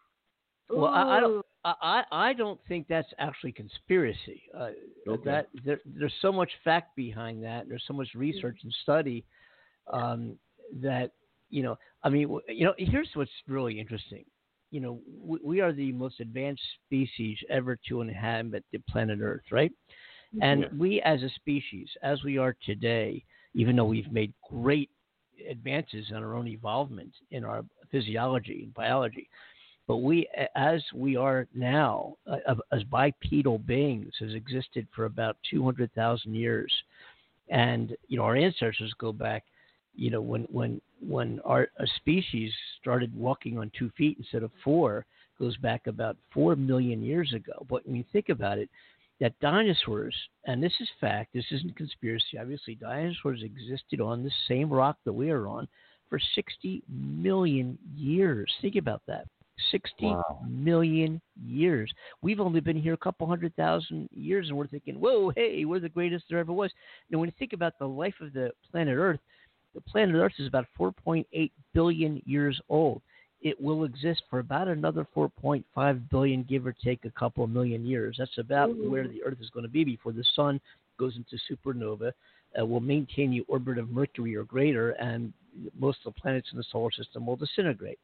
Well, 0.72 0.86
I, 0.86 1.16
I 1.16 1.20
don't. 1.20 1.46
I, 1.64 1.74
I 1.82 2.28
I 2.28 2.32
don't 2.32 2.60
think 2.68 2.86
that's 2.88 3.08
actually 3.18 3.52
conspiracy. 3.52 4.42
Uh, 4.56 4.70
Okay. 5.08 5.22
That 5.24 5.48
there, 5.64 5.80
there's 5.84 6.14
so 6.20 6.30
much 6.30 6.50
fact 6.62 6.94
behind 6.94 7.42
that. 7.42 7.68
There's 7.68 7.84
so 7.88 7.94
much 7.94 8.08
research 8.14 8.58
and 8.62 8.74
study 8.82 9.24
um, 9.92 10.36
that 10.80 11.12
you 11.48 11.62
know. 11.62 11.76
I 12.04 12.10
mean, 12.10 12.38
you 12.48 12.64
know. 12.64 12.74
Here's 12.78 13.08
what's 13.14 13.30
really 13.48 13.80
interesting. 13.80 14.24
You 14.70 14.80
know, 14.80 15.00
we, 15.20 15.38
we 15.42 15.60
are 15.60 15.72
the 15.72 15.90
most 15.90 16.20
advanced 16.20 16.62
species 16.86 17.38
ever 17.48 17.76
to 17.88 18.02
inhabit 18.02 18.64
the 18.72 18.78
planet 18.88 19.18
Earth, 19.20 19.42
right? 19.50 19.72
And 20.42 20.60
Yeah. 20.60 20.68
we, 20.78 21.00
as 21.02 21.22
a 21.22 21.30
species, 21.30 21.88
as 22.02 22.22
we 22.22 22.38
are 22.38 22.54
today, 22.64 23.24
even 23.54 23.74
though 23.74 23.86
we've 23.86 24.12
made 24.12 24.32
great 24.48 24.90
advances 25.48 26.06
in 26.10 26.16
our 26.16 26.34
own 26.36 26.46
evolvement 26.46 27.12
in 27.32 27.44
our 27.44 27.64
physiology 27.90 28.62
and 28.64 28.74
biology, 28.74 29.28
but 29.90 30.02
we, 30.02 30.28
as 30.54 30.80
we 30.94 31.16
are 31.16 31.48
now, 31.52 32.14
uh, 32.30 32.54
as 32.70 32.84
bipedal 32.84 33.58
beings, 33.58 34.12
has 34.20 34.34
existed 34.34 34.86
for 34.94 35.06
about 35.06 35.36
200,000 35.50 36.32
years. 36.32 36.72
and 37.48 37.96
you 38.06 38.16
know 38.16 38.22
our 38.22 38.36
ancestors 38.36 38.94
go 38.98 39.12
back. 39.12 39.42
You 39.96 40.12
know 40.12 40.20
when 40.20 40.42
when 40.44 40.80
when 41.00 41.40
our 41.44 41.70
a 41.78 41.88
species 41.96 42.52
started 42.80 43.12
walking 43.16 43.58
on 43.58 43.72
two 43.76 43.90
feet 43.98 44.16
instead 44.18 44.44
of 44.44 44.52
four 44.62 45.06
goes 45.40 45.56
back 45.56 45.88
about 45.88 46.16
four 46.32 46.54
million 46.54 47.02
years 47.02 47.32
ago. 47.34 47.66
But 47.68 47.84
when 47.84 47.96
you 47.96 48.04
think 48.12 48.28
about 48.28 48.58
it, 48.58 48.70
that 49.18 49.40
dinosaurs, 49.40 50.14
and 50.44 50.62
this 50.62 50.76
is 50.78 50.88
fact, 51.00 51.32
this 51.34 51.50
isn't 51.50 51.74
conspiracy. 51.74 52.38
Obviously, 52.40 52.76
dinosaurs 52.76 53.42
existed 53.42 54.00
on 54.00 54.22
the 54.22 54.30
same 54.46 54.72
rock 54.72 54.98
that 55.04 55.12
we 55.12 55.30
are 55.30 55.48
on 55.48 55.66
for 56.08 56.20
60 56.36 56.84
million 56.88 57.76
years. 57.96 58.52
Think 58.62 58.76
about 58.76 59.02
that. 59.08 59.26
Sixty 59.70 60.06
Wow. 60.06 60.38
million 60.48 61.20
years. 61.42 61.92
We've 62.22 62.40
only 62.40 62.60
been 62.60 62.80
here 62.80 62.94
a 62.94 62.98
couple 62.98 63.26
hundred 63.26 63.54
thousand 63.56 64.08
years, 64.12 64.48
and 64.48 64.56
we're 64.56 64.66
thinking, 64.66 65.00
whoa, 65.00 65.30
hey, 65.30 65.64
we're 65.64 65.80
the 65.80 65.88
greatest 65.88 66.24
there 66.28 66.38
ever 66.38 66.52
was. 66.52 66.72
Now, 67.10 67.18
when 67.18 67.28
you 67.28 67.34
think 67.38 67.52
about 67.52 67.78
the 67.78 67.86
life 67.86 68.14
of 68.20 68.32
the 68.32 68.52
planet 68.70 68.96
Earth, 68.96 69.20
the 69.74 69.80
planet 69.80 70.16
Earth 70.16 70.32
is 70.38 70.48
about 70.48 70.66
4.8 70.78 71.50
billion 71.74 72.22
years 72.24 72.60
old. 72.68 73.02
It 73.42 73.60
will 73.60 73.84
exist 73.84 74.22
for 74.28 74.38
about 74.38 74.68
another 74.68 75.06
4.5 75.16 76.10
billion, 76.10 76.42
give 76.42 76.66
or 76.66 76.74
take 76.84 77.04
a 77.04 77.10
couple 77.10 77.46
million 77.46 77.86
years. 77.86 78.16
That's 78.18 78.38
about 78.38 78.76
where 78.76 79.08
the 79.08 79.22
Earth 79.22 79.38
is 79.40 79.50
going 79.50 79.64
to 79.64 79.70
be 79.70 79.84
before 79.84 80.12
the 80.12 80.24
sun 80.34 80.60
goes 80.98 81.16
into 81.16 81.38
supernova. 81.50 82.12
Uh, 82.60 82.66
will 82.66 82.80
maintain 82.80 83.30
the 83.30 83.44
orbit 83.46 83.78
of 83.78 83.90
Mercury 83.90 84.34
or 84.34 84.42
greater, 84.42 84.90
and 84.92 85.32
most 85.78 85.98
of 86.04 86.12
the 86.12 86.20
planets 86.20 86.48
in 86.50 86.58
the 86.58 86.64
solar 86.72 86.90
system 86.90 87.24
will 87.24 87.36
disintegrate. 87.36 87.98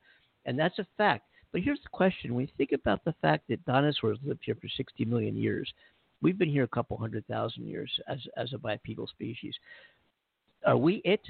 And 0.45 0.57
that's 0.57 0.79
a 0.79 0.87
fact. 0.97 1.25
But 1.57 1.63
here's 1.63 1.81
the 1.83 1.89
question: 1.89 2.35
When 2.35 2.45
you 2.45 2.53
think 2.59 2.73
about 2.73 3.03
the 3.07 3.15
fact 3.23 3.49
that 3.49 3.65
dinosaurs 3.65 4.19
lived 4.23 4.43
here 4.45 4.57
for 4.61 4.69
60 4.69 5.07
million 5.07 5.35
years, 5.35 5.73
we've 6.21 6.37
been 6.37 6.51
here 6.51 6.65
a 6.65 6.69
couple 6.69 6.99
hundred 6.99 7.27
thousand 7.29 7.67
years 7.67 7.91
as 8.07 8.19
as 8.37 8.53
a 8.53 8.59
bipedal 8.59 9.07
species. 9.07 9.55
Are 10.67 10.77
we 10.77 10.97
it? 10.97 11.23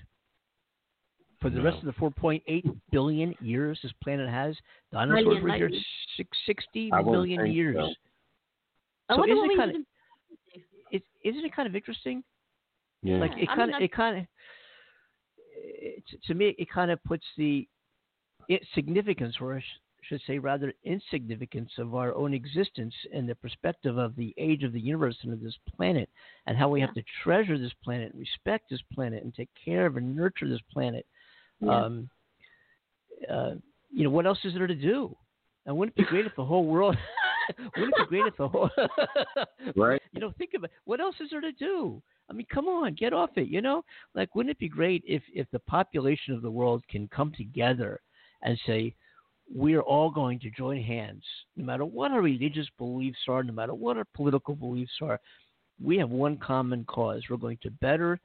For 1.40 1.48
the 1.48 1.62
rest 1.62 1.78
of 1.78 1.84
the 1.84 1.92
4.8 1.92 2.42
billion 2.90 3.36
years 3.40 3.78
this 3.84 3.92
planet 4.02 4.28
has, 4.28 4.56
dinosaurs 4.90 5.26
Million 5.26 5.44
were 5.44 5.54
here 5.54 5.68
light 5.68 5.80
six, 6.16 6.36
60 6.44 6.90
I 6.92 6.96
wouldn't 6.96 7.12
million 7.12 7.42
think 7.42 7.54
years. 7.54 7.76
so. 9.08 9.14
So 9.14 9.24
isn't 9.24 9.50
it 9.52 9.56
kind 9.56 9.70
of 9.70 9.76
would 9.76 9.86
it, 10.90 11.02
isn't 11.22 11.44
it 11.44 11.54
kind 11.54 11.68
of 11.68 11.76
interesting? 11.76 12.24
Yeah. 13.04 13.18
Like 13.18 13.30
it 13.36 13.48
I 13.48 13.54
kind 13.54 13.68
mean, 13.68 13.76
of 13.76 13.82
it 13.82 13.92
kind 13.92 14.18
of 14.18 14.26
to 16.24 16.34
me 16.34 16.56
it 16.58 16.68
kind 16.68 16.90
of 16.90 17.00
puts 17.04 17.26
the 17.36 17.68
it, 18.48 18.66
significance, 18.74 19.36
or 19.40 19.54
I 19.54 19.60
sh- 19.60 19.80
should 20.08 20.20
say 20.26 20.38
rather 20.38 20.72
insignificance, 20.84 21.70
of 21.78 21.94
our 21.94 22.14
own 22.14 22.34
existence 22.34 22.94
in 23.12 23.26
the 23.26 23.34
perspective 23.34 23.98
of 23.98 24.14
the 24.16 24.34
age 24.38 24.62
of 24.62 24.72
the 24.72 24.80
universe 24.80 25.16
and 25.22 25.32
of 25.32 25.40
this 25.40 25.56
planet, 25.76 26.08
and 26.46 26.56
how 26.56 26.68
we 26.68 26.80
have 26.80 26.94
to 26.94 27.02
treasure 27.22 27.58
this 27.58 27.72
planet, 27.84 28.12
and 28.12 28.20
respect 28.20 28.70
this 28.70 28.82
planet, 28.94 29.22
and 29.22 29.34
take 29.34 29.50
care 29.62 29.86
of 29.86 29.96
and 29.96 30.14
nurture 30.14 30.48
this 30.48 30.60
planet. 30.72 31.06
Yeah. 31.60 31.84
Um, 31.84 32.10
uh, 33.30 33.54
you 33.92 34.04
know, 34.04 34.10
what 34.10 34.26
else 34.26 34.38
is 34.44 34.54
there 34.54 34.66
to 34.66 34.74
do? 34.74 35.16
And 35.64 35.76
wouldn't 35.76 35.96
it 35.96 36.02
be 36.02 36.08
great 36.08 36.26
if 36.26 36.36
the 36.36 36.44
whole 36.44 36.64
world? 36.64 36.96
wouldn't 37.76 37.94
it 37.96 38.10
be 38.10 38.16
great 38.16 38.26
if 38.26 38.36
the 38.36 38.48
whole? 38.48 38.70
Right. 39.74 40.00
You 40.12 40.20
know, 40.20 40.32
think 40.38 40.52
about 40.56 40.70
what 40.84 41.00
else 41.00 41.16
is 41.20 41.30
there 41.30 41.40
to 41.40 41.52
do? 41.52 42.00
I 42.30 42.32
mean, 42.32 42.46
come 42.52 42.66
on, 42.66 42.94
get 42.94 43.12
off 43.12 43.30
it. 43.36 43.48
You 43.48 43.60
know, 43.60 43.84
like 44.14 44.34
wouldn't 44.34 44.50
it 44.50 44.58
be 44.58 44.68
great 44.68 45.02
if 45.06 45.22
if 45.34 45.50
the 45.50 45.58
population 45.60 46.34
of 46.34 46.42
the 46.42 46.50
world 46.50 46.82
can 46.88 47.08
come 47.08 47.32
together 47.36 48.00
and 48.42 48.58
say, 48.66 48.94
we're 49.52 49.80
all 49.80 50.10
going 50.10 50.38
to 50.40 50.50
join 50.50 50.82
hands, 50.82 51.22
no 51.56 51.64
matter 51.64 51.84
what 51.84 52.10
our 52.10 52.22
religious 52.22 52.66
beliefs 52.78 53.18
are, 53.28 53.42
no 53.42 53.52
matter 53.52 53.74
what 53.74 53.96
our 53.96 54.06
political 54.14 54.54
beliefs 54.54 54.98
are. 55.00 55.20
We 55.82 55.98
have 55.98 56.10
one 56.10 56.38
common 56.38 56.84
cause. 56.84 57.22
We're 57.28 57.36
going 57.36 57.58
to 57.62 57.70
better 57.70 58.18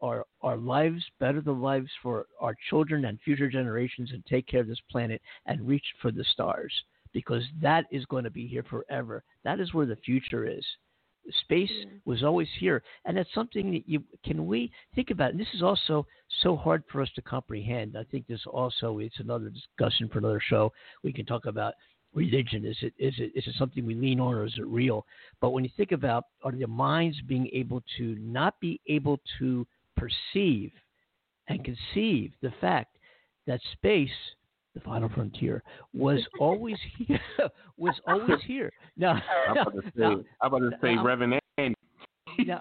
our 0.00 0.24
our 0.40 0.56
lives, 0.56 1.04
better 1.20 1.40
the 1.40 1.52
lives 1.52 1.90
for 2.02 2.26
our 2.40 2.56
children 2.70 3.04
and 3.04 3.20
future 3.20 3.50
generations, 3.50 4.12
and 4.12 4.24
take 4.26 4.46
care 4.46 4.60
of 4.60 4.68
this 4.68 4.80
planet 4.90 5.20
and 5.46 5.66
reach 5.66 5.84
for 6.00 6.10
the 6.10 6.24
stars 6.32 6.72
because 7.12 7.42
that 7.60 7.84
is 7.90 8.04
going 8.06 8.24
to 8.24 8.30
be 8.30 8.46
here 8.46 8.64
forever. 8.68 9.22
That 9.44 9.60
is 9.60 9.74
where 9.74 9.86
the 9.86 9.96
future 9.96 10.46
is. 10.46 10.64
Space 11.42 11.70
mm. 11.70 12.00
was 12.04 12.22
always 12.22 12.48
here, 12.58 12.82
and 13.04 13.16
that's 13.16 13.32
something 13.34 13.72
that 13.72 13.88
you 13.88 14.02
can 14.24 14.46
we 14.46 14.70
think 14.94 15.10
about. 15.10 15.30
And 15.30 15.40
this 15.40 15.54
is 15.54 15.62
also 15.62 16.06
so 16.42 16.56
hard 16.56 16.82
for 16.90 17.00
us 17.00 17.08
to 17.14 17.22
comprehend. 17.22 17.96
I 17.96 18.04
think 18.04 18.26
this 18.26 18.40
also 18.46 18.98
it's 18.98 19.20
another 19.20 19.50
discussion 19.50 20.08
for 20.08 20.18
another 20.18 20.40
show. 20.48 20.72
We 21.02 21.12
can 21.12 21.24
talk 21.24 21.46
about 21.46 21.74
religion. 22.14 22.64
Is 22.64 22.76
it 22.82 22.92
is 22.98 23.14
it 23.18 23.32
is 23.34 23.46
it 23.46 23.54
something 23.58 23.84
we 23.84 23.94
lean 23.94 24.20
on, 24.20 24.34
or 24.34 24.44
is 24.44 24.54
it 24.58 24.66
real? 24.66 25.06
But 25.40 25.50
when 25.50 25.64
you 25.64 25.70
think 25.76 25.92
about 25.92 26.24
are 26.42 26.52
the 26.52 26.66
minds 26.66 27.20
being 27.26 27.48
able 27.52 27.82
to 27.98 28.16
not 28.20 28.58
be 28.60 28.80
able 28.86 29.20
to 29.38 29.66
perceive 29.96 30.72
and 31.48 31.64
conceive 31.64 32.32
the 32.42 32.52
fact 32.60 32.96
that 33.46 33.60
space 33.72 34.10
the 34.74 34.80
final 34.80 35.08
frontier 35.08 35.62
was 35.92 36.20
always 36.40 36.76
here 36.98 37.20
was 37.76 37.94
always 38.06 38.40
here 38.46 38.72
now 38.96 39.20
I'm 39.48 39.56
about 39.58 39.74
to 39.74 39.82
say, 39.84 39.90
now- 39.96 40.20
about 40.42 40.58
to 40.58 40.70
say 40.82 40.94
now- 40.94 41.04
Reverend 41.04 41.40
Andy. 41.58 41.74
now, 42.46 42.58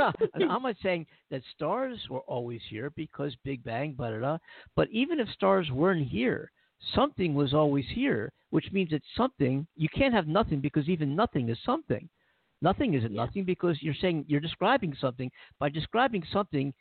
I'm 0.00 0.62
not 0.62 0.76
saying 0.82 1.06
that 1.30 1.42
stars 1.54 1.98
were 2.10 2.20
always 2.20 2.60
here 2.68 2.90
because 2.96 3.34
Big 3.44 3.62
Bang, 3.62 3.92
blah, 3.92 4.10
blah, 4.10 4.18
blah. 4.18 4.38
But 4.76 4.88
even 4.90 5.20
if 5.20 5.28
stars 5.30 5.70
weren't 5.70 6.06
here, 6.08 6.50
something 6.94 7.34
was 7.34 7.54
always 7.54 7.84
here, 7.92 8.32
which 8.50 8.70
means 8.72 8.90
that 8.90 9.02
something, 9.16 9.66
you 9.76 9.88
can't 9.94 10.12
have 10.14 10.26
nothing 10.26 10.60
because 10.60 10.88
even 10.88 11.14
nothing 11.14 11.48
is 11.50 11.58
something. 11.64 12.08
Nothing 12.60 12.94
isn't 12.94 13.12
nothing 13.14 13.44
because 13.44 13.76
you're 13.80 13.94
saying 14.00 14.24
you're 14.26 14.40
describing 14.40 14.94
something. 15.00 15.30
By 15.60 15.68
describing 15.68 16.24
something, 16.32 16.74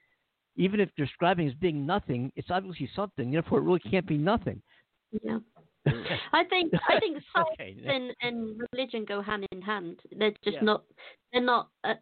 even 0.58 0.80
if 0.80 0.89
describing 0.97 1.47
as 1.47 1.53
being 1.55 1.86
nothing, 1.86 2.32
it's 2.36 2.49
obviously 2.51 2.89
something. 2.95 3.32
Therefore, 3.32 3.60
it 3.60 3.64
really 3.64 3.80
can't 3.80 4.08
be 4.08 4.18
nothing. 4.18 4.62
Yeah. 5.24 5.38
I 6.34 6.43
think 6.49 6.74
I 6.89 6.99
think 6.99 7.18
science 7.34 7.47
Okay. 7.53 7.78
and, 7.88 8.14
and 8.22 8.62
religion 8.74 9.05
go 9.08 9.22
hand 9.22 9.45
in 9.51 9.62
hand. 9.62 9.99
They're 10.18 10.32
just 10.43 10.58
Yeah. 10.58 10.64
not. 10.64 10.84
They're 11.32 11.41
not. 11.41 11.70
Uh, 11.84 11.93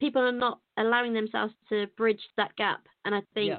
people 0.00 0.22
are 0.22 0.30
not 0.30 0.60
allowing 0.76 1.12
themselves 1.12 1.54
to 1.70 1.86
bridge 1.96 2.22
that 2.36 2.54
gap, 2.56 2.86
and 3.04 3.14
I 3.14 3.22
think 3.34 3.48
Yeah. 3.50 3.58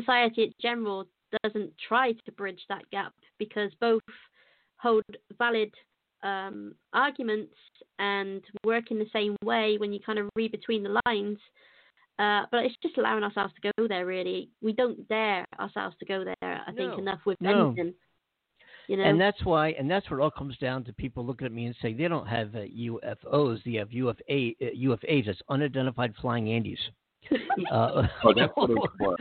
society 0.00 0.44
in 0.44 0.52
general 0.62 1.06
doesn't 1.42 1.72
try 1.86 2.12
to 2.12 2.32
bridge 2.32 2.64
that 2.70 2.88
gap 2.90 3.12
because 3.38 3.70
both 3.80 4.00
hold 4.76 5.04
valid 5.36 5.74
um, 6.22 6.74
arguments 6.94 7.54
and 7.98 8.42
work 8.64 8.90
in 8.90 8.98
the 8.98 9.08
same 9.12 9.36
way 9.44 9.76
when 9.78 9.92
you 9.92 10.00
kind 10.00 10.18
of 10.18 10.28
read 10.34 10.52
between 10.52 10.82
the 10.82 11.00
lines. 11.04 11.38
Uh, 12.18 12.46
but 12.50 12.64
it's 12.64 12.76
just 12.82 12.98
allowing 12.98 13.22
ourselves 13.22 13.54
to 13.54 13.72
go 13.76 13.86
there. 13.86 14.04
Really, 14.04 14.50
we 14.60 14.72
don't 14.72 15.08
dare 15.08 15.46
ourselves 15.58 15.96
to 16.00 16.04
go 16.04 16.24
there. 16.24 16.62
I 16.66 16.72
think 16.72 16.92
No. 16.92 16.98
enough 16.98 17.20
with 17.24 17.40
No. 17.40 17.68
anything. 17.68 17.94
You 18.88 18.96
know, 18.96 19.04
And 19.04 19.20
that's 19.20 19.44
why, 19.44 19.68
and 19.72 19.90
that's 19.90 20.08
where 20.10 20.18
it 20.18 20.22
all 20.22 20.30
comes 20.30 20.56
down 20.58 20.82
to 20.84 20.94
people 20.94 21.24
looking 21.24 21.44
at 21.44 21.52
me 21.52 21.66
and 21.66 21.76
saying 21.76 21.98
they 21.98 22.08
don't 22.08 22.26
have 22.26 22.54
uh, 22.56 22.60
UFOs, 22.60 23.62
they 23.64 23.74
have 23.74 23.92
UFA, 23.92 24.54
uh, 24.62 24.70
UFAs, 24.74 25.26
that's 25.26 25.42
unidentified 25.50 26.14
flying 26.16 26.46
Andys. 26.46 26.78
Uh, 27.70 28.06
Oh, 28.24 28.32
that's 28.34 28.52
what 28.54 28.70
it's 28.70 28.80
for. 28.98 29.16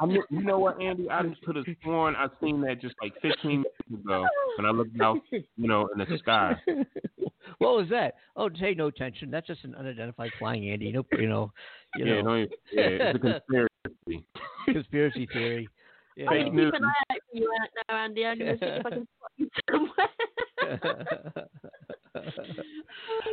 I 0.00 0.06
mean, 0.06 0.22
you 0.30 0.42
know 0.42 0.58
what, 0.58 0.80
Andy? 0.80 1.08
I 1.10 1.22
just 1.22 1.42
could 1.42 1.56
have 1.56 1.64
sworn 1.82 2.16
I 2.16 2.26
seen 2.40 2.60
that 2.62 2.80
just 2.80 2.94
like 3.02 3.12
15 3.22 3.50
minutes 3.50 3.74
ago 3.92 4.26
when 4.56 4.66
I 4.66 4.70
looked 4.70 5.00
out, 5.00 5.18
you 5.30 5.44
know, 5.56 5.88
in 5.92 5.98
the 5.98 6.18
sky. 6.18 6.54
what 7.58 7.76
was 7.76 7.86
that? 7.90 8.14
Oh, 8.36 8.48
pay 8.50 8.74
no 8.74 8.86
attention. 8.88 9.30
That's 9.30 9.46
just 9.46 9.62
an 9.64 9.74
unidentified 9.74 10.30
flying 10.38 10.68
Andy. 10.70 10.90
No, 10.90 11.04
you 11.12 11.28
know, 11.28 11.52
you 11.96 12.06
yeah, 12.06 12.22
know, 12.22 12.22
don't 12.22 12.38
yeah, 12.72 12.82
it's 12.88 13.16
a 13.16 13.18
conspiracy. 13.20 14.24
conspiracy 14.66 15.26
theory. 15.32 15.68
Yeah. 16.16 16.26
I'm 16.28 16.32
Fake 16.36 16.46
gonna 16.46 16.56
news. 16.56 16.72
keep 16.72 16.80
an 16.82 16.84
eye 16.86 17.12
out 17.12 17.18
for 17.30 17.36
you 17.36 17.52
out 17.62 17.68
now, 17.88 17.96
Andy. 18.04 18.26
I'm 18.26 18.38
gonna 18.38 18.58
see 18.58 18.66
if 18.66 18.86
I 18.86 18.90
can 18.90 19.08
spot 19.16 19.32
you 19.36 19.48
somewhere. 19.70 20.08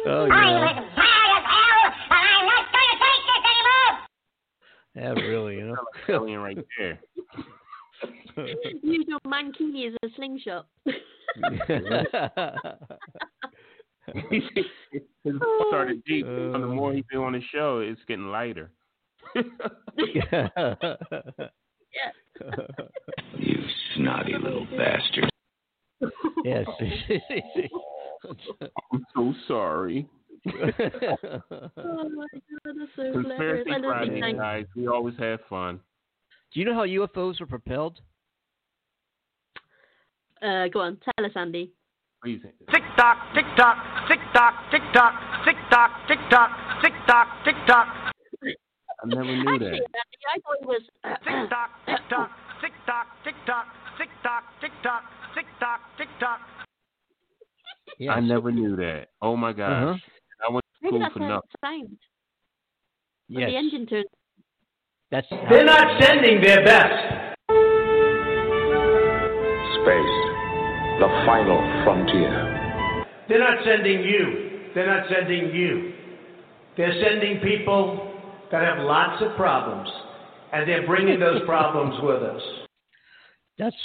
oh, 0.06 0.30
I'm 0.30 0.30
yeah. 0.30 0.84
Yeah, 4.98 5.10
really, 5.12 5.58
you 5.58 5.68
know. 5.68 5.76
Alien 6.10 6.40
right 6.40 6.58
there. 6.78 7.00
Use 8.82 9.06
your 9.08 9.20
mankini 9.28 9.88
as 9.88 9.94
a 10.04 10.08
slingshot. 10.16 10.68
His 14.30 14.44
started 15.68 15.98
oh. 15.98 16.02
deep. 16.06 16.26
and 16.26 16.64
the 16.64 16.68
more 16.68 16.94
he 16.94 17.04
been 17.10 17.20
on 17.20 17.34
the 17.34 17.42
show, 17.54 17.80
it's 17.80 18.02
getting 18.08 18.32
lighter. 18.32 18.72
You 23.40 23.64
snotty 23.96 24.34
little 24.34 24.68
bastard. 24.78 25.30
yes. 26.44 26.68
I'm 28.92 29.04
so 29.16 29.34
sorry. 29.48 30.08
Oh 30.46 32.10
my 32.10 32.28
god, 32.34 32.76
that's 32.78 32.92
so. 32.96 33.12
Conspiracy 33.14 33.72
I 33.72 33.80
Friday, 33.80 34.20
it. 34.20 34.38
Guys. 34.38 34.66
We 34.76 34.88
always 34.88 35.16
have 35.20 35.40
fun. 35.50 35.80
Do 36.54 36.60
you 36.60 36.66
know 36.66 36.74
how 36.74 36.86
UFOs 36.86 37.42
are 37.42 37.46
propelled? 37.46 38.00
Uh, 40.42 40.68
go 40.68 40.82
on, 40.82 40.98
tell 41.04 41.26
us, 41.26 41.32
Andy. 41.36 41.72
Please. 42.24 42.42
Tick 42.42 42.84
tock, 42.98 43.18
tick 43.36 43.46
tock, 43.58 43.78
tick 44.08 44.20
tock, 44.34 44.54
tick 44.72 44.82
tock, 44.94 45.14
tick 45.46 45.56
tock, 45.70 45.92
tick 46.08 46.20
tock, 46.30 46.50
tick 46.82 46.94
tock, 47.08 47.28
tick 47.46 47.56
tock. 47.68 47.88
I 49.04 49.06
never 49.06 49.24
knew 49.24 49.42
Actually, 49.42 49.70
that. 49.70 49.82
the 49.82 50.18
I 50.28 50.40
thought 50.42 50.58
it 50.62 50.68
was. 50.68 50.82
Tick 51.04 51.50
tock, 51.50 51.70
tick 51.86 52.10
tock, 52.10 52.32
tick 52.62 52.74
tock, 52.86 53.08
tick 53.24 53.36
tock, 53.46 53.66
tick 53.98 54.10
tock, 54.24 54.44
tick 54.62 54.72
tock, 54.84 55.04
tick 55.36 55.46
tock, 55.60 55.80
tick 55.98 56.08
tock. 56.20 56.40
Yes. 58.00 58.14
I 58.16 58.20
never 58.20 58.52
knew 58.52 58.76
that. 58.76 59.08
Oh 59.22 59.36
my 59.36 59.54
gosh. 59.54 59.72
Uh-huh. 59.72 59.96
I 60.46 60.52
went 60.52 60.64
to 60.66 60.80
Maybe 60.84 60.92
school 60.92 61.00
that's 61.00 61.14
for 61.14 61.20
how 61.22 61.42
nothing. 61.64 61.90
it 61.92 61.98
Yes. 63.30 63.50
the 63.50 63.58
engine 63.58 63.86
turns. 63.88 64.06
That's 65.12 65.28
They're 65.50 65.66
not 65.66 66.02
sending 66.02 66.42
their 66.42 66.64
best. 66.64 67.34
Space, 69.82 70.18
the 71.00 71.08
final 71.26 71.60
frontier. 71.84 73.06
They're 73.30 73.40
not 73.40 73.64
sending 73.66 74.02
you. 74.04 74.70
They're 74.76 74.88
not 74.88 75.08
sending 75.10 75.54
you. 75.54 75.94
They're 76.76 76.94
sending 77.04 77.40
people 77.40 78.14
that 78.52 78.64
have 78.64 78.80
lots 78.86 79.22
of 79.24 79.36
problems, 79.36 79.90
and 80.54 80.68
they're 80.68 80.86
bringing 80.86 81.20
those 81.20 81.42
problems 81.46 81.96
with 82.04 82.22
us. 82.24 82.42
That's 83.58 83.76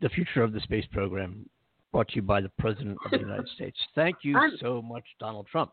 the 0.00 0.08
future 0.08 0.42
of 0.42 0.52
the 0.52 0.60
space 0.60 0.86
program, 0.92 1.48
brought 1.92 2.08
to 2.08 2.16
you 2.16 2.22
by 2.22 2.40
the 2.40 2.50
President 2.58 2.96
of 3.04 3.10
the 3.10 3.18
United 3.18 3.48
States. 3.54 3.78
Thank 3.94 4.16
you 4.22 4.36
so 4.60 4.80
much, 4.80 5.04
Donald 5.20 5.46
Trump. 5.50 5.70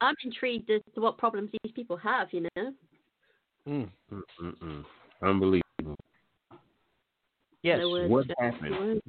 I'm 0.00 0.14
intrigued 0.24 0.70
as 0.70 0.80
to 0.94 1.00
what 1.00 1.18
problems 1.18 1.50
these 1.62 1.72
people 1.72 1.96
have. 1.96 2.28
You 2.32 2.48
know. 2.56 2.72
Mm. 3.68 4.84
Unbelievable. 5.22 5.96
Yes. 7.62 7.78
No 7.80 7.90
words, 7.90 8.10
What 8.10 8.26
happened? 8.38 9.02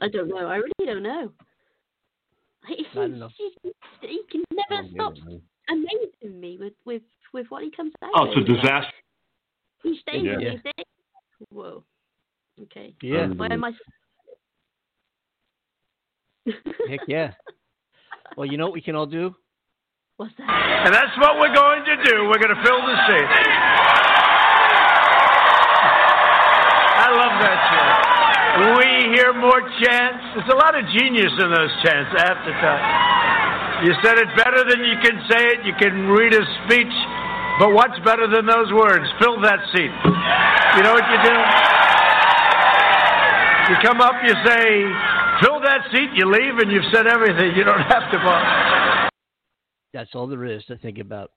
I 0.00 0.08
don't 0.08 0.28
know. 0.28 0.46
I 0.46 0.56
really 0.56 0.86
don't 0.86 1.02
know. 1.02 1.30
He, 2.66 2.84
I 2.90 2.94
don't 2.94 3.18
know. 3.20 3.28
he, 3.36 3.50
he, 3.62 3.72
he 4.00 4.22
can 4.30 4.42
never 4.52 4.82
Oh, 4.82 4.88
stop 4.94 5.12
yeah, 5.16 5.38
amazing 5.70 6.40
me 6.40 6.58
with, 6.58 6.72
with, 6.84 7.02
with 7.32 7.46
what 7.50 7.62
he 7.62 7.70
comes 7.70 7.92
out 8.02 8.10
Oh, 8.14 8.24
it's 8.24 8.36
a 8.36 8.52
disaster. 8.52 8.92
He 9.84 9.98
stays 10.00 10.24
Yeah. 10.24 10.32
with 10.32 10.40
these 10.40 10.60
things. 10.62 10.86
Whoa. 11.52 11.84
Okay. 12.62 12.94
Yeah. 13.00 13.28
Why 13.28 13.46
am 13.46 13.64
I? 13.64 13.72
Heck 16.88 17.00
yeah. 17.06 17.32
Well, 18.36 18.46
you 18.46 18.56
know 18.58 18.64
what 18.66 18.74
we 18.74 18.80
can 18.82 18.96
all 18.96 19.06
do? 19.06 19.34
What's 20.18 20.34
that? 20.34 20.50
And 20.50 20.90
that's 20.90 21.14
what 21.22 21.38
we're 21.38 21.54
going 21.54 21.86
to 21.86 21.94
do. 22.02 22.26
We're 22.26 22.42
going 22.42 22.50
to 22.50 22.58
fill 22.66 22.82
the 22.82 22.96
seat. 23.06 23.30
I 26.98 27.06
love 27.14 27.34
that 27.38 27.58
chant. 27.70 27.94
We 28.82 29.14
hear 29.14 29.30
more 29.30 29.62
chants. 29.78 30.18
There's 30.34 30.50
a 30.50 30.58
lot 30.58 30.74
of 30.74 30.82
genius 30.90 31.30
in 31.38 31.54
those 31.54 31.70
chants, 31.86 32.10
I 32.18 32.34
have 32.34 32.42
to 32.42 32.52
tell 32.58 32.78
you. 32.82 32.90
You 33.86 33.92
said 34.02 34.18
it 34.18 34.26
better 34.34 34.66
than 34.66 34.82
you 34.82 34.98
can 35.06 35.22
say 35.30 35.54
it. 35.54 35.62
You 35.62 35.78
can 35.78 36.10
read 36.10 36.34
a 36.34 36.42
speech. 36.66 36.96
But 37.62 37.70
what's 37.70 37.94
better 38.02 38.26
than 38.26 38.42
those 38.42 38.74
words? 38.74 39.06
Fill 39.22 39.38
that 39.46 39.62
seat. 39.70 39.94
You 39.94 40.82
know 40.82 40.98
what 40.98 41.06
you 41.06 41.18
do? 41.22 41.36
You 43.70 43.76
come 43.86 44.02
up, 44.02 44.18
you 44.26 44.34
say, 44.42 44.82
fill 45.46 45.62
that 45.62 45.86
seat, 45.94 46.10
you 46.18 46.26
leave, 46.26 46.58
and 46.58 46.74
you've 46.74 46.90
said 46.90 47.06
everything. 47.06 47.54
You 47.54 47.62
don't 47.62 47.86
have 47.94 48.10
to 48.10 48.18
bother. 48.18 48.97
That's 49.98 50.14
all 50.14 50.28
there 50.28 50.44
is 50.44 50.64
to 50.66 50.76
think 50.78 50.98
about. 50.98 51.32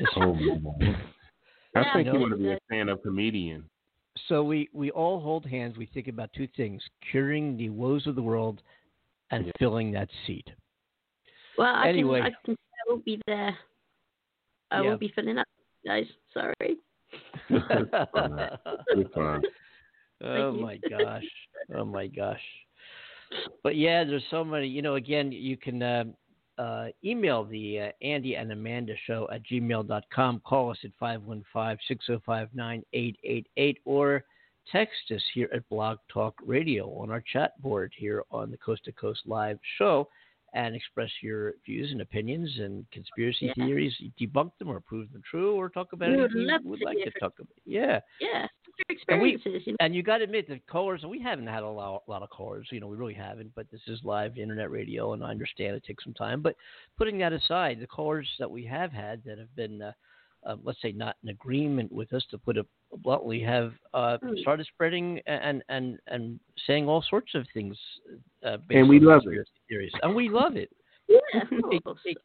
Oh, 0.16 0.34
man. 0.34 0.96
I 1.74 1.82
Yeah, 1.82 1.94
think 1.94 2.06
you 2.06 2.12
you 2.12 2.20
want 2.20 2.32
to 2.32 2.38
be 2.38 2.52
a 2.52 2.58
stand-up 2.66 3.02
comedian. 3.02 3.68
So 4.28 4.44
we, 4.44 4.68
we 4.72 4.92
all 4.92 5.20
hold 5.20 5.44
hands. 5.44 5.76
We 5.76 5.86
think 5.86 6.06
about 6.06 6.30
two 6.32 6.46
things: 6.56 6.80
curing 7.10 7.56
the 7.56 7.70
woes 7.70 8.06
of 8.06 8.14
the 8.14 8.22
world, 8.22 8.62
and 9.32 9.46
Yeah. 9.46 9.52
filling 9.58 9.90
that 9.92 10.08
seat. 10.26 10.48
Well, 11.58 11.74
I 11.74 11.88
Anyway. 11.88 12.20
can, 12.20 12.26
I 12.26 12.36
can. 12.44 12.54
I 12.54 12.92
won't 12.92 13.04
be 13.04 13.20
there. 13.26 13.58
I 14.70 14.80
Yeah. 14.80 14.88
won't 14.88 15.00
be 15.00 15.12
filling 15.14 15.38
up, 15.38 15.48
guys. 15.84 16.06
Sorry. 16.32 16.76
Oh 20.24 20.52
my 20.52 20.80
gosh! 20.88 21.24
Oh 21.74 21.84
my 21.84 22.06
gosh! 22.06 22.40
But 23.64 23.76
yeah, 23.76 24.04
there's 24.04 24.22
so 24.30 24.44
many. 24.44 24.68
You 24.68 24.82
know, 24.82 24.94
again, 24.94 25.32
you 25.32 25.56
can 25.56 25.82
uh, 25.82 26.04
uh, 26.58 26.86
email 27.04 27.44
the 27.44 27.80
uh, 27.80 27.88
Andy 28.02 28.36
and 28.36 28.52
Amanda 28.52 28.94
show 29.06 29.28
at 29.32 29.42
gmail.com. 29.46 30.42
Call 30.44 30.70
us 30.70 30.78
at 30.84 30.90
515-605-9888 31.00 33.76
or 33.84 34.24
text 34.70 35.10
us 35.14 35.22
here 35.34 35.48
at 35.52 35.68
Blog 35.68 35.98
Talk 36.12 36.34
Radio 36.44 36.88
on 36.98 37.10
our 37.10 37.22
chat 37.32 37.60
board 37.60 37.92
here 37.96 38.22
on 38.30 38.50
the 38.50 38.56
Coast 38.56 38.84
to 38.84 38.92
Coast 38.92 39.20
Live 39.26 39.58
show 39.78 40.08
and 40.54 40.74
express 40.76 41.10
your 41.20 41.54
views 41.66 41.90
and 41.90 42.00
opinions 42.00 42.48
and 42.60 42.86
conspiracy 42.92 43.46
Yeah. 43.46 43.54
theories, 43.54 43.92
debunk 44.20 44.52
them 44.58 44.68
or 44.68 44.78
prove 44.80 45.12
them 45.12 45.22
true, 45.28 45.56
or 45.56 45.68
talk 45.68 45.92
about 45.92 46.10
We 46.10 46.18
anything 46.20 46.42
you 46.42 46.60
would 46.70 46.80
like 46.82 46.96
hear 46.96 47.06
to 47.10 47.18
talk 47.18 47.32
about. 47.40 47.48
Yeah. 47.64 48.00
Yeah. 48.20 48.46
Your 48.88 48.98
And 49.08 49.22
we- 49.22 49.38
you 49.44 49.60
know. 49.72 49.76
And 49.80 49.94
you 49.94 50.02
got 50.02 50.18
to 50.18 50.24
admit, 50.24 50.48
the 50.48 50.58
callers, 50.60 51.02
and 51.02 51.10
we 51.10 51.20
haven't 51.20 51.46
had 51.46 51.62
a 51.62 51.68
lot, 51.68 52.02
lot 52.08 52.22
of 52.22 52.30
callers. 52.30 52.68
You 52.70 52.80
know, 52.80 52.86
we 52.86 52.96
really 52.96 53.14
haven't. 53.14 53.54
But 53.54 53.70
this 53.70 53.80
is 53.86 54.00
live 54.04 54.38
internet 54.38 54.70
radio, 54.70 55.12
and 55.12 55.22
I 55.22 55.30
understand 55.30 55.76
it 55.76 55.84
takes 55.84 56.04
some 56.04 56.14
time. 56.14 56.42
But 56.42 56.56
putting 56.96 57.18
that 57.18 57.32
aside, 57.32 57.80
the 57.80 57.86
callers 57.86 58.28
that 58.38 58.50
we 58.50 58.64
have 58.66 58.92
had 58.92 59.22
that 59.24 59.38
have 59.38 59.54
been, 59.56 59.82
uh, 59.82 59.92
uh, 60.44 60.56
let's 60.62 60.80
say, 60.82 60.92
not 60.92 61.16
in 61.22 61.30
agreement 61.30 61.90
with 61.92 62.12
us, 62.12 62.24
to 62.30 62.38
put 62.38 62.56
it 62.56 62.66
bluntly, 62.98 63.40
have 63.40 63.72
uh, 63.94 64.18
Hmm. 64.18 64.36
started 64.38 64.66
spreading 64.66 65.20
and 65.26 65.62
and 65.68 65.98
and 66.08 66.38
saying 66.66 66.88
all 66.88 67.02
sorts 67.02 67.34
of 67.34 67.46
things. 67.54 67.78
Uh, 68.42 68.58
based 68.58 68.78
And 68.78 68.88
we 68.88 68.98
on 68.98 69.04
love 69.04 69.18
it. 69.22 69.24
conspiracy 69.24 69.50
Theories. 69.68 69.92
And 70.02 70.14
we 70.14 70.28
love 70.28 70.56
it. 70.56 70.70
Yeah, 71.08 71.18
It, 71.32 71.82
it, 72.04 72.18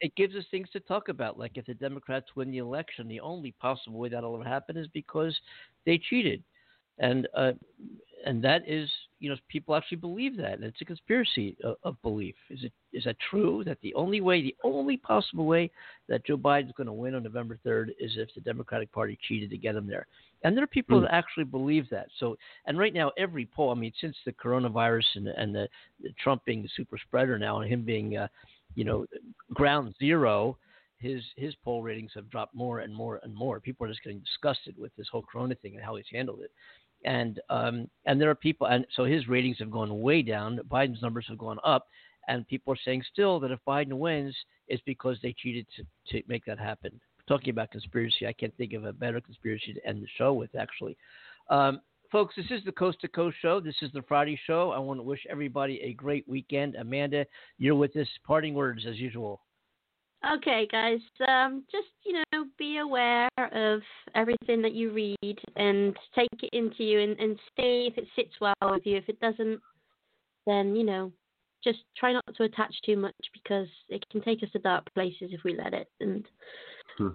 it 0.00 0.14
gives 0.16 0.34
us 0.34 0.44
things 0.50 0.68
to 0.72 0.80
talk 0.80 1.08
about. 1.08 1.38
Like 1.38 1.52
if 1.56 1.66
the 1.66 1.74
Democrats 1.74 2.26
win 2.34 2.50
the 2.50 2.58
election, 2.58 3.08
the 3.08 3.20
only 3.20 3.52
possible 3.52 3.98
way 3.98 4.08
that'll 4.08 4.34
ever 4.34 4.44
happen 4.44 4.76
is 4.76 4.88
because 4.92 5.36
they 5.84 5.98
cheated, 5.98 6.42
and 6.98 7.26
uh, 7.34 7.52
and 8.26 8.42
that 8.42 8.68
is 8.68 8.88
you 9.20 9.30
know 9.30 9.36
people 9.48 9.74
actually 9.74 9.98
believe 9.98 10.36
that. 10.36 10.54
And 10.54 10.64
it's 10.64 10.80
a 10.80 10.84
conspiracy 10.84 11.56
of, 11.64 11.76
of 11.82 12.02
belief. 12.02 12.34
Is 12.50 12.64
it 12.64 12.72
is 12.92 13.04
that 13.04 13.16
true? 13.30 13.64
That 13.64 13.78
the 13.82 13.94
only 13.94 14.20
way, 14.20 14.42
the 14.42 14.56
only 14.64 14.96
possible 14.96 15.46
way 15.46 15.70
that 16.08 16.26
Joe 16.26 16.36
Biden's 16.36 16.72
going 16.76 16.86
to 16.86 16.92
win 16.92 17.14
on 17.14 17.22
November 17.22 17.58
third 17.64 17.92
is 17.98 18.12
if 18.16 18.28
the 18.34 18.40
Democratic 18.40 18.92
Party 18.92 19.18
cheated 19.26 19.50
to 19.50 19.58
get 19.58 19.76
him 19.76 19.86
there. 19.86 20.06
And 20.42 20.56
there 20.56 20.64
are 20.64 20.68
people 20.68 21.00
that 21.00 21.12
actually 21.12 21.44
believe 21.44 21.88
that. 21.90 22.06
So, 22.20 22.36
and 22.66 22.78
right 22.78 22.94
now, 22.94 23.10
every 23.18 23.46
poll, 23.46 23.70
I 23.70 23.74
mean, 23.74 23.92
since 24.00 24.14
the 24.24 24.32
coronavirus 24.32 25.04
and, 25.16 25.28
and 25.28 25.54
the, 25.54 25.68
the 26.02 26.10
Trump 26.22 26.44
being 26.44 26.62
the 26.62 26.68
super 26.76 26.98
spreader 26.98 27.38
now, 27.38 27.60
and 27.60 27.72
him 27.72 27.82
being, 27.82 28.16
uh, 28.16 28.28
you 28.76 28.84
know, 28.84 29.06
ground 29.52 29.94
zero, 29.98 30.56
his 30.98 31.22
his 31.36 31.54
poll 31.64 31.82
ratings 31.82 32.12
have 32.14 32.30
dropped 32.30 32.54
more 32.54 32.78
and 32.80 32.94
more 32.94 33.20
and 33.24 33.34
more. 33.34 33.58
People 33.58 33.86
are 33.86 33.88
just 33.90 34.04
getting 34.04 34.20
disgusted 34.20 34.76
with 34.78 34.94
this 34.96 35.08
whole 35.10 35.24
Corona 35.30 35.56
thing 35.56 35.74
and 35.74 35.84
how 35.84 35.96
he's 35.96 36.06
handled 36.12 36.40
it. 36.42 36.52
And 37.04 37.40
um, 37.50 37.90
and 38.04 38.20
there 38.20 38.30
are 38.30 38.34
people, 38.36 38.68
and 38.68 38.86
so 38.94 39.04
his 39.04 39.28
ratings 39.28 39.58
have 39.58 39.70
gone 39.70 40.00
way 40.00 40.22
down. 40.22 40.60
Biden's 40.70 41.02
numbers 41.02 41.26
have 41.28 41.38
gone 41.38 41.58
up, 41.64 41.88
and 42.28 42.46
people 42.46 42.72
are 42.72 42.78
saying 42.84 43.02
still 43.12 43.40
that 43.40 43.50
if 43.50 43.58
Biden 43.66 43.94
wins, 43.94 44.36
it's 44.68 44.82
because 44.86 45.18
they 45.22 45.34
cheated 45.36 45.66
to, 45.76 45.84
to 46.12 46.22
make 46.28 46.44
that 46.44 46.58
happen. 46.58 47.00
Talking 47.28 47.50
about 47.50 47.72
conspiracy, 47.72 48.26
I 48.26 48.32
can't 48.32 48.56
think 48.56 48.72
of 48.72 48.84
a 48.84 48.92
better 48.92 49.20
conspiracy 49.20 49.74
to 49.74 49.86
end 49.86 50.02
the 50.02 50.08
show 50.16 50.32
with, 50.32 50.54
actually. 50.54 50.96
Um, 51.50 51.80
folks, 52.10 52.34
this 52.36 52.46
is 52.50 52.64
the 52.64 52.72
Coast 52.72 53.00
to 53.00 53.08
Coast 53.08 53.36
show. 53.40 53.60
This 53.60 53.76
is 53.82 53.90
the 53.92 54.02
Friday 54.02 54.38
show. 54.46 54.70
I 54.70 54.78
want 54.78 54.98
to 54.98 55.04
wish 55.04 55.24
everybody 55.28 55.80
a 55.82 55.92
great 55.92 56.26
weekend. 56.28 56.76
Amanda, 56.76 57.26
you're 57.58 57.74
with 57.74 57.96
us. 57.96 58.08
Parting 58.26 58.54
words 58.54 58.84
as 58.88 58.96
usual. 58.96 59.40
Okay, 60.36 60.66
guys. 60.70 60.98
Um, 61.28 61.64
just 61.70 61.88
you 62.04 62.14
know, 62.32 62.46
be 62.58 62.78
aware 62.78 63.28
of 63.52 63.80
everything 64.14 64.62
that 64.62 64.72
you 64.72 64.90
read 64.92 65.38
and 65.56 65.96
take 66.14 66.28
it 66.42 66.50
into 66.52 66.82
you 66.82 67.00
and, 67.00 67.18
and 67.20 67.38
see 67.56 67.88
if 67.90 67.98
it 67.98 68.06
sits 68.16 68.32
well 68.40 68.54
with 68.62 68.84
you. 68.84 68.96
If 68.96 69.08
it 69.08 69.20
doesn't, 69.20 69.60
then 70.46 70.74
you 70.74 70.84
know, 70.84 71.12
just 71.62 71.80
try 71.96 72.12
not 72.12 72.24
to 72.36 72.44
attach 72.44 72.74
too 72.84 72.96
much 72.96 73.14
because 73.32 73.68
it 73.88 74.04
can 74.10 74.20
take 74.22 74.42
us 74.42 74.48
to 74.52 74.58
dark 74.58 74.92
places 74.94 75.30
if 75.32 75.40
we 75.44 75.56
let 75.56 75.74
it. 75.74 75.88
And 76.00 76.24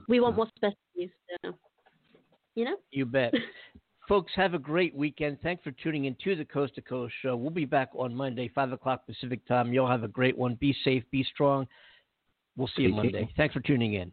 we 0.07 0.19
want 0.19 0.37
what's 0.37 0.51
best 0.61 0.75
for 0.93 1.01
you. 1.01 1.09
So, 1.43 1.53
you 2.55 2.65
know. 2.65 2.75
You 2.91 3.05
bet. 3.05 3.33
Folks, 4.07 4.31
have 4.35 4.53
a 4.53 4.59
great 4.59 4.95
weekend. 4.95 5.37
Thanks 5.41 5.63
for 5.63 5.71
tuning 5.71 6.05
in 6.05 6.15
to 6.23 6.35
the 6.35 6.45
Coast 6.45 6.75
to 6.75 6.81
Coast 6.81 7.13
show. 7.21 7.35
We'll 7.35 7.49
be 7.49 7.65
back 7.65 7.89
on 7.95 8.13
Monday, 8.13 8.49
5 8.53 8.71
o'clock 8.73 9.05
Pacific 9.05 9.45
time. 9.47 9.71
You'll 9.73 9.87
have 9.87 10.03
a 10.03 10.07
great 10.07 10.37
one. 10.37 10.55
Be 10.55 10.75
safe, 10.83 11.03
be 11.11 11.23
strong. 11.23 11.67
We'll 12.57 12.69
see 12.75 12.83
you 12.83 12.89
Monday. 12.89 13.29
Thanks 13.37 13.53
for 13.53 13.61
tuning 13.61 13.93
in. 13.93 14.11